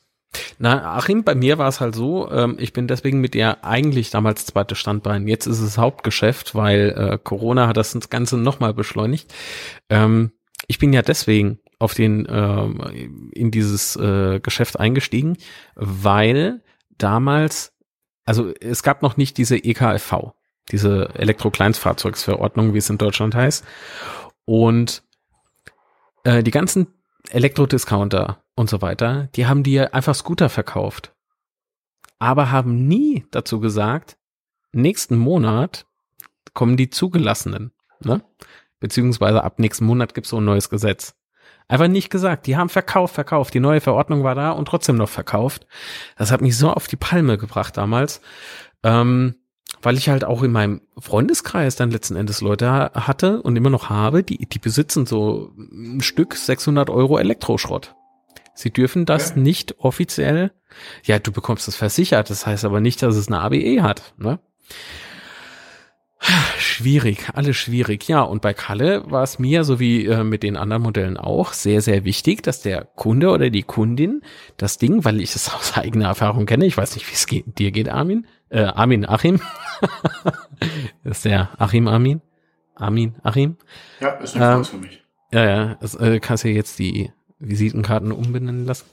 Na, 0.58 0.96
Achim, 0.96 1.24
bei 1.24 1.34
mir 1.34 1.58
war 1.58 1.68
es 1.68 1.80
halt 1.80 1.94
so, 1.94 2.30
ähm, 2.30 2.56
ich 2.58 2.72
bin 2.72 2.86
deswegen 2.86 3.20
mit 3.20 3.34
ihr 3.34 3.64
eigentlich 3.64 4.10
damals 4.10 4.46
zweite 4.46 4.74
Standbein. 4.74 5.26
Jetzt 5.26 5.46
ist 5.46 5.60
es 5.60 5.78
Hauptgeschäft, 5.78 6.54
weil 6.54 6.94
äh, 6.96 7.18
Corona 7.22 7.68
hat 7.68 7.76
das 7.76 8.10
Ganze 8.10 8.36
nochmal 8.36 8.74
beschleunigt. 8.74 9.32
Ähm, 9.88 10.32
ich 10.66 10.78
bin 10.78 10.92
ja 10.92 11.02
deswegen 11.02 11.60
auf 11.78 11.94
den 11.94 12.26
ähm, 12.30 13.30
in 13.34 13.50
dieses 13.50 13.96
äh, 13.96 14.40
Geschäft 14.40 14.78
eingestiegen, 14.80 15.36
weil 15.74 16.62
damals, 16.98 17.75
also 18.26 18.52
es 18.60 18.82
gab 18.82 19.02
noch 19.02 19.16
nicht 19.16 19.38
diese 19.38 19.56
EKFV, 19.56 20.32
diese 20.70 21.14
Elektrokleinstfahrzeugsverordnung, 21.14 22.74
wie 22.74 22.78
es 22.78 22.90
in 22.90 22.98
Deutschland 22.98 23.34
heißt. 23.34 23.64
Und 24.44 25.02
äh, 26.24 26.42
die 26.42 26.50
ganzen 26.50 26.88
Elektrodiscounter 27.30 28.42
und 28.56 28.68
so 28.68 28.82
weiter, 28.82 29.28
die 29.36 29.46
haben 29.46 29.62
dir 29.62 29.94
einfach 29.94 30.14
Scooter 30.14 30.48
verkauft. 30.48 31.14
Aber 32.18 32.50
haben 32.50 32.86
nie 32.86 33.26
dazu 33.30 33.60
gesagt, 33.60 34.18
nächsten 34.72 35.16
Monat 35.16 35.86
kommen 36.52 36.76
die 36.76 36.90
zugelassenen, 36.90 37.72
ne? 38.00 38.22
Beziehungsweise 38.78 39.42
ab 39.42 39.58
nächsten 39.58 39.86
Monat 39.86 40.14
gibt's 40.14 40.30
so 40.30 40.38
ein 40.38 40.44
neues 40.44 40.68
Gesetz. 40.68 41.15
Einfach 41.68 41.88
nicht 41.88 42.10
gesagt. 42.10 42.46
Die 42.46 42.56
haben 42.56 42.68
verkauft, 42.68 43.14
verkauft. 43.14 43.54
Die 43.54 43.60
neue 43.60 43.80
Verordnung 43.80 44.22
war 44.22 44.34
da 44.34 44.50
und 44.50 44.66
trotzdem 44.66 44.96
noch 44.96 45.08
verkauft. 45.08 45.66
Das 46.16 46.30
hat 46.30 46.40
mich 46.40 46.56
so 46.56 46.70
auf 46.70 46.86
die 46.86 46.96
Palme 46.96 47.38
gebracht 47.38 47.76
damals. 47.76 48.20
Ähm, 48.82 49.34
weil 49.82 49.96
ich 49.96 50.08
halt 50.08 50.24
auch 50.24 50.42
in 50.42 50.52
meinem 50.52 50.80
Freundeskreis 50.98 51.76
dann 51.76 51.90
letzten 51.90 52.16
Endes 52.16 52.40
Leute 52.40 52.70
hatte 52.94 53.42
und 53.42 53.56
immer 53.56 53.70
noch 53.70 53.90
habe, 53.90 54.22
die, 54.22 54.38
die 54.38 54.58
besitzen 54.58 55.06
so 55.06 55.52
ein 55.56 56.00
Stück 56.00 56.34
600 56.34 56.88
Euro 56.88 57.18
Elektroschrott. 57.18 57.94
Sie 58.54 58.72
dürfen 58.72 59.04
das 59.04 59.30
ja. 59.30 59.36
nicht 59.36 59.78
offiziell, 59.78 60.52
ja, 61.04 61.18
du 61.18 61.30
bekommst 61.30 61.68
es 61.68 61.76
versichert, 61.76 62.30
das 62.30 62.46
heißt 62.46 62.64
aber 62.64 62.80
nicht, 62.80 63.02
dass 63.02 63.16
es 63.16 63.28
eine 63.28 63.40
ABE 63.40 63.82
hat, 63.82 64.14
ne? 64.16 64.38
Schwierig, 66.58 67.28
alles 67.34 67.56
schwierig. 67.56 68.08
Ja, 68.08 68.22
und 68.22 68.40
bei 68.40 68.54
Kalle 68.54 69.10
war 69.10 69.22
es 69.22 69.38
mir, 69.38 69.64
so 69.64 69.78
wie 69.78 70.06
äh, 70.06 70.24
mit 70.24 70.42
den 70.42 70.56
anderen 70.56 70.82
Modellen 70.82 71.16
auch, 71.16 71.52
sehr, 71.52 71.82
sehr 71.82 72.04
wichtig, 72.04 72.42
dass 72.42 72.62
der 72.62 72.84
Kunde 72.84 73.30
oder 73.30 73.50
die 73.50 73.62
Kundin 73.62 74.22
das 74.56 74.78
Ding, 74.78 75.04
weil 75.04 75.20
ich 75.20 75.34
es 75.34 75.52
aus 75.54 75.76
eigener 75.76 76.06
Erfahrung 76.06 76.46
kenne, 76.46 76.66
ich 76.66 76.76
weiß 76.76 76.94
nicht, 76.94 77.08
wie 77.08 77.14
es 77.14 77.26
geht, 77.26 77.58
dir 77.58 77.70
geht, 77.70 77.88
Armin, 77.88 78.26
äh, 78.48 78.62
Armin, 78.62 79.06
Achim, 79.06 79.40
das 81.04 81.18
ist 81.18 81.24
der 81.26 81.50
Achim, 81.58 81.86
Armin, 81.86 82.22
Armin, 82.74 83.14
Achim. 83.22 83.56
Ja, 84.00 84.10
ist 84.14 84.34
nicht 84.34 84.44
ähm, 84.44 84.64
für 84.64 84.78
mich. 84.78 85.04
Ja, 85.32 85.44
ja, 85.44 85.74
das, 85.80 85.94
äh, 85.96 86.18
kannst 86.20 86.44
ja 86.44 86.50
jetzt 86.50 86.78
die 86.78 87.12
Visitenkarten 87.38 88.10
umbenennen 88.10 88.64
lassen. 88.64 88.86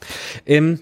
Ähm, 0.45 0.81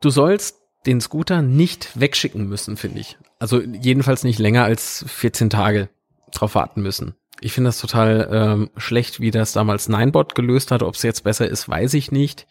du 0.00 0.10
sollst 0.10 0.60
den 0.88 1.00
Scooter 1.00 1.42
nicht 1.42 2.00
wegschicken 2.00 2.48
müssen, 2.48 2.76
finde 2.76 3.00
ich. 3.00 3.18
Also 3.38 3.60
jedenfalls 3.60 4.24
nicht 4.24 4.38
länger 4.38 4.64
als 4.64 5.04
14 5.06 5.50
Tage 5.50 5.88
drauf 6.32 6.54
warten 6.54 6.82
müssen. 6.82 7.14
Ich 7.40 7.52
finde 7.52 7.68
das 7.68 7.78
total 7.78 8.28
ähm, 8.32 8.70
schlecht, 8.76 9.20
wie 9.20 9.30
das 9.30 9.52
damals 9.52 9.88
Ninebot 9.88 10.34
gelöst 10.34 10.72
hat. 10.72 10.82
Ob 10.82 10.94
es 10.94 11.02
jetzt 11.02 11.22
besser 11.22 11.46
ist, 11.46 11.68
weiß 11.68 11.94
ich 11.94 12.10
nicht. 12.10 12.46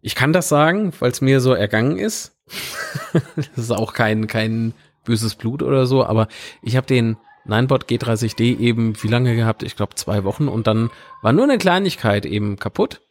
Ich 0.00 0.14
kann 0.14 0.32
das 0.32 0.48
sagen, 0.48 0.92
weil 0.98 1.12
es 1.12 1.20
mir 1.20 1.40
so 1.40 1.52
ergangen 1.54 1.96
ist. 1.96 2.36
das 3.36 3.58
ist 3.64 3.70
auch 3.70 3.92
kein, 3.92 4.26
kein 4.26 4.74
böses 5.04 5.34
Blut 5.34 5.62
oder 5.62 5.86
so, 5.86 6.04
aber 6.04 6.28
ich 6.62 6.76
habe 6.76 6.86
den 6.86 7.16
Ninebot 7.44 7.84
G30D 7.84 8.58
eben 8.58 9.00
wie 9.02 9.08
lange 9.08 9.36
gehabt? 9.36 9.62
Ich 9.62 9.76
glaube 9.76 9.94
zwei 9.94 10.24
Wochen 10.24 10.48
und 10.48 10.66
dann 10.66 10.90
war 11.22 11.32
nur 11.32 11.44
eine 11.44 11.58
Kleinigkeit 11.58 12.26
eben 12.26 12.58
kaputt. 12.58 13.02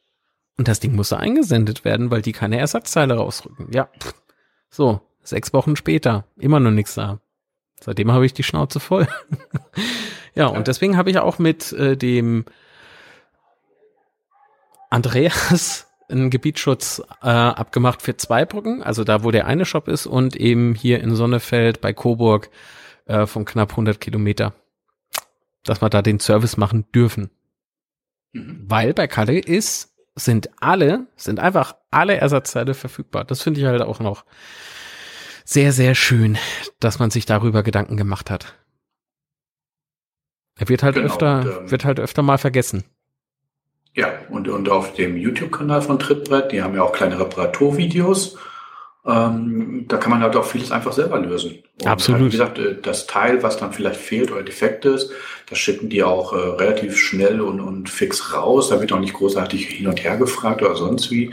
Und 0.57 0.67
das 0.67 0.79
Ding 0.79 0.95
musste 0.95 1.17
eingesendet 1.17 1.83
werden, 1.83 2.11
weil 2.11 2.21
die 2.21 2.31
keine 2.31 2.59
Ersatzteile 2.59 3.15
rausrücken. 3.15 3.71
Ja, 3.71 3.89
so, 4.73 5.01
sechs 5.21 5.53
Wochen 5.53 5.75
später, 5.75 6.25
immer 6.35 6.59
noch 6.59 6.71
nichts 6.71 6.95
da. 6.95 7.19
Seitdem 7.79 8.11
habe 8.11 8.25
ich 8.25 8.33
die 8.33 8.43
Schnauze 8.43 8.79
voll. 8.79 9.07
ja, 10.35 10.47
und 10.47 10.67
deswegen 10.67 10.97
habe 10.97 11.11
ich 11.11 11.19
auch 11.19 11.37
mit 11.37 11.71
äh, 11.73 11.95
dem 11.95 12.45
Andreas 14.89 15.87
einen 16.09 16.31
Gebietsschutz 16.31 17.03
äh, 17.21 17.27
abgemacht 17.27 18.01
für 18.01 18.17
zwei 18.17 18.45
Brücken, 18.45 18.81
also 18.81 19.03
da, 19.03 19.23
wo 19.23 19.29
der 19.29 19.45
eine 19.45 19.65
Shop 19.65 19.87
ist 19.87 20.07
und 20.07 20.35
eben 20.35 20.73
hier 20.73 21.01
in 21.01 21.15
Sonnefeld 21.15 21.79
bei 21.79 21.93
Coburg 21.93 22.49
äh, 23.05 23.27
von 23.27 23.45
knapp 23.45 23.71
100 23.71 24.01
Kilometer, 24.01 24.53
dass 25.63 25.83
wir 25.83 25.89
da 25.89 26.01
den 26.01 26.19
Service 26.19 26.57
machen 26.57 26.85
dürfen. 26.93 27.29
Mhm. 28.31 28.65
Weil 28.67 28.93
bei 28.95 29.07
Kalle 29.07 29.37
ist 29.37 29.92
sind 30.15 30.49
alle, 30.59 31.07
sind 31.15 31.39
einfach 31.39 31.75
alle 31.91 32.17
Ersatzteile 32.17 32.73
verfügbar. 32.73 33.25
Das 33.25 33.41
finde 33.41 33.59
ich 33.59 33.65
halt 33.65 33.81
auch 33.81 33.99
noch 33.99 34.25
sehr, 35.45 35.71
sehr 35.71 35.95
schön, 35.95 36.37
dass 36.79 36.99
man 36.99 37.09
sich 37.09 37.25
darüber 37.25 37.63
Gedanken 37.63 37.97
gemacht 37.97 38.29
hat. 38.29 38.55
Er 40.55 40.69
wird 40.69 40.83
halt 40.83 40.95
genau, 40.95 41.07
öfter, 41.07 41.39
und, 41.41 41.47
ähm, 41.47 41.71
wird 41.71 41.85
halt 41.85 41.99
öfter 41.99 42.21
mal 42.21 42.37
vergessen. 42.37 42.83
Ja, 43.95 44.11
und, 44.29 44.47
und 44.47 44.69
auf 44.69 44.93
dem 44.93 45.17
YouTube-Kanal 45.17 45.81
von 45.81 45.99
Trittbrett, 45.99 46.51
die 46.51 46.63
haben 46.63 46.75
ja 46.75 46.83
auch 46.83 46.93
kleine 46.93 47.19
Reparaturvideos. 47.19 48.37
Ähm, 49.05 49.85
da 49.89 49.97
kann 49.97 50.11
man 50.11 50.21
halt 50.21 50.35
auch 50.37 50.45
vieles 50.45 50.71
einfach 50.71 50.93
selber 50.93 51.19
lösen. 51.19 51.63
Und 51.81 51.87
Absolut. 51.87 52.21
Halt, 52.21 52.27
wie 52.27 52.37
gesagt, 52.37 52.59
äh, 52.59 52.81
das 52.81 53.05
Teil, 53.05 53.43
was 53.43 53.57
dann 53.57 53.73
vielleicht 53.73 53.99
fehlt 53.99 54.31
oder 54.31 54.43
defekt 54.43 54.85
ist, 54.85 55.11
das 55.49 55.59
schicken 55.59 55.89
die 55.89 56.03
auch 56.03 56.31
äh, 56.31 56.37
relativ 56.37 56.97
schnell 56.97 57.41
und, 57.41 57.59
und 57.59 57.89
fix 57.89 58.33
raus. 58.33 58.69
Da 58.69 58.79
wird 58.79 58.93
auch 58.93 58.99
nicht 58.99 59.13
großartig 59.13 59.67
hin 59.67 59.87
und 59.87 60.03
her 60.03 60.17
gefragt 60.17 60.61
oder 60.61 60.75
sonst 60.75 61.11
wie. 61.11 61.31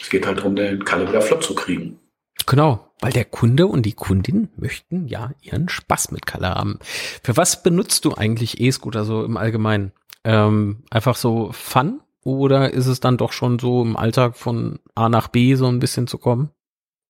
Es 0.00 0.10
geht 0.10 0.26
halt 0.26 0.38
darum, 0.38 0.56
den 0.56 0.84
Kalle 0.84 1.08
wieder 1.08 1.22
flott 1.22 1.44
zu 1.44 1.54
kriegen. 1.54 2.00
Genau, 2.46 2.92
weil 3.00 3.12
der 3.12 3.24
Kunde 3.24 3.68
und 3.68 3.86
die 3.86 3.92
Kundin 3.92 4.48
möchten 4.56 5.06
ja 5.06 5.30
ihren 5.42 5.68
Spaß 5.68 6.10
mit 6.10 6.26
Kalle 6.26 6.48
haben. 6.48 6.80
Für 7.22 7.36
was 7.36 7.62
benutzt 7.62 8.04
du 8.04 8.14
eigentlich 8.14 8.60
E-Scooter 8.60 9.04
so 9.04 9.24
im 9.24 9.36
Allgemeinen? 9.36 9.92
Ähm, 10.24 10.82
einfach 10.90 11.14
so 11.14 11.50
Fun 11.52 12.00
oder 12.24 12.72
ist 12.72 12.86
es 12.86 12.98
dann 12.98 13.16
doch 13.16 13.32
schon 13.32 13.60
so 13.60 13.82
im 13.82 13.96
Alltag 13.96 14.36
von 14.36 14.80
A 14.96 15.08
nach 15.08 15.28
B 15.28 15.54
so 15.54 15.66
ein 15.66 15.78
bisschen 15.78 16.08
zu 16.08 16.18
kommen? 16.18 16.50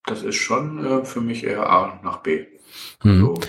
Das 0.06 0.22
ist 0.22 0.36
schon 0.36 0.84
äh, 0.84 1.04
für 1.04 1.20
mich 1.20 1.44
eher 1.44 1.68
A 1.68 2.00
nach 2.02 2.18
B. 2.18 2.46
Mhm. 3.02 3.10
Also 3.10 3.40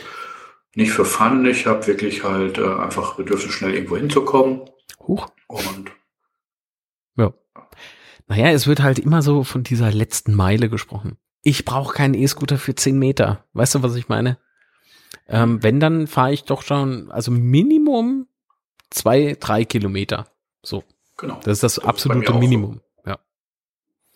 nicht 0.76 0.92
für 0.92 1.06
Fun, 1.06 1.46
ich 1.46 1.66
habe 1.66 1.86
wirklich 1.86 2.24
halt 2.24 2.58
äh, 2.58 2.76
einfach 2.76 3.16
Bedürfnis, 3.16 3.54
schnell 3.54 3.74
irgendwo 3.74 3.98
hinzukommen. 3.98 4.62
Huch. 5.08 5.28
Und 5.48 5.92
ja. 7.16 7.34
Naja, 8.28 8.52
es 8.52 8.66
wird 8.66 8.82
halt 8.82 9.00
immer 9.00 9.22
so 9.22 9.44
von 9.44 9.64
dieser 9.64 9.92
letzten 9.92 10.34
Meile 10.34 10.70
gesprochen. 10.70 11.18
Ich 11.44 11.66
brauche 11.66 11.94
keinen 11.94 12.14
E-Scooter 12.14 12.58
für 12.58 12.74
10 12.74 12.98
Meter. 12.98 13.46
Weißt 13.54 13.76
du, 13.76 13.84
was 13.84 13.96
ich 13.96 14.08
meine? 14.08 14.38
Ähm, 15.28 15.62
wenn, 15.62 15.80
dann 15.80 16.08
fahre 16.08 16.34
ich 16.34 16.46
doch 16.46 16.64
schon, 16.64 17.12
also 17.12 17.32
Minimum 17.32 18.28
zwei, 18.90 19.38
drei 19.40 19.66
Kilometer. 19.66 20.28
So. 20.64 20.84
Genau. 21.18 21.40
Das 21.44 21.54
ist 21.54 21.64
das, 21.64 21.76
das 21.76 21.86
absolute 21.86 22.32
ist 22.32 22.40
Minimum. 22.40 22.76
So. 22.76 22.82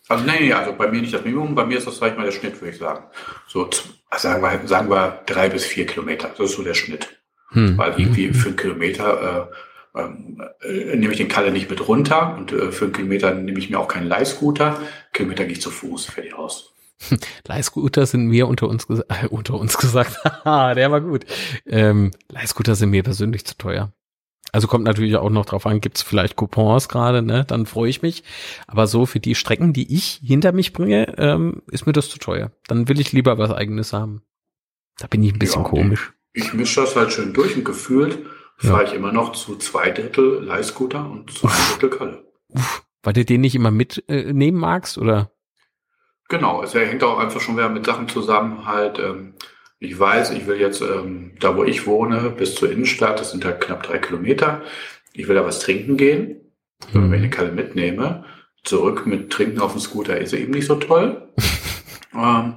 Also 0.08 0.24
nee, 0.24 0.40
nee, 0.40 0.52
also 0.52 0.72
bei 0.72 0.88
mir 0.88 1.00
nicht 1.00 1.12
das 1.12 1.24
Minimum, 1.24 1.54
bei 1.54 1.66
mir 1.66 1.78
ist 1.78 1.86
das, 1.86 1.98
sag 1.98 2.12
ich 2.12 2.16
mal, 2.16 2.24
der 2.24 2.32
Schnitt, 2.32 2.60
würde 2.60 2.70
ich 2.70 2.78
sagen. 2.78 3.04
So, 3.46 3.68
sagen 4.16 4.42
wir, 4.42 4.66
sagen 4.66 4.90
wir 4.90 5.22
drei 5.26 5.48
bis 5.48 5.66
vier 5.66 5.86
Kilometer, 5.86 6.30
das 6.36 6.50
ist 6.50 6.56
so 6.56 6.62
der 6.62 6.74
Schnitt. 6.74 7.08
Hm. 7.50 7.76
Weil 7.76 7.98
irgendwie 7.98 8.32
für 8.32 8.48
einen 8.48 8.56
Kilometer 8.56 9.50
äh, 9.94 10.00
ähm, 10.00 10.42
äh, 10.60 10.96
nehme 10.96 11.12
ich 11.12 11.18
den 11.18 11.28
Kalle 11.28 11.50
nicht 11.50 11.70
mit 11.70 11.86
runter 11.88 12.36
und 12.36 12.52
äh, 12.52 12.72
für 12.72 12.86
einen 12.86 12.94
Kilometer 12.94 13.34
nehme 13.34 13.58
ich 13.58 13.70
mir 13.70 13.78
auch 13.78 13.88
keinen 13.88 14.06
Leihscooter. 14.06 14.80
Kilometer 15.12 15.44
gehe 15.44 15.54
ich 15.54 15.60
zu 15.60 15.70
Fuß, 15.70 16.06
fertig 16.06 16.34
aus. 16.34 16.74
Leihscooter 17.46 18.06
sind 18.06 18.26
mir 18.26 18.48
unter 18.48 18.68
uns, 18.68 18.86
äh, 18.88 19.26
unter 19.30 19.54
uns 19.54 19.76
gesagt, 19.78 20.18
der 20.44 20.90
war 20.90 21.00
gut. 21.00 21.24
Ähm, 21.66 22.10
Leihscooter 22.30 22.74
sind 22.74 22.90
mir 22.90 23.02
persönlich 23.02 23.44
zu 23.44 23.56
teuer. 23.56 23.92
Also 24.52 24.66
kommt 24.66 24.84
natürlich 24.84 25.16
auch 25.16 25.30
noch 25.30 25.44
drauf 25.44 25.66
an, 25.66 25.80
gibt 25.80 25.98
es 25.98 26.02
vielleicht 26.02 26.36
Coupons 26.36 26.88
gerade, 26.88 27.22
ne? 27.22 27.44
Dann 27.44 27.66
freue 27.66 27.90
ich 27.90 28.02
mich. 28.02 28.24
Aber 28.66 28.86
so 28.86 29.04
für 29.04 29.20
die 29.20 29.34
Strecken, 29.34 29.72
die 29.72 29.94
ich 29.94 30.20
hinter 30.24 30.52
mich 30.52 30.72
bringe, 30.72 31.14
ähm, 31.18 31.62
ist 31.70 31.86
mir 31.86 31.92
das 31.92 32.08
zu 32.08 32.18
teuer. 32.18 32.50
Dann 32.66 32.88
will 32.88 33.00
ich 33.00 33.12
lieber 33.12 33.36
was 33.38 33.50
eigenes 33.50 33.92
haben. 33.92 34.22
Da 34.98 35.06
bin 35.06 35.22
ich 35.22 35.32
ein 35.32 35.38
bisschen 35.38 35.64
ja, 35.64 35.68
komisch. 35.68 36.12
Ich, 36.32 36.46
ich 36.46 36.54
mische 36.54 36.80
das 36.80 36.96
halt 36.96 37.12
schön 37.12 37.34
durch 37.34 37.56
und 37.56 37.64
gefühlt 37.64 38.18
ja. 38.62 38.70
fahre 38.70 38.84
ich 38.84 38.92
immer 38.94 39.12
noch 39.12 39.32
zu 39.32 39.56
zwei 39.56 39.90
Drittel 39.90 40.44
Leihscooter 40.44 41.08
und 41.08 41.30
zu 41.30 41.46
einem 41.46 41.56
Drittel 41.72 41.90
Kalle. 41.90 42.24
Uff, 42.48 42.84
weil 43.02 43.12
du 43.12 43.24
den 43.24 43.40
nicht 43.40 43.54
immer 43.54 43.70
mitnehmen 43.70 44.40
äh, 44.40 44.50
magst, 44.52 44.98
oder? 44.98 45.30
Genau, 46.28 46.62
es 46.62 46.74
hängt 46.74 47.02
auch 47.04 47.18
einfach 47.18 47.40
schon 47.40 47.56
wieder 47.56 47.68
mit 47.68 47.86
Sachen 47.86 48.08
zusammen, 48.08 48.66
halt, 48.66 48.98
ähm, 48.98 49.34
ich 49.80 49.98
weiß, 49.98 50.30
ich 50.30 50.46
will 50.46 50.60
jetzt 50.60 50.80
ähm, 50.80 51.32
da, 51.38 51.56
wo 51.56 51.64
ich 51.64 51.86
wohne, 51.86 52.30
bis 52.30 52.54
zur 52.54 52.70
Innenstadt, 52.70 53.20
das 53.20 53.30
sind 53.30 53.44
halt 53.44 53.60
knapp 53.60 53.82
drei 53.84 53.98
Kilometer. 53.98 54.62
Ich 55.12 55.28
will 55.28 55.36
da 55.36 55.44
was 55.44 55.60
trinken 55.60 55.96
gehen. 55.96 56.40
Mhm. 56.92 57.10
Wenn 57.10 57.14
ich 57.14 57.18
eine 57.18 57.30
Kalle 57.30 57.52
mitnehme, 57.52 58.24
zurück 58.64 59.06
mit 59.06 59.30
Trinken 59.30 59.60
auf 59.60 59.72
dem 59.72 59.80
Scooter 59.80 60.18
ist 60.18 60.32
eben 60.32 60.52
nicht 60.52 60.66
so 60.66 60.76
toll. 60.76 61.28
ähm, 62.14 62.54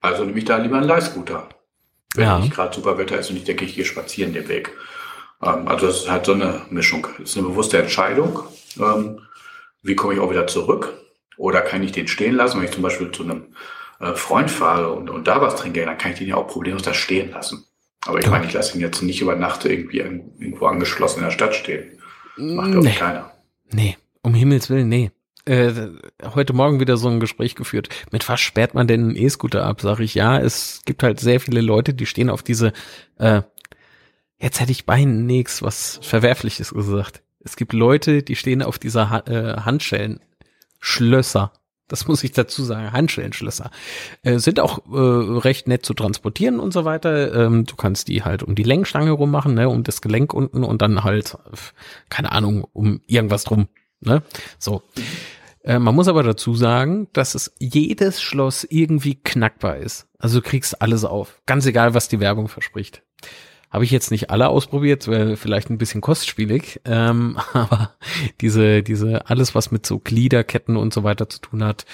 also 0.00 0.24
nehme 0.24 0.38
ich 0.38 0.44
da 0.44 0.56
lieber 0.56 0.76
einen 0.76 0.86
Leihscooter. 0.86 1.48
Wenn 2.14 2.24
ja. 2.24 2.38
nicht 2.38 2.52
gerade 2.52 2.74
super 2.74 2.98
Wetter 2.98 3.18
ist 3.18 3.30
und 3.30 3.36
ich 3.36 3.44
denke, 3.44 3.64
ich 3.64 3.74
gehe 3.74 3.84
spazieren 3.84 4.32
den 4.32 4.48
Weg. 4.48 4.72
Ähm, 5.42 5.66
also 5.66 5.88
es 5.88 6.02
ist 6.02 6.10
halt 6.10 6.26
so 6.26 6.32
eine 6.32 6.62
Mischung. 6.70 7.06
Es 7.22 7.30
ist 7.30 7.38
eine 7.38 7.48
bewusste 7.48 7.78
Entscheidung. 7.78 8.40
Ähm, 8.78 9.20
wie 9.82 9.96
komme 9.96 10.14
ich 10.14 10.20
auch 10.20 10.30
wieder 10.30 10.46
zurück? 10.46 10.94
Oder 11.36 11.62
kann 11.62 11.82
ich 11.82 11.92
den 11.92 12.06
stehen 12.06 12.34
lassen, 12.34 12.58
wenn 12.58 12.66
ich 12.66 12.72
zum 12.72 12.82
Beispiel 12.82 13.10
zu 13.10 13.24
einem 13.24 13.54
äh, 14.00 14.14
Freund 14.14 14.50
fahre 14.50 14.92
und, 14.92 15.10
und 15.10 15.28
da 15.28 15.40
was 15.40 15.56
trinke, 15.56 15.84
dann 15.84 15.98
kann 15.98 16.12
ich 16.12 16.18
den 16.18 16.28
ja 16.28 16.36
auch 16.36 16.48
problemlos 16.48 16.82
da 16.82 16.94
stehen 16.94 17.30
lassen. 17.30 17.64
Aber 18.06 18.18
ich 18.18 18.26
meine, 18.26 18.46
ich 18.46 18.52
lasse 18.54 18.76
ihn 18.76 18.80
jetzt 18.80 19.02
nicht 19.02 19.20
über 19.20 19.36
Nacht 19.36 19.66
irgendwie 19.66 19.98
irgendwo 19.98 20.66
angeschlossen 20.66 21.18
in 21.18 21.26
der 21.26 21.32
Stadt 21.32 21.54
stehen. 21.54 21.98
Macht 22.36 22.70
nee. 22.70 22.92
keiner. 22.92 23.30
Nee, 23.70 23.98
um 24.22 24.32
Himmels 24.32 24.70
Willen, 24.70 24.88
nee. 24.88 25.10
Äh, 25.44 25.72
heute 26.34 26.52
Morgen 26.52 26.80
wieder 26.80 26.96
so 26.96 27.08
ein 27.08 27.20
Gespräch 27.20 27.54
geführt. 27.54 27.88
Mit 28.10 28.26
was 28.28 28.40
sperrt 28.40 28.74
man 28.74 28.86
denn 28.86 29.02
einen 29.02 29.16
E-Scooter 29.16 29.64
ab? 29.64 29.80
Sag 29.82 30.00
ich, 30.00 30.14
ja, 30.14 30.38
es 30.38 30.80
gibt 30.86 31.02
halt 31.02 31.20
sehr 31.20 31.40
viele 31.40 31.60
Leute, 31.60 31.92
die 31.92 32.06
stehen 32.06 32.30
auf 32.30 32.42
diese, 32.42 32.72
äh, 33.18 33.42
jetzt 34.38 34.60
hätte 34.60 34.72
ich 34.72 34.86
beinahe 34.86 35.14
nichts 35.14 35.62
was 35.62 36.00
Verwerfliches 36.02 36.72
gesagt. 36.72 37.22
Es 37.40 37.56
gibt 37.56 37.72
Leute, 37.72 38.22
die 38.22 38.36
stehen 38.36 38.62
auf 38.62 38.78
dieser 38.78 39.10
ha 39.10 39.18
äh, 39.26 39.60
Handschellen. 39.62 40.20
Schlösser. 40.78 41.52
Das 41.90 42.06
muss 42.06 42.24
ich 42.24 42.32
dazu 42.32 42.62
sagen. 42.62 42.92
Handschellenschlösser 42.92 43.70
äh, 44.22 44.38
sind 44.38 44.60
auch 44.60 44.78
äh, 44.90 45.38
recht 45.40 45.68
nett 45.68 45.84
zu 45.84 45.92
transportieren 45.92 46.60
und 46.60 46.72
so 46.72 46.84
weiter. 46.84 47.34
Ähm, 47.34 47.66
du 47.66 47.76
kannst 47.76 48.08
die 48.08 48.22
halt 48.22 48.42
um 48.42 48.54
die 48.54 48.62
Lenkstange 48.62 49.10
rummachen, 49.10 49.54
ne, 49.54 49.68
um 49.68 49.82
das 49.82 50.00
Gelenk 50.00 50.32
unten 50.32 50.64
und 50.64 50.80
dann 50.80 51.04
halt, 51.04 51.36
keine 52.08 52.32
Ahnung, 52.32 52.64
um 52.72 53.00
irgendwas 53.06 53.44
drum. 53.44 53.68
Ne? 54.00 54.22
So. 54.58 54.82
Äh, 55.62 55.78
man 55.78 55.94
muss 55.94 56.08
aber 56.08 56.22
dazu 56.22 56.54
sagen, 56.54 57.08
dass 57.12 57.34
es 57.34 57.54
jedes 57.58 58.22
Schloss 58.22 58.64
irgendwie 58.64 59.16
knackbar 59.16 59.76
ist. 59.76 60.06
Also 60.18 60.40
du 60.40 60.48
kriegst 60.48 60.80
alles 60.80 61.04
auf. 61.04 61.42
Ganz 61.46 61.66
egal, 61.66 61.92
was 61.94 62.08
die 62.08 62.20
Werbung 62.20 62.48
verspricht. 62.48 63.02
Habe 63.70 63.84
ich 63.84 63.90
jetzt 63.90 64.10
nicht 64.10 64.30
alle 64.30 64.48
ausprobiert, 64.48 65.04
vielleicht 65.04 65.70
ein 65.70 65.78
bisschen 65.78 66.00
kostspielig, 66.00 66.80
ähm, 66.84 67.38
aber 67.52 67.94
diese, 68.40 68.82
diese, 68.82 69.28
alles, 69.28 69.54
was 69.54 69.70
mit 69.70 69.86
so 69.86 69.98
Gliederketten 69.98 70.76
und 70.76 70.92
so 70.92 71.04
weiter 71.04 71.28
zu 71.28 71.40
tun 71.40 71.64
hat, 71.64 71.84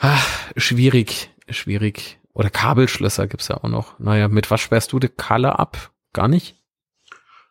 ach, 0.00 0.26
schwierig, 0.56 1.30
schwierig. 1.48 2.18
Oder 2.32 2.50
Kabelschlösser 2.50 3.28
gibt's 3.28 3.48
ja 3.48 3.56
auch 3.58 3.68
noch. 3.68 3.98
Naja, 4.00 4.26
mit 4.26 4.50
was 4.50 4.60
sperrst 4.60 4.92
du 4.92 4.98
die 4.98 5.08
Kalle 5.08 5.58
ab? 5.58 5.92
Gar 6.12 6.26
nicht? 6.26 6.56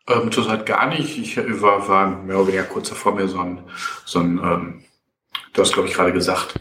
Ähm, 0.07 0.29
zurzeit 0.31 0.65
gar 0.65 0.87
nicht. 0.87 1.17
Ich 1.17 1.37
war, 1.37 1.87
war 1.87 2.07
mehr 2.07 2.37
oder 2.37 2.47
weniger 2.47 2.63
kurz 2.63 2.89
davor 2.89 3.15
mir 3.15 3.29
so 3.29 3.39
ein, 3.39 3.63
so 4.03 4.19
ein 4.19 4.37
ähm, 4.39 4.83
du 5.53 5.61
hast 5.61 5.73
glaube 5.73 5.87
ich 5.87 5.93
gerade 5.93 6.11
gesagt, 6.11 6.59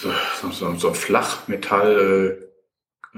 so, 0.00 0.10
so, 0.50 0.74
so 0.76 0.88
ein 0.88 0.94
Flachmetall 0.94 2.45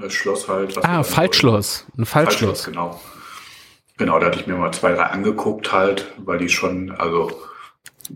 äh, 0.01 0.09
Schloss 0.09 0.47
halt. 0.47 0.77
ah, 0.83 1.03
Faltschloss. 1.03 1.85
Ein 1.97 2.05
Faltschloss. 2.05 2.63
Faltschloss. 2.63 2.65
Genau. 2.65 3.01
Genau, 3.97 4.17
da 4.17 4.27
hatte 4.27 4.39
ich 4.39 4.47
mir 4.47 4.55
mal 4.55 4.71
zwei, 4.71 4.93
drei 4.93 5.03
angeguckt 5.03 5.73
halt, 5.73 6.13
weil 6.17 6.37
die 6.37 6.47
schon, 6.47 6.91
also 6.91 7.31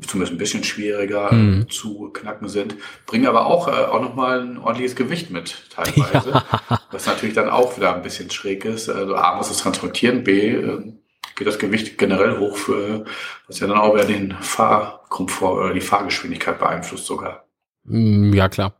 zumindest 0.07 0.34
ein 0.34 0.38
bisschen 0.38 0.63
schwieriger 0.63 1.31
mhm. 1.34 1.69
zu 1.69 2.09
knacken 2.13 2.47
sind, 2.47 2.75
bringen 3.05 3.27
aber 3.27 3.45
auch, 3.45 3.67
äh, 3.67 3.71
auch 3.71 4.01
nochmal 4.01 4.41
ein 4.41 4.57
ordentliches 4.57 4.95
Gewicht 4.95 5.29
mit 5.29 5.69
teilweise, 5.69 6.31
ja. 6.69 6.79
was 6.91 7.05
natürlich 7.05 7.36
dann 7.36 7.49
auch 7.49 7.75
wieder 7.77 7.93
ein 7.93 8.01
bisschen 8.01 8.31
schräg 8.31 8.65
ist. 8.65 8.89
Also 8.89 9.15
A 9.15 9.36
muss 9.36 9.51
es 9.51 9.57
transportieren, 9.57 10.23
B 10.23 10.51
äh, 10.51 10.93
geht 11.36 11.47
das 11.47 11.59
Gewicht 11.59 11.97
generell 11.97 12.39
hoch, 12.39 12.55
für, 12.55 13.05
was 13.47 13.59
ja 13.59 13.67
dann 13.67 13.77
auch 13.77 13.93
wieder 13.93 14.05
den 14.05 14.34
Fahrkomfort 14.39 15.57
oder 15.57 15.73
die 15.73 15.81
Fahrgeschwindigkeit 15.81 16.59
beeinflusst 16.59 17.05
sogar. 17.05 17.45
Hm, 17.86 18.34
ja, 18.34 18.47
klar. 18.49 18.79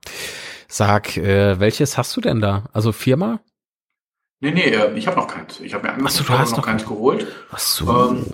Sag, 0.74 1.18
äh, 1.18 1.60
welches 1.60 2.00
hast 2.00 2.18
du 2.18 2.22
denn 2.22 2.42
da? 2.42 2.64
Also 2.74 2.94
Firma? 2.94 3.42
Nee, 4.40 4.50
nee, 4.50 4.70
äh, 4.70 4.92
ich 4.98 5.06
habe 5.06 5.18
noch 5.18 5.28
keins. 5.28 5.60
Ich 5.60 5.76
habe 5.76 5.86
mir 5.86 6.04
Ach 6.04 6.10
so, 6.10 6.24
du 6.24 6.34
hast 6.34 6.58
noch 6.58 6.66
keins 6.66 6.84
geholt. 6.84 7.28
Ach 7.52 7.60
so. 7.60 8.10
Ähm, 8.10 8.26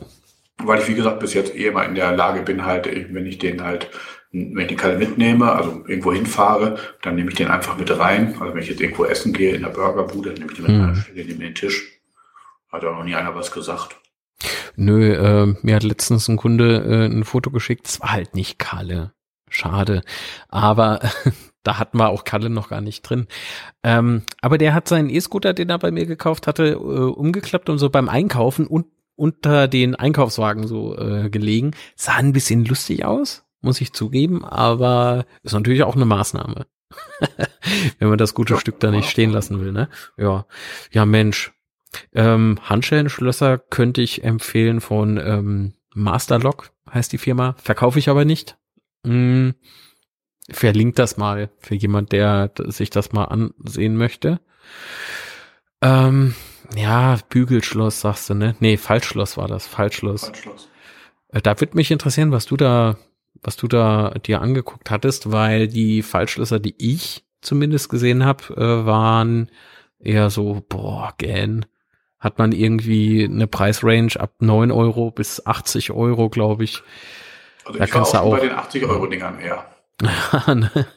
weil 0.58 0.80
ich, 0.80 0.88
wie 0.88 0.94
gesagt, 0.94 1.20
bis 1.20 1.34
jetzt 1.34 1.54
eh 1.54 1.68
immer 1.68 1.84
in 1.84 1.96
der 1.96 2.16
Lage 2.16 2.42
bin, 2.44 2.64
halt, 2.64 2.86
wenn 2.86 3.26
ich 3.26 3.40
den 3.40 3.62
halt, 3.62 3.90
wenn 4.32 4.58
ich 4.58 4.68
den 4.68 4.78
Kalle 4.78 4.98
mitnehme, 4.98 5.52
also 5.52 5.84
irgendwo 5.86 6.14
hinfahre, 6.14 6.78
dann 7.02 7.16
nehme 7.16 7.30
ich 7.30 7.36
den 7.36 7.50
einfach 7.50 7.76
mit 7.78 7.92
rein. 8.00 8.34
Also 8.40 8.54
wenn 8.54 8.64
ich 8.64 8.70
jetzt 8.70 8.80
irgendwo 8.80 9.04
essen 9.04 9.34
gehe, 9.34 9.54
in 9.54 9.64
der 9.64 9.72
Burgerbude, 9.72 10.30
dann 10.30 10.40
nehme 10.40 10.54
ich 10.54 10.58
den 10.58 10.66
mit 10.66 10.76
hm. 10.76 10.86
rein, 10.86 10.96
stelle 10.96 11.26
den 11.26 11.40
den 11.42 11.56
Tisch. 11.56 12.00
Hat 12.72 12.86
auch 12.86 12.96
noch 12.96 13.04
nie 13.04 13.16
einer 13.16 13.36
was 13.36 13.52
gesagt. 13.52 13.98
Nö, 14.78 15.12
äh, 15.14 15.56
mir 15.62 15.76
hat 15.76 15.84
letztens 15.84 16.30
ein 16.30 16.38
Kunde 16.38 16.86
äh, 16.88 17.14
ein 17.14 17.26
Foto 17.26 17.52
geschickt, 17.52 17.86
es 17.90 18.00
war 18.00 18.14
halt 18.14 18.34
nicht 18.34 18.60
Kalle. 18.60 19.12
Schade. 19.50 20.04
Aber 20.48 21.02
da 21.70 21.78
hatten 21.78 21.99
wir 21.99 22.09
auch 22.09 22.24
Kalle 22.24 22.49
noch 22.49 22.70
gar 22.70 22.82
nicht 22.82 23.03
drin. 23.03 23.28
Ähm, 23.84 24.24
aber 24.41 24.57
der 24.57 24.74
hat 24.74 24.88
seinen 24.88 25.11
E-Scooter, 25.11 25.53
den 25.53 25.70
er 25.70 25.78
bei 25.78 25.91
mir 25.91 26.07
gekauft 26.07 26.47
hatte, 26.47 26.72
äh, 26.72 26.76
umgeklappt 26.76 27.70
und 27.70 27.78
so 27.78 27.91
beim 27.91 28.09
Einkaufen 28.09 28.65
und 28.65 28.88
unter 29.15 29.67
den 29.67 29.93
Einkaufswagen 29.93 30.65
so 30.65 30.97
äh, 30.97 31.30
gelegen. 31.30 31.76
Sah 31.95 32.15
ein 32.15 32.34
bisschen 32.34 32.65
lustig 32.65 33.05
aus, 33.05 33.45
muss 33.61 33.82
ich 33.82 33.93
zugeben, 33.93 34.43
aber 34.43 35.28
ist 35.43 35.53
natürlich 35.53 35.84
auch 35.84 35.95
eine 35.95 36.05
Maßnahme. 36.05 36.65
Wenn 37.99 38.09
man 38.09 38.17
das 38.17 38.34
gute 38.34 38.57
Stück 38.57 38.80
da 38.80 38.89
nicht 38.89 39.11
stehen 39.11 39.30
lassen 39.30 39.61
will, 39.61 39.72
ne? 39.72 39.89
Ja. 40.17 40.47
Ja, 40.91 41.05
Mensch. 41.05 41.53
Ähm, 42.15 42.57
Handschellenschlösser 42.63 43.59
könnte 43.59 44.01
ich 44.01 44.24
empfehlen 44.24 44.82
von 44.82 45.17
ähm, 45.17 45.74
Masterlock, 45.93 46.72
heißt 46.91 47.13
die 47.13 47.20
Firma. 47.20 47.53
Verkaufe 47.61 47.99
ich 47.99 48.09
aber 48.09 48.26
nicht. 48.26 48.57
Hm, 49.05 49.53
verlinkt 50.52 51.00
das 51.00 51.18
mal 51.18 51.50
für 51.60 51.76
jemand, 51.76 52.12
der 52.12 52.52
sich 52.68 52.89
das 52.89 53.12
mal 53.12 53.26
ansehen 53.26 53.95
möchte. 53.95 54.39
Ähm, 55.82 56.36
ja, 56.76 57.18
Bügelschloss 57.30 58.02
sagst 58.02 58.30
du, 58.30 58.34
ne? 58.34 58.56
Nee, 58.60 58.78
Falschschloss 58.78 59.38
war 59.38 59.47
das. 59.47 59.68
Falschschloss. 59.68 60.26
Falschschloss. 60.26 60.70
Äh, 61.30 61.41
da 61.41 61.60
wird 61.60 61.76
mich 61.76 61.91
interessieren, 61.91 62.32
was 62.32 62.45
du 62.45 62.58
da, 62.58 62.97
was 63.41 63.56
du 63.56 63.68
da 63.68 64.12
dir 64.26 64.41
angeguckt 64.41 64.91
hattest, 64.91 65.32
weil 65.32 65.68
die 65.68 66.02
Falschschlösser, 66.02 66.60
die 66.60 66.76
ich 66.78 67.24
zumindest 67.41 67.89
gesehen 67.89 68.26
habe, 68.26 68.54
äh, 68.56 68.86
waren 68.86 69.50
eher 70.00 70.30
so, 70.30 70.64
boah, 70.68 71.14
gähn. 71.18 71.66
Hat 72.20 72.38
man 72.38 72.52
irgendwie 72.52 73.24
eine 73.24 73.47
Preisrange 73.47 74.20
ab 74.20 74.34
neun 74.39 74.72
Euro 74.72 75.10
bis 75.10 75.45
80 75.45 75.91
Euro, 75.91 76.30
glaube 76.30 76.66
ich. 76.66 76.84
Also 77.66 77.80
da 77.80 77.86
ich 77.86 77.91
kannst 77.91 78.14
war 78.14 78.24
auch, 78.24 78.34
auch 78.34 78.39
bei 78.39 78.47
den 78.47 78.52
80 78.52 78.86
Euro 78.86 79.08
Dingern 79.08 79.39
eher. 79.39 79.66
Ne? 80.02 80.88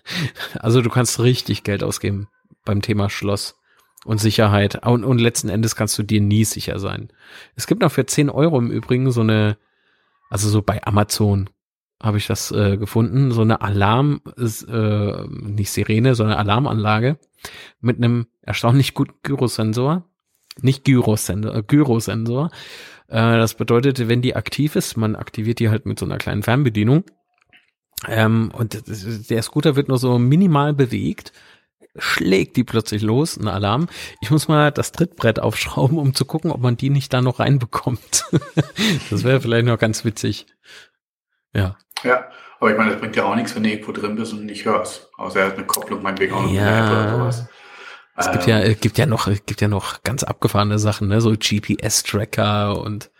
also 0.60 0.80
du 0.80 0.90
kannst 0.90 1.20
richtig 1.20 1.64
Geld 1.64 1.82
ausgeben 1.82 2.28
beim 2.64 2.82
Thema 2.82 3.10
Schloss 3.10 3.56
und 4.04 4.18
Sicherheit. 4.18 4.86
Und, 4.86 5.04
und 5.04 5.18
letzten 5.18 5.48
Endes 5.48 5.76
kannst 5.76 5.98
du 5.98 6.02
dir 6.02 6.20
nie 6.20 6.44
sicher 6.44 6.78
sein. 6.78 7.08
Es 7.56 7.66
gibt 7.66 7.82
noch 7.82 7.92
für 7.92 8.06
10 8.06 8.30
Euro 8.30 8.58
im 8.58 8.70
Übrigen 8.70 9.10
so 9.10 9.20
eine, 9.20 9.56
also 10.30 10.48
so 10.48 10.62
bei 10.62 10.84
Amazon 10.84 11.50
habe 12.02 12.18
ich 12.18 12.26
das 12.26 12.50
äh, 12.50 12.76
gefunden, 12.76 13.30
so 13.30 13.42
eine 13.42 13.60
Alarm, 13.60 14.22
äh, 14.36 15.26
nicht 15.28 15.70
Sirene, 15.70 16.16
sondern 16.16 16.36
Alarmanlage 16.36 17.16
mit 17.80 17.98
einem 17.98 18.26
erstaunlich 18.42 18.94
guten 18.94 19.14
Gyrosensor. 19.22 20.04
Nicht 20.60 20.84
Gyrosensor, 20.84 21.54
äh, 21.54 21.62
Gyrosensor. 21.62 22.50
Äh, 23.06 23.36
das 23.36 23.54
bedeutet, 23.54 24.08
wenn 24.08 24.20
die 24.20 24.34
aktiv 24.34 24.74
ist, 24.74 24.96
man 24.96 25.14
aktiviert 25.14 25.60
die 25.60 25.68
halt 25.68 25.86
mit 25.86 25.98
so 25.98 26.04
einer 26.04 26.18
kleinen 26.18 26.42
Fernbedienung. 26.42 27.04
Ähm, 28.08 28.50
und 28.54 28.82
der 29.30 29.42
Scooter 29.42 29.76
wird 29.76 29.88
nur 29.88 29.98
so 29.98 30.18
minimal 30.18 30.74
bewegt 30.74 31.32
schlägt 31.96 32.56
die 32.56 32.64
plötzlich 32.64 33.02
los, 33.02 33.36
ein 33.36 33.48
Alarm. 33.48 33.88
Ich 34.20 34.30
muss 34.30 34.48
mal 34.48 34.70
das 34.70 34.92
Trittbrett 34.92 35.40
aufschrauben, 35.40 35.98
um 35.98 36.14
zu 36.14 36.24
gucken, 36.24 36.50
ob 36.50 36.60
man 36.60 36.76
die 36.76 36.90
nicht 36.90 37.12
da 37.12 37.20
noch 37.20 37.38
reinbekommt. 37.38 38.24
das 39.10 39.24
wäre 39.24 39.40
vielleicht 39.40 39.66
noch 39.66 39.78
ganz 39.78 40.04
witzig. 40.04 40.46
Ja. 41.52 41.76
Ja, 42.02 42.30
aber 42.60 42.70
ich 42.70 42.78
meine, 42.78 42.90
das 42.92 43.00
bringt 43.00 43.16
ja 43.16 43.24
auch 43.24 43.36
nichts, 43.36 43.54
wenn 43.54 43.62
du 43.62 43.70
irgendwo 43.70 43.92
drin 43.92 44.16
bist 44.16 44.32
und 44.32 44.46
nicht 44.46 44.64
hörst. 44.64 45.10
Außer 45.16 45.40
er 45.40 45.46
hat 45.48 45.56
eine 45.56 45.66
Kopplung, 45.66 46.02
meinetwegen 46.02 46.34
auch 46.34 46.42
noch 46.42 46.52
ja. 46.52 46.90
oder 46.90 47.10
sowas. 47.10 47.46
Es 48.16 48.30
gibt 48.30 48.46
ja, 48.46 48.60
ähm. 48.60 48.76
gibt 48.80 48.98
ja 48.98 49.06
noch, 49.06 49.26
gibt 49.46 49.60
ja 49.60 49.68
noch 49.68 50.02
ganz 50.02 50.22
abgefahrene 50.22 50.78
Sachen, 50.78 51.08
ne, 51.08 51.20
so 51.20 51.32
GPS-Tracker 51.32 52.78
und 52.78 53.10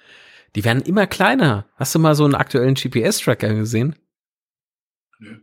die 0.55 0.65
werden 0.65 0.83
immer 0.83 1.07
kleiner. 1.07 1.67
Hast 1.77 1.95
du 1.95 1.99
mal 1.99 2.15
so 2.15 2.25
einen 2.25 2.35
aktuellen 2.35 2.75
GPS-Tracker 2.75 3.55
gesehen? 3.55 3.97
Nö. 5.23 5.37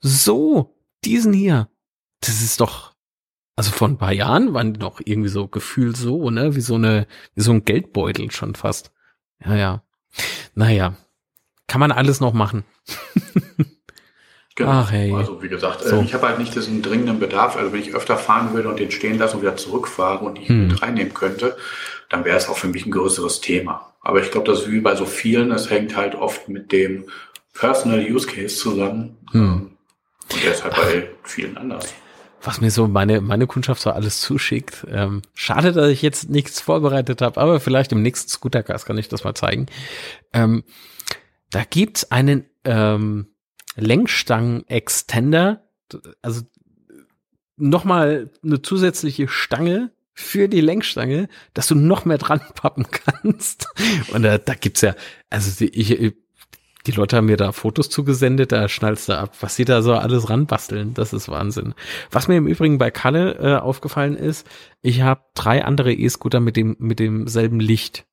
So, 0.00 0.74
diesen 1.04 1.32
hier 1.32 1.68
das 2.28 2.42
ist 2.42 2.60
doch, 2.60 2.94
also 3.56 3.70
vor 3.70 3.88
ein 3.88 3.98
paar 3.98 4.12
Jahren 4.12 4.54
waren 4.54 4.72
die 4.74 4.80
doch 4.80 5.00
irgendwie 5.04 5.28
so 5.28 5.46
gefühlt 5.46 5.96
so, 5.96 6.30
ne, 6.30 6.54
wie 6.56 6.60
so 6.60 6.74
eine, 6.76 7.06
wie 7.34 7.42
so 7.42 7.52
ein 7.52 7.64
Geldbeutel 7.64 8.30
schon 8.30 8.54
fast. 8.54 8.92
Ja, 9.44 9.54
ja. 9.56 9.82
Naja, 10.54 10.96
kann 11.66 11.80
man 11.80 11.92
alles 11.92 12.20
noch 12.20 12.32
machen. 12.32 12.64
Genau. 14.56 14.70
Ach, 14.70 14.92
hey. 14.92 15.12
Also 15.12 15.42
wie 15.42 15.48
gesagt, 15.48 15.84
äh, 15.84 15.88
so. 15.88 16.00
ich 16.02 16.14
habe 16.14 16.28
halt 16.28 16.38
nicht 16.38 16.54
diesen 16.54 16.80
dringenden 16.80 17.18
Bedarf. 17.18 17.56
Also 17.56 17.72
wenn 17.72 17.80
ich 17.80 17.92
öfter 17.92 18.16
fahren 18.16 18.54
würde 18.54 18.68
und 18.68 18.78
den 18.78 18.92
stehen 18.92 19.18
lassen 19.18 19.34
und 19.34 19.42
wieder 19.42 19.56
zurückfahre 19.56 20.24
und 20.24 20.38
die 20.38 20.46
hm. 20.46 20.68
mit 20.68 20.80
reinnehmen 20.80 21.12
könnte, 21.12 21.56
dann 22.08 22.24
wäre 22.24 22.36
es 22.36 22.48
auch 22.48 22.56
für 22.56 22.68
mich 22.68 22.86
ein 22.86 22.92
größeres 22.92 23.40
Thema. 23.40 23.92
Aber 24.00 24.20
ich 24.20 24.30
glaube, 24.30 24.46
das 24.46 24.60
ist 24.60 24.70
wie 24.70 24.78
bei 24.78 24.94
so 24.94 25.06
vielen, 25.06 25.50
das 25.50 25.70
hängt 25.70 25.96
halt 25.96 26.14
oft 26.14 26.48
mit 26.48 26.70
dem 26.70 27.06
Personal 27.54 28.00
Use 28.00 28.26
Case 28.26 28.56
zusammen. 28.56 29.16
Hm. 29.30 29.70
Und 30.32 30.42
der 30.42 30.52
ist 30.52 30.64
halt 30.64 30.74
bei 30.74 31.10
vielen 31.22 31.56
anders 31.56 31.94
was 32.46 32.60
mir 32.60 32.70
so 32.70 32.86
meine, 32.86 33.20
meine 33.20 33.46
Kundschaft 33.46 33.80
so 33.80 33.90
alles 33.90 34.20
zuschickt. 34.20 34.86
Ähm, 34.90 35.22
schade, 35.34 35.72
dass 35.72 35.88
ich 35.88 36.02
jetzt 36.02 36.28
nichts 36.30 36.60
vorbereitet 36.60 37.22
habe, 37.22 37.40
aber 37.40 37.60
vielleicht 37.60 37.92
im 37.92 38.02
nächsten 38.02 38.28
Scootercast 38.28 38.86
kann 38.86 38.98
ich 38.98 39.08
das 39.08 39.24
mal 39.24 39.34
zeigen. 39.34 39.66
Ähm, 40.32 40.64
da 41.50 41.64
gibt's 41.64 42.10
einen 42.10 42.44
ähm, 42.64 43.28
Lenkstangen-Extender, 43.76 45.64
also 46.22 46.42
nochmal 47.56 48.30
eine 48.42 48.62
zusätzliche 48.62 49.28
Stange 49.28 49.92
für 50.12 50.48
die 50.48 50.60
Lenkstange, 50.60 51.28
dass 51.54 51.66
du 51.66 51.74
noch 51.74 52.04
mehr 52.04 52.18
dran 52.18 52.40
pappen 52.54 52.86
kannst. 52.90 53.68
Und 54.12 54.22
da, 54.22 54.38
da 54.38 54.54
gibt's 54.54 54.80
ja, 54.80 54.94
also 55.30 55.64
ich, 55.64 56.14
die 56.86 56.92
Leute 56.92 57.16
haben 57.16 57.26
mir 57.26 57.36
da 57.36 57.52
Fotos 57.52 57.88
zugesendet, 57.88 58.52
da 58.52 58.68
schnallst 58.68 59.08
du 59.08 59.18
ab, 59.18 59.34
was 59.40 59.56
sie 59.56 59.64
da 59.64 59.80
so 59.80 59.94
alles 59.94 60.28
ranbasteln. 60.28 60.92
Das 60.92 61.12
ist 61.12 61.28
Wahnsinn. 61.28 61.74
Was 62.10 62.28
mir 62.28 62.36
im 62.36 62.46
Übrigen 62.46 62.78
bei 62.78 62.90
Kalle 62.90 63.38
äh, 63.38 63.56
aufgefallen 63.56 64.16
ist, 64.16 64.46
ich 64.82 65.00
habe 65.00 65.22
drei 65.34 65.64
andere 65.64 65.92
E-Scooter 65.92 66.40
mit 66.40 66.56
dem 66.56 66.76
mit 66.78 66.98
demselben 66.98 67.58
Licht. 67.58 68.04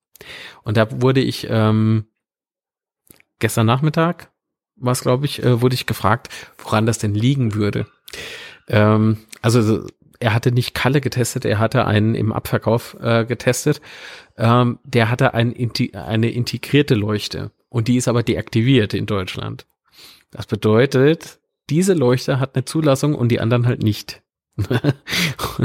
Und 0.62 0.76
da 0.76 1.02
wurde 1.02 1.20
ich 1.20 1.48
ähm, 1.50 2.06
gestern 3.40 3.66
Nachmittag, 3.66 4.30
was 4.76 5.02
glaube 5.02 5.26
ich, 5.26 5.42
äh, 5.42 5.60
wurde 5.60 5.74
ich 5.74 5.86
gefragt, 5.86 6.28
woran 6.58 6.86
das 6.86 6.98
denn 6.98 7.14
liegen 7.14 7.54
würde. 7.54 7.86
Ähm, 8.68 9.18
also 9.42 9.86
er 10.18 10.32
hatte 10.32 10.52
nicht 10.52 10.72
Kalle 10.72 11.00
getestet, 11.00 11.44
er 11.44 11.58
hatte 11.58 11.84
einen 11.84 12.14
im 12.14 12.32
Abverkauf 12.32 12.96
äh, 13.00 13.26
getestet. 13.26 13.82
Ähm, 14.38 14.78
der 14.84 15.10
hatte 15.10 15.34
ein, 15.34 15.54
eine 15.92 16.30
integrierte 16.30 16.94
Leuchte 16.94 17.50
und 17.72 17.88
die 17.88 17.96
ist 17.96 18.06
aber 18.06 18.22
deaktiviert 18.22 18.92
in 18.92 19.06
Deutschland. 19.06 19.66
Das 20.30 20.46
bedeutet, 20.46 21.40
diese 21.70 21.94
Leuchte 21.94 22.38
hat 22.38 22.54
eine 22.54 22.66
Zulassung 22.66 23.14
und 23.14 23.28
die 23.28 23.40
anderen 23.40 23.66
halt 23.66 23.82
nicht. 23.82 24.22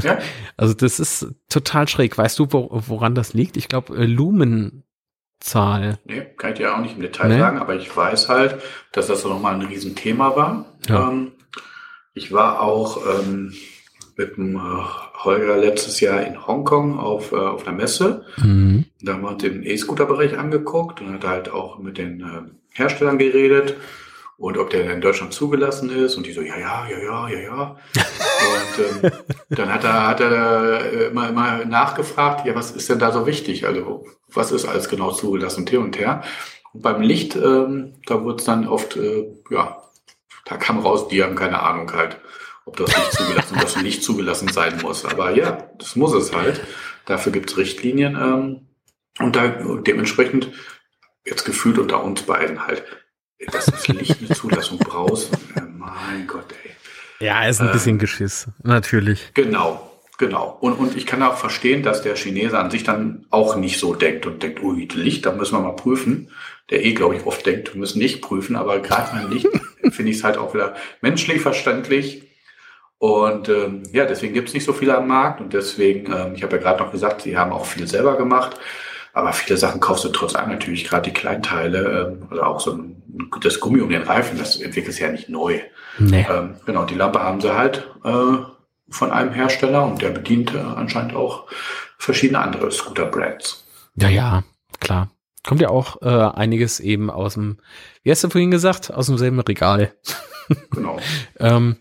ja. 0.02 0.18
Also 0.56 0.74
das 0.74 1.02
ist 1.02 1.28
total 1.50 1.90
schräg. 1.90 2.18
Weißt 2.18 2.40
du, 2.40 2.48
wo, 2.52 2.70
woran 2.72 3.14
das 3.14 3.34
liegt? 3.34 3.58
Ich 3.58 3.68
glaube, 3.68 3.98
äh, 3.98 4.06
Lumenzahl. 4.06 6.00
Nee, 6.06 6.22
kann 6.38 6.54
ich 6.54 6.60
dir 6.60 6.74
auch 6.74 6.80
nicht 6.80 6.96
im 6.96 7.02
Detail 7.02 7.28
nee. 7.28 7.40
sagen, 7.40 7.60
aber 7.60 7.76
ich 7.76 7.96
weiß 7.96 8.30
halt, 8.30 8.62
dass 8.94 9.08
das 9.08 9.26
nochmal 9.26 9.56
ein 9.56 9.64
Riesenthema 9.64 10.34
war. 10.38 10.78
Ja. 10.88 11.10
Ähm, 11.10 11.34
ich 12.14 12.32
war 12.32 12.62
auch 12.62 13.02
ähm, 13.06 13.54
mit 14.18 14.36
dem 14.36 14.56
äh, 14.56 14.60
Holger 15.24 15.58
letztes 15.58 16.00
Jahr 16.00 16.22
in 16.24 16.46
Hongkong 16.46 17.00
auf, 17.00 17.32
äh, 17.32 17.36
auf 17.36 17.68
einer 17.68 17.78
Messe. 17.78 18.26
Mhm. 18.38 18.86
Da 19.02 19.14
haben 19.14 19.22
wir 19.22 19.30
uns 19.30 19.44
den 19.44 19.64
E-Scooter-Bereich 19.64 20.38
angeguckt 20.38 21.02
und 21.02 21.14
hat 21.14 21.26
halt 21.26 21.50
auch 21.50 21.78
mit 21.78 21.98
den 21.98 22.22
äh, 22.22 22.78
Herstellern 22.78 23.20
geredet 23.20 23.76
und 24.38 24.58
ob 24.58 24.72
der 24.72 24.92
in 24.92 25.02
Deutschland 25.02 25.34
zugelassen 25.34 25.90
ist. 25.90 26.16
Und 26.16 26.26
die 26.26 26.34
so, 26.34 26.42
ja, 26.42 26.58
ja, 26.58 26.88
ja, 26.90 26.98
ja, 26.98 27.30
ja, 27.30 27.40
ja. 27.40 27.78
und 27.94 29.04
ähm, 29.04 29.12
dann 29.50 29.74
hat 29.74 29.84
er, 29.84 30.08
hat 30.08 30.20
er 30.20 30.82
äh, 30.82 31.06
immer, 31.08 31.30
immer 31.30 31.66
nachgefragt, 31.66 32.46
ja, 32.46 32.56
was 32.56 32.72
ist 32.72 32.90
denn 32.90 33.00
da 33.00 33.12
so 33.12 33.28
wichtig? 33.28 33.68
Also 33.68 34.06
was 34.34 34.52
ist 34.52 34.66
alles 34.66 34.90
genau 34.90 35.12
zugelassen 35.12 35.62
und 35.62 35.70
hier 35.70 35.82
und 35.82 35.98
her. 35.98 36.24
Und 36.74 36.82
beim 36.82 37.02
Licht, 37.02 37.36
ähm, 37.36 37.94
da 38.08 38.24
wurde 38.24 38.38
es 38.38 38.46
dann 38.46 38.68
oft, 38.68 38.96
äh, 38.98 39.28
ja, 39.52 39.84
da 40.46 40.58
kam 40.58 40.80
raus, 40.80 41.08
die 41.08 41.24
haben 41.24 41.36
keine 41.36 41.62
Ahnung 41.62 41.92
halt, 41.94 42.20
ob 42.68 42.78
das 42.78 42.90
nicht 42.96 43.14
zugelassen, 43.14 43.58
das 43.62 43.82
nicht 43.82 44.04
zugelassen 44.04 44.48
sein 44.50 44.80
muss. 44.82 45.06
Aber 45.06 45.32
ja, 45.32 45.70
das 45.80 45.96
muss 45.96 46.14
es 46.14 46.34
halt. 46.34 46.62
Dafür 47.06 47.32
gibt 47.32 47.50
es 47.50 47.58
Richtlinien. 47.58 48.16
Ähm, 48.16 48.68
und 49.20 49.36
da 49.36 49.48
dementsprechend 49.48 50.52
jetzt 51.26 51.46
gefühlt 51.46 51.78
unter 51.80 52.04
uns 52.04 52.22
beiden 52.24 52.68
halt, 52.68 52.84
dass 53.52 53.66
das 53.66 53.88
Licht 53.88 54.18
eine 54.20 54.30
Zulassung 54.36 54.80
brauchst. 54.80 55.32
Mein 55.56 56.28
Gott, 56.28 56.46
ey. 56.64 57.26
Ja, 57.26 57.48
ist 57.48 57.62
ein 57.62 57.72
bisschen 57.72 57.96
äh, 57.96 58.00
Geschiss, 58.00 58.48
natürlich. 58.64 59.32
Genau, 59.34 59.92
genau. 60.18 60.56
Und, 60.62 60.74
und 60.74 60.96
ich 60.96 61.08
kann 61.08 61.24
auch 61.24 61.38
verstehen, 61.38 61.82
dass 61.82 62.04
der 62.04 62.16
Chinese 62.16 62.60
an 62.60 62.70
sich 62.70 62.84
dann 62.84 63.26
auch 63.32 63.56
nicht 63.56 63.80
so 63.80 63.96
denkt 63.96 64.26
und 64.28 64.44
denkt, 64.44 64.62
ui, 64.62 64.88
Licht, 64.94 65.26
da 65.26 65.32
müssen 65.32 65.56
wir 65.56 65.62
mal 65.62 65.76
prüfen. 65.76 66.30
Der 66.70 66.86
eh, 66.86 66.94
glaube 66.94 67.16
ich, 67.16 67.26
oft 67.26 67.46
denkt, 67.46 67.74
wir 67.74 67.80
müssen 67.80 68.00
nicht 68.00 68.22
prüfen, 68.22 68.56
aber 68.56 68.80
gerade 68.80 69.12
beim 69.14 69.32
Licht 69.32 69.48
finde 69.92 70.12
ich 70.12 70.18
es 70.18 70.24
halt 70.24 70.38
auch 70.38 70.54
wieder 70.54 70.76
menschlich 71.02 71.42
verständlich. 71.42 72.27
Und 73.00 73.48
ähm, 73.50 73.84
ja, 73.92 74.06
deswegen 74.06 74.34
gibt 74.34 74.48
es 74.48 74.54
nicht 74.54 74.66
so 74.66 74.74
viele 74.74 74.98
am 74.98 75.08
Markt 75.08 75.40
und 75.40 75.54
deswegen, 75.54 76.12
ähm, 76.12 76.34
ich 76.36 76.44
habe 76.44 76.56
ja 76.56 76.62
gerade 76.62 76.84
noch 76.84 76.92
gesagt, 76.92 77.22
sie 77.22 77.38
haben 77.38 77.52
auch 77.52 77.66
viel 77.66 77.88
selber 77.88 78.18
gemacht. 78.18 78.58
Aber 79.14 79.34
viele 79.34 79.58
Sachen 79.58 79.80
kaufst 79.80 80.04
du 80.04 80.10
trotz 80.10 80.36
allem 80.36 80.50
natürlich, 80.50 80.86
gerade 80.86 81.10
die 81.10 81.14
Kleinteile 81.14 82.18
ähm, 82.20 82.28
oder 82.32 82.48
auch 82.48 82.60
so 82.60 82.74
ein, 82.74 83.02
das 83.42 83.60
Gummi 83.60 83.82
um 83.82 83.90
den 83.90 84.04
Reifen, 84.04 84.38
das 84.38 84.58
entwickelt 84.58 84.94
sich 84.94 85.02
ja 85.02 85.12
nicht 85.12 85.30
neu. 85.30 85.60
Nee. 85.98 86.26
Ähm, 86.30 86.56
genau, 86.66 86.86
die 86.86 86.96
Lampe 86.96 87.20
haben 87.20 87.42
sie 87.42 87.56
halt 87.56 87.88
äh, 88.04 88.38
von 88.90 89.12
einem 89.12 89.34
Hersteller 89.34 89.86
und 89.86 90.02
der 90.02 90.10
bedient 90.10 90.54
äh, 90.54 90.60
anscheinend 90.60 91.16
auch 91.16 91.48
verschiedene 91.98 92.40
andere 92.40 92.72
Scooter-Brands. 92.72 93.66
Ja, 93.96 94.10
ja, 94.10 94.44
klar. 94.80 95.10
Kommt 95.44 95.62
ja 95.62 95.70
auch 95.70 96.02
äh, 96.02 96.08
einiges 96.08 96.80
eben 96.80 97.10
aus 97.10 97.36
dem, 97.36 97.58
wie 98.04 98.12
hast 98.12 98.24
du 98.24 98.30
vorhin 98.30 98.52
gesagt, 98.52 98.94
aus 98.94 99.08
demselben 99.08 99.40
Regal. 99.40 99.94
Genau. 100.72 101.00
ähm, 101.40 101.78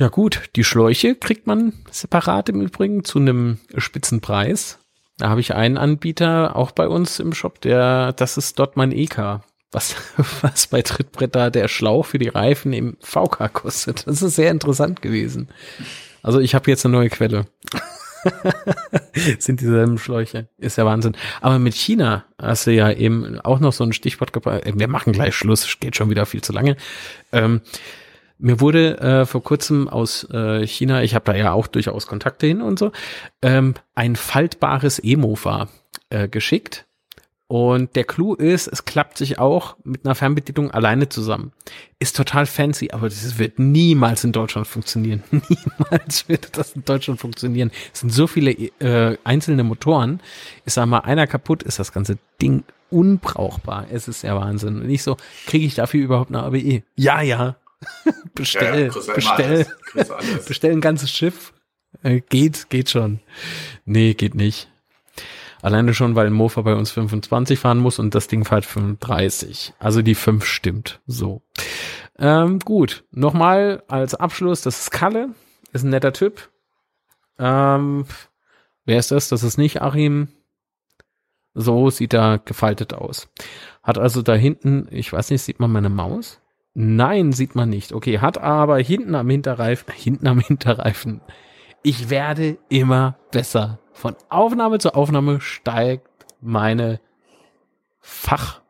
ja 0.00 0.08
gut, 0.08 0.48
die 0.56 0.64
Schläuche 0.64 1.14
kriegt 1.14 1.46
man 1.46 1.74
separat 1.90 2.48
im 2.48 2.62
Übrigen 2.62 3.04
zu 3.04 3.18
einem 3.18 3.58
spitzen 3.76 4.22
Preis. 4.22 4.78
Da 5.18 5.28
habe 5.28 5.40
ich 5.40 5.54
einen 5.54 5.76
Anbieter 5.76 6.56
auch 6.56 6.70
bei 6.70 6.88
uns 6.88 7.20
im 7.20 7.34
Shop, 7.34 7.60
der, 7.60 8.14
das 8.14 8.38
ist 8.38 8.58
dort 8.58 8.78
mein 8.78 8.92
EK. 8.92 9.40
Was, 9.72 9.94
was 10.40 10.68
bei 10.68 10.80
Trittbretter 10.80 11.50
der 11.50 11.68
Schlauch 11.68 12.06
für 12.06 12.18
die 12.18 12.28
Reifen 12.28 12.72
im 12.72 12.96
VK 13.00 13.52
kostet. 13.52 14.06
Das 14.06 14.22
ist 14.22 14.36
sehr 14.36 14.50
interessant 14.50 15.02
gewesen. 15.02 15.48
Also 16.22 16.40
ich 16.40 16.54
habe 16.54 16.70
jetzt 16.70 16.86
eine 16.86 16.96
neue 16.96 17.10
Quelle. 17.10 17.44
sind 19.38 19.60
dieselben 19.60 19.98
Schläuche. 19.98 20.48
Ist 20.56 20.78
ja 20.78 20.86
Wahnsinn. 20.86 21.14
Aber 21.42 21.58
mit 21.58 21.74
China 21.74 22.24
hast 22.38 22.66
du 22.66 22.72
ja 22.72 22.90
eben 22.90 23.38
auch 23.40 23.60
noch 23.60 23.74
so 23.74 23.84
ein 23.84 23.92
Stichwort 23.92 24.32
gebracht. 24.32 24.62
Wir 24.64 24.88
machen 24.88 25.12
gleich 25.12 25.34
Schluss, 25.34 25.78
geht 25.78 25.96
schon 25.96 26.08
wieder 26.08 26.24
viel 26.24 26.40
zu 26.40 26.52
lange. 26.52 26.76
Ähm, 27.32 27.60
mir 28.40 28.60
wurde 28.60 28.98
äh, 28.98 29.26
vor 29.26 29.42
kurzem 29.42 29.88
aus 29.88 30.24
äh, 30.30 30.66
China, 30.66 31.02
ich 31.02 31.14
habe 31.14 31.24
da 31.24 31.36
ja 31.36 31.52
auch 31.52 31.66
durchaus 31.66 32.06
Kontakte 32.06 32.46
hin 32.46 32.62
und 32.62 32.78
so, 32.78 32.92
ähm, 33.42 33.74
ein 33.94 34.16
faltbares 34.16 35.02
E-Mofa 35.02 35.68
äh, 36.08 36.28
geschickt. 36.28 36.86
Und 37.46 37.96
der 37.96 38.04
Clou 38.04 38.34
ist, 38.34 38.68
es 38.68 38.84
klappt 38.84 39.18
sich 39.18 39.40
auch 39.40 39.76
mit 39.82 40.04
einer 40.06 40.14
Fernbedienung 40.14 40.70
alleine 40.70 41.08
zusammen. 41.08 41.50
Ist 41.98 42.14
total 42.14 42.46
fancy, 42.46 42.92
aber 42.92 43.08
das 43.08 43.38
wird 43.38 43.58
niemals 43.58 44.22
in 44.22 44.30
Deutschland 44.30 44.68
funktionieren. 44.68 45.24
niemals 45.32 46.28
wird 46.28 46.56
das 46.56 46.76
in 46.76 46.84
Deutschland 46.84 47.18
funktionieren. 47.18 47.72
Es 47.92 48.00
sind 48.00 48.10
so 48.10 48.28
viele 48.28 48.52
äh, 48.52 49.18
einzelne 49.24 49.64
Motoren. 49.64 50.20
Ich 50.64 50.74
sag 50.74 50.86
mal, 50.86 51.00
einer 51.00 51.26
kaputt 51.26 51.64
ist 51.64 51.80
das 51.80 51.90
ganze 51.90 52.18
Ding 52.40 52.62
unbrauchbar. 52.88 53.86
Es 53.90 54.06
ist 54.06 54.22
ja 54.22 54.36
Wahnsinn. 54.36 54.76
Und 54.76 54.86
nicht 54.86 55.02
so, 55.02 55.16
kriege 55.46 55.66
ich 55.66 55.74
dafür 55.74 56.04
überhaupt 56.04 56.30
eine 56.30 56.44
ABE? 56.44 56.84
Ja, 56.94 57.20
ja, 57.20 57.56
bestell, 58.34 58.90
ja, 58.94 59.14
bestell, 59.14 59.66
bestell 60.46 60.72
ein 60.72 60.80
ganzes 60.80 61.10
Schiff. 61.10 61.52
Äh, 62.02 62.20
geht, 62.20 62.70
geht 62.70 62.90
schon. 62.90 63.20
Nee, 63.84 64.14
geht 64.14 64.34
nicht. 64.34 64.70
Alleine 65.62 65.92
schon, 65.92 66.14
weil 66.14 66.30
Mofa 66.30 66.62
bei 66.62 66.74
uns 66.74 66.90
25 66.90 67.58
fahren 67.58 67.78
muss 67.78 67.98
und 67.98 68.14
das 68.14 68.28
Ding 68.28 68.44
fährt 68.44 68.64
35. 68.64 69.74
Also 69.78 70.00
die 70.00 70.14
5 70.14 70.44
stimmt. 70.44 71.00
So. 71.06 71.42
Ähm, 72.18 72.60
gut. 72.60 73.04
Nochmal 73.10 73.82
als 73.88 74.14
Abschluss, 74.14 74.62
das 74.62 74.80
ist 74.80 74.90
Kalle. 74.90 75.34
Ist 75.72 75.84
ein 75.84 75.90
netter 75.90 76.12
Typ. 76.12 76.48
Ähm, 77.38 78.06
wer 78.84 78.98
ist 78.98 79.10
das? 79.10 79.28
Das 79.28 79.42
ist 79.42 79.58
nicht 79.58 79.82
Achim. 79.82 80.28
So 81.54 81.90
sieht 81.90 82.14
er 82.14 82.38
gefaltet 82.38 82.94
aus. 82.94 83.28
Hat 83.82 83.98
also 83.98 84.22
da 84.22 84.34
hinten, 84.34 84.88
ich 84.90 85.12
weiß 85.12 85.30
nicht, 85.30 85.42
sieht 85.42 85.60
man 85.60 85.72
meine 85.72 85.90
Maus? 85.90 86.40
Nein, 86.74 87.32
sieht 87.32 87.54
man 87.54 87.68
nicht. 87.68 87.92
Okay, 87.92 88.20
hat 88.20 88.38
aber 88.38 88.78
hinten 88.78 89.14
am 89.14 89.28
Hinterreifen, 89.28 89.92
hinten 89.96 90.26
am 90.26 90.40
Hinterreifen. 90.40 91.20
Ich 91.82 92.10
werde 92.10 92.58
immer 92.68 93.16
besser. 93.30 93.78
Von 93.92 94.16
Aufnahme 94.28 94.78
zu 94.78 94.94
Aufnahme 94.94 95.40
steigt 95.40 96.06
meine 96.40 97.00
Fach, 98.00 98.60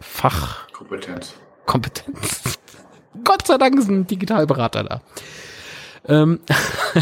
Fach. 0.00 0.68
Kompetenz. 0.72 1.34
Kompetenz. 1.66 2.58
Gott 3.24 3.46
sei 3.46 3.58
Dank 3.58 3.78
ist 3.78 3.88
ein 3.88 4.06
Digitalberater 4.06 4.84
da. 4.84 5.00
Ähm, 6.06 6.40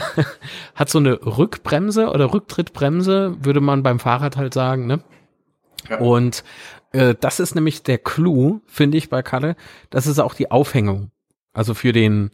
hat 0.74 0.88
so 0.90 0.98
eine 0.98 1.14
Rückbremse 1.24 2.10
oder 2.10 2.32
Rücktrittbremse, 2.32 3.36
würde 3.40 3.60
man 3.60 3.82
beim 3.82 4.00
Fahrrad 4.00 4.36
halt 4.36 4.52
sagen, 4.52 4.86
ne? 4.86 5.00
Ja. 5.88 5.98
Und 5.98 6.44
äh, 6.92 7.14
das 7.18 7.40
ist 7.40 7.54
nämlich 7.54 7.82
der 7.82 7.98
Clou, 7.98 8.60
finde 8.66 8.98
ich, 8.98 9.08
bei 9.08 9.22
Kalle. 9.22 9.56
Das 9.90 10.06
ist 10.06 10.18
auch 10.18 10.34
die 10.34 10.50
Aufhängung. 10.50 11.10
Also 11.52 11.74
für 11.74 11.92
den, 11.92 12.30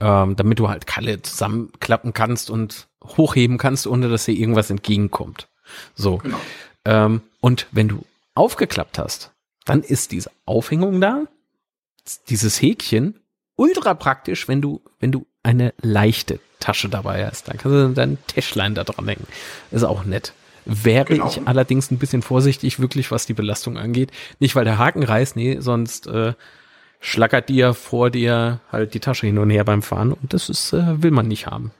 ähm, 0.00 0.36
damit 0.36 0.58
du 0.58 0.68
halt 0.68 0.86
Kalle 0.86 1.22
zusammenklappen 1.22 2.12
kannst 2.12 2.50
und 2.50 2.88
hochheben 3.04 3.58
kannst, 3.58 3.86
ohne 3.86 4.08
dass 4.08 4.24
dir 4.26 4.34
irgendwas 4.34 4.70
entgegenkommt. 4.70 5.48
So. 5.94 6.18
Genau. 6.18 6.40
Ähm, 6.84 7.22
und 7.40 7.66
wenn 7.72 7.88
du 7.88 8.04
aufgeklappt 8.34 8.98
hast, 8.98 9.32
dann 9.64 9.82
ist 9.82 10.12
diese 10.12 10.30
Aufhängung 10.46 11.00
da, 11.00 11.24
dieses 12.28 12.60
Häkchen, 12.60 13.20
ultra 13.56 13.94
praktisch, 13.94 14.48
wenn 14.48 14.62
du, 14.62 14.80
wenn 14.98 15.12
du 15.12 15.26
eine 15.42 15.74
leichte 15.80 16.40
Tasche 16.60 16.88
dabei 16.88 17.26
hast. 17.26 17.48
Dann 17.48 17.58
kannst 17.58 17.74
du 17.74 17.88
dein 17.94 18.18
Täschlein 18.26 18.74
da 18.74 18.84
dran 18.84 19.06
hängen. 19.08 19.26
Ist 19.70 19.84
auch 19.84 20.04
nett. 20.04 20.32
Wäre 20.64 21.04
genau. 21.06 21.28
ich 21.28 21.46
allerdings 21.46 21.90
ein 21.90 21.98
bisschen 21.98 22.22
vorsichtig, 22.22 22.80
wirklich, 22.80 23.10
was 23.10 23.26
die 23.26 23.34
Belastung 23.34 23.76
angeht. 23.76 24.10
Nicht, 24.38 24.56
weil 24.56 24.64
der 24.64 24.78
Haken 24.78 25.02
reißt, 25.02 25.36
nee, 25.36 25.58
sonst 25.60 26.06
äh, 26.06 26.34
schlackert 27.00 27.48
dir 27.48 27.74
vor 27.74 28.10
dir 28.10 28.60
halt 28.70 28.94
die 28.94 29.00
Tasche 29.00 29.26
hin 29.26 29.38
und 29.38 29.50
her 29.50 29.64
beim 29.64 29.82
Fahren 29.82 30.12
und 30.12 30.32
das 30.32 30.48
ist, 30.48 30.72
äh, 30.72 31.02
will 31.02 31.10
man 31.10 31.28
nicht 31.28 31.46
haben. 31.46 31.72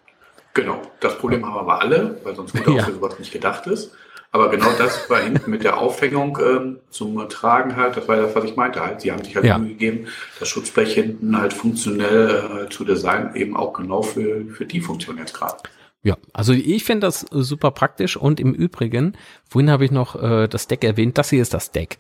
Genau, 0.55 0.81
das 1.01 1.17
Problem 1.19 1.47
haben 1.47 1.57
aber 1.57 1.81
alle, 1.81 2.21
weil 2.25 2.35
sonst 2.35 2.53
gut 2.53 2.67
ja. 2.77 2.85
für 2.85 2.93
sowas 2.93 3.19
nicht 3.19 3.33
gedacht 3.33 3.67
ist. 3.67 3.93
Aber 4.33 4.49
genau 4.49 4.71
das 4.79 5.11
war 5.11 5.21
hinten 5.21 5.51
mit 5.51 5.65
der 5.65 5.79
Aufhängung 5.79 6.39
ähm, 6.41 6.79
zum 6.91 7.29
Tragen 7.29 7.75
halt, 7.75 7.97
das 7.97 8.07
war 8.07 8.17
das, 8.17 8.35
was 8.35 8.45
ich 8.45 8.55
meinte 8.55 8.81
halt. 8.81 9.01
Sie 9.01 9.11
haben 9.11 9.25
sich 9.25 9.35
halt 9.35 9.45
ja. 9.45 9.59
gegeben, 9.59 10.07
das 10.39 10.49
Schutzblech 10.49 10.95
hinten 10.95 11.37
halt 11.37 11.53
funktionell 11.53 12.67
äh, 12.67 12.69
zu 12.69 12.85
designen, 12.85 13.35
eben 13.35 13.57
auch 13.57 13.73
genau 13.73 14.03
für, 14.03 14.45
für 14.47 14.67
die 14.67 14.81
Funktion 14.81 15.19
jetzt 15.19 15.35
gerade. 15.35 15.57
Ja, 16.03 16.17
also 16.33 16.53
ich 16.53 16.85
finde 16.85 17.07
das 17.07 17.27
super 17.31 17.71
praktisch 17.73 18.17
und 18.17 18.41
im 18.41 18.55
Übrigen, 18.55 19.17
vorhin 19.49 19.71
habe 19.71 19.85
ich 19.85 19.91
noch 19.91 20.21
äh, 20.21 20.49
das 20.49 20.67
Deck 20.67 20.83
erwähnt, 20.83 21.19
das 21.19 21.31
hier 21.31 21.43
ist 21.43 21.53
das 21.53 21.73
Deck. 21.73 21.99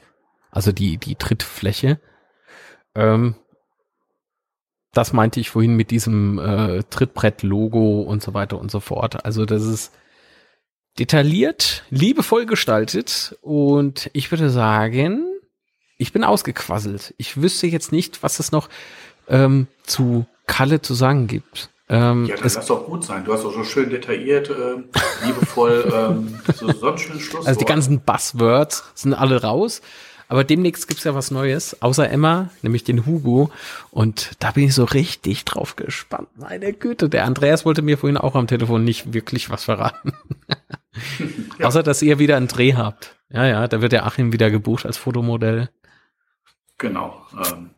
Also 0.51 0.73
die, 0.73 0.97
die 0.97 1.17
Trittfläche. 1.17 2.01
Ähm, 2.95 3.35
das 4.93 5.13
meinte 5.13 5.39
ich 5.39 5.51
vorhin 5.51 5.77
mit 5.77 5.91
diesem 5.91 6.39
äh, 6.39 6.83
Trittbrett-Logo 6.85 8.03
und 8.03 8.23
so 8.23 8.35
weiter 8.35 8.59
und 8.59 8.71
so 8.71 8.81
fort. 8.81 9.25
Also 9.25 9.45
das 9.45 9.63
ist 9.65 9.93
detailliert, 10.99 11.85
liebevoll 11.91 12.47
gestaltet 12.47 13.37
und 13.43 14.11
ich 14.13 14.31
würde 14.31 14.51
sagen, 14.51 15.27
ich 15.99 16.13
bin 16.13 16.25
ausgequasselt. 16.25 17.15
Ich 17.19 17.41
wüsste 17.41 17.67
jetzt 17.67 17.93
nicht, 17.93 18.23
was 18.23 18.41
es 18.41 18.51
noch 18.51 18.69
ähm, 19.29 19.69
zu 19.85 20.27
Kalle 20.47 20.81
zu 20.81 20.95
sagen 20.95 21.27
gibt. 21.27 21.71
Ähm, 21.91 22.25
ja, 22.27 22.37
das 22.37 22.55
lass 22.55 22.67
doch 22.67 22.87
gut 22.87 23.05
sein. 23.05 23.25
Du 23.25 23.33
hast 23.33 23.43
doch 23.43 23.53
so 23.53 23.65
schön 23.65 23.91
detailliert, 23.91 24.49
äh, 24.49 25.27
liebevoll, 25.27 25.93
ähm, 25.93 26.41
so, 26.55 26.71
so 26.71 26.97
schönen 26.97 27.19
Schluss. 27.19 27.47
Also 27.47 27.59
die 27.59 27.67
ganzen 27.67 28.01
Buzzwords 28.01 28.85
sind 28.95 29.13
alle 29.13 29.43
raus. 29.43 29.83
Aber 30.29 30.45
demnächst 30.45 30.87
gibt's 30.87 31.03
ja 31.03 31.17
was 31.17 31.33
Neues, 31.33 31.83
außer 31.83 32.09
Emma, 32.09 32.51
nämlich 32.63 32.85
den 32.85 33.05
Hugo. 33.05 33.51
Und 33.91 34.31
da 34.39 34.53
bin 34.53 34.63
ich 34.63 34.75
so 34.77 34.85
richtig 34.85 35.45
drauf 35.45 35.75
gespannt. 35.75 36.29
Meine 36.37 36.73
Güte, 36.73 37.09
der 37.09 37.25
Andreas 37.25 37.65
wollte 37.65 37.83
mir 37.83 37.99
vorhin 37.99 38.17
auch 38.17 38.37
am 38.37 38.47
Telefon 38.47 38.85
nicht 38.85 39.13
wirklich 39.13 39.51
was 39.51 39.65
verraten. 39.65 40.13
ja. 41.59 41.67
Außer, 41.67 41.83
dass 41.83 42.03
ihr 42.03 42.21
wieder 42.21 42.37
einen 42.37 42.47
Dreh 42.47 42.75
habt. 42.75 43.17
Ja, 43.31 43.45
ja, 43.45 43.67
da 43.67 43.83
wird 43.83 43.91
der 43.91 44.07
Achim 44.07 44.33
wieder 44.33 44.51
gebucht 44.51 44.87
als 44.87 44.97
Fotomodell. 44.97 45.69
Genau. 46.79 47.27
Ähm, 47.35 47.71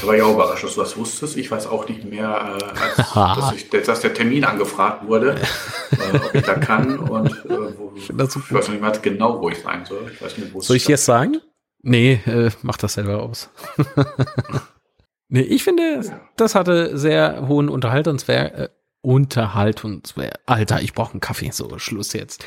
da 0.00 0.06
war 0.06 0.14
ich 0.14 0.22
auch 0.22 0.34
überrascht, 0.34 0.64
dass 0.64 0.74
du 0.74 0.80
das 0.80 0.96
wusstest. 0.96 1.36
Ich 1.36 1.50
weiß 1.50 1.66
auch 1.66 1.88
nicht 1.88 2.04
mehr, 2.04 2.56
äh, 2.60 2.80
als, 2.80 3.14
dass, 3.14 3.52
ich, 3.54 3.68
dass, 3.68 4.00
der 4.00 4.14
Termin 4.14 4.44
angefragt 4.44 5.06
wurde, 5.06 5.36
äh, 5.90 6.16
ob 6.16 6.34
ich 6.34 6.42
da 6.42 6.54
kann 6.54 6.98
und 6.98 7.28
äh, 7.28 7.78
wo, 7.78 7.92
ich, 7.96 8.10
ich 8.10 8.18
weiß 8.52 8.68
nicht 8.68 8.80
mehr 8.80 8.92
genau, 9.02 9.40
wo 9.40 9.48
ich 9.48 9.58
sein 9.58 9.84
soll. 9.84 10.10
Ich 10.12 10.22
weiß 10.22 10.38
nicht, 10.38 10.54
wo 10.54 10.60
soll 10.60 10.76
ich 10.76 10.88
jetzt 10.88 11.04
sagen? 11.04 11.40
Nee, 11.82 12.20
äh, 12.26 12.50
mach 12.62 12.76
das 12.76 12.94
selber 12.94 13.22
aus. 13.22 13.50
nee, 15.28 15.40
ich 15.40 15.64
finde, 15.64 16.00
ja. 16.04 16.20
das 16.36 16.54
hatte 16.54 16.96
sehr 16.96 17.46
hohen 17.48 17.68
Unterhaltungswert. 17.68 18.58
Äh, 18.58 18.68
Unterhaltungswert. 19.02 20.38
Alter, 20.46 20.80
ich 20.80 20.94
brauche 20.94 21.12
einen 21.12 21.20
Kaffee. 21.20 21.50
So, 21.50 21.76
Schluss 21.78 22.12
jetzt. 22.12 22.44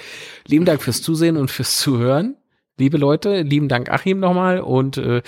Lieben 0.47 0.63
Dank 0.63 0.81
fürs 0.81 1.01
Zusehen 1.01 1.35
und 1.35 1.51
fürs 1.51 1.77
Zuhören. 1.77 2.37
Liebe 2.77 2.97
Leute, 2.97 3.41
lieben 3.41 3.67
Dank 3.67 3.89
Achim 3.89 4.19
nochmal 4.19 4.61
und 4.61 4.97
äh, 4.97 5.21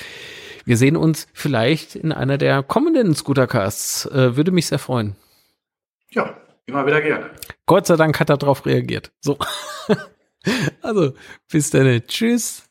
wir 0.67 0.75
sehen 0.75 0.97
uns 0.97 1.27
vielleicht 1.33 1.95
in 1.95 2.11
einer 2.11 2.37
der 2.37 2.61
kommenden 2.61 3.15
Scootercasts. 3.15 4.05
Äh, 4.07 4.35
würde 4.35 4.51
mich 4.51 4.67
sehr 4.67 4.79
freuen. 4.79 5.15
Ja, 6.09 6.35
immer 6.65 6.85
wieder 6.85 7.01
gerne. 7.01 7.31
Gott 7.65 7.87
sei 7.87 7.95
Dank 7.95 8.19
hat 8.19 8.29
er 8.29 8.37
darauf 8.37 8.65
reagiert. 8.65 9.13
So. 9.21 9.37
also, 10.81 11.13
bis 11.49 11.69
dann. 11.69 12.01
Tschüss. 12.05 12.67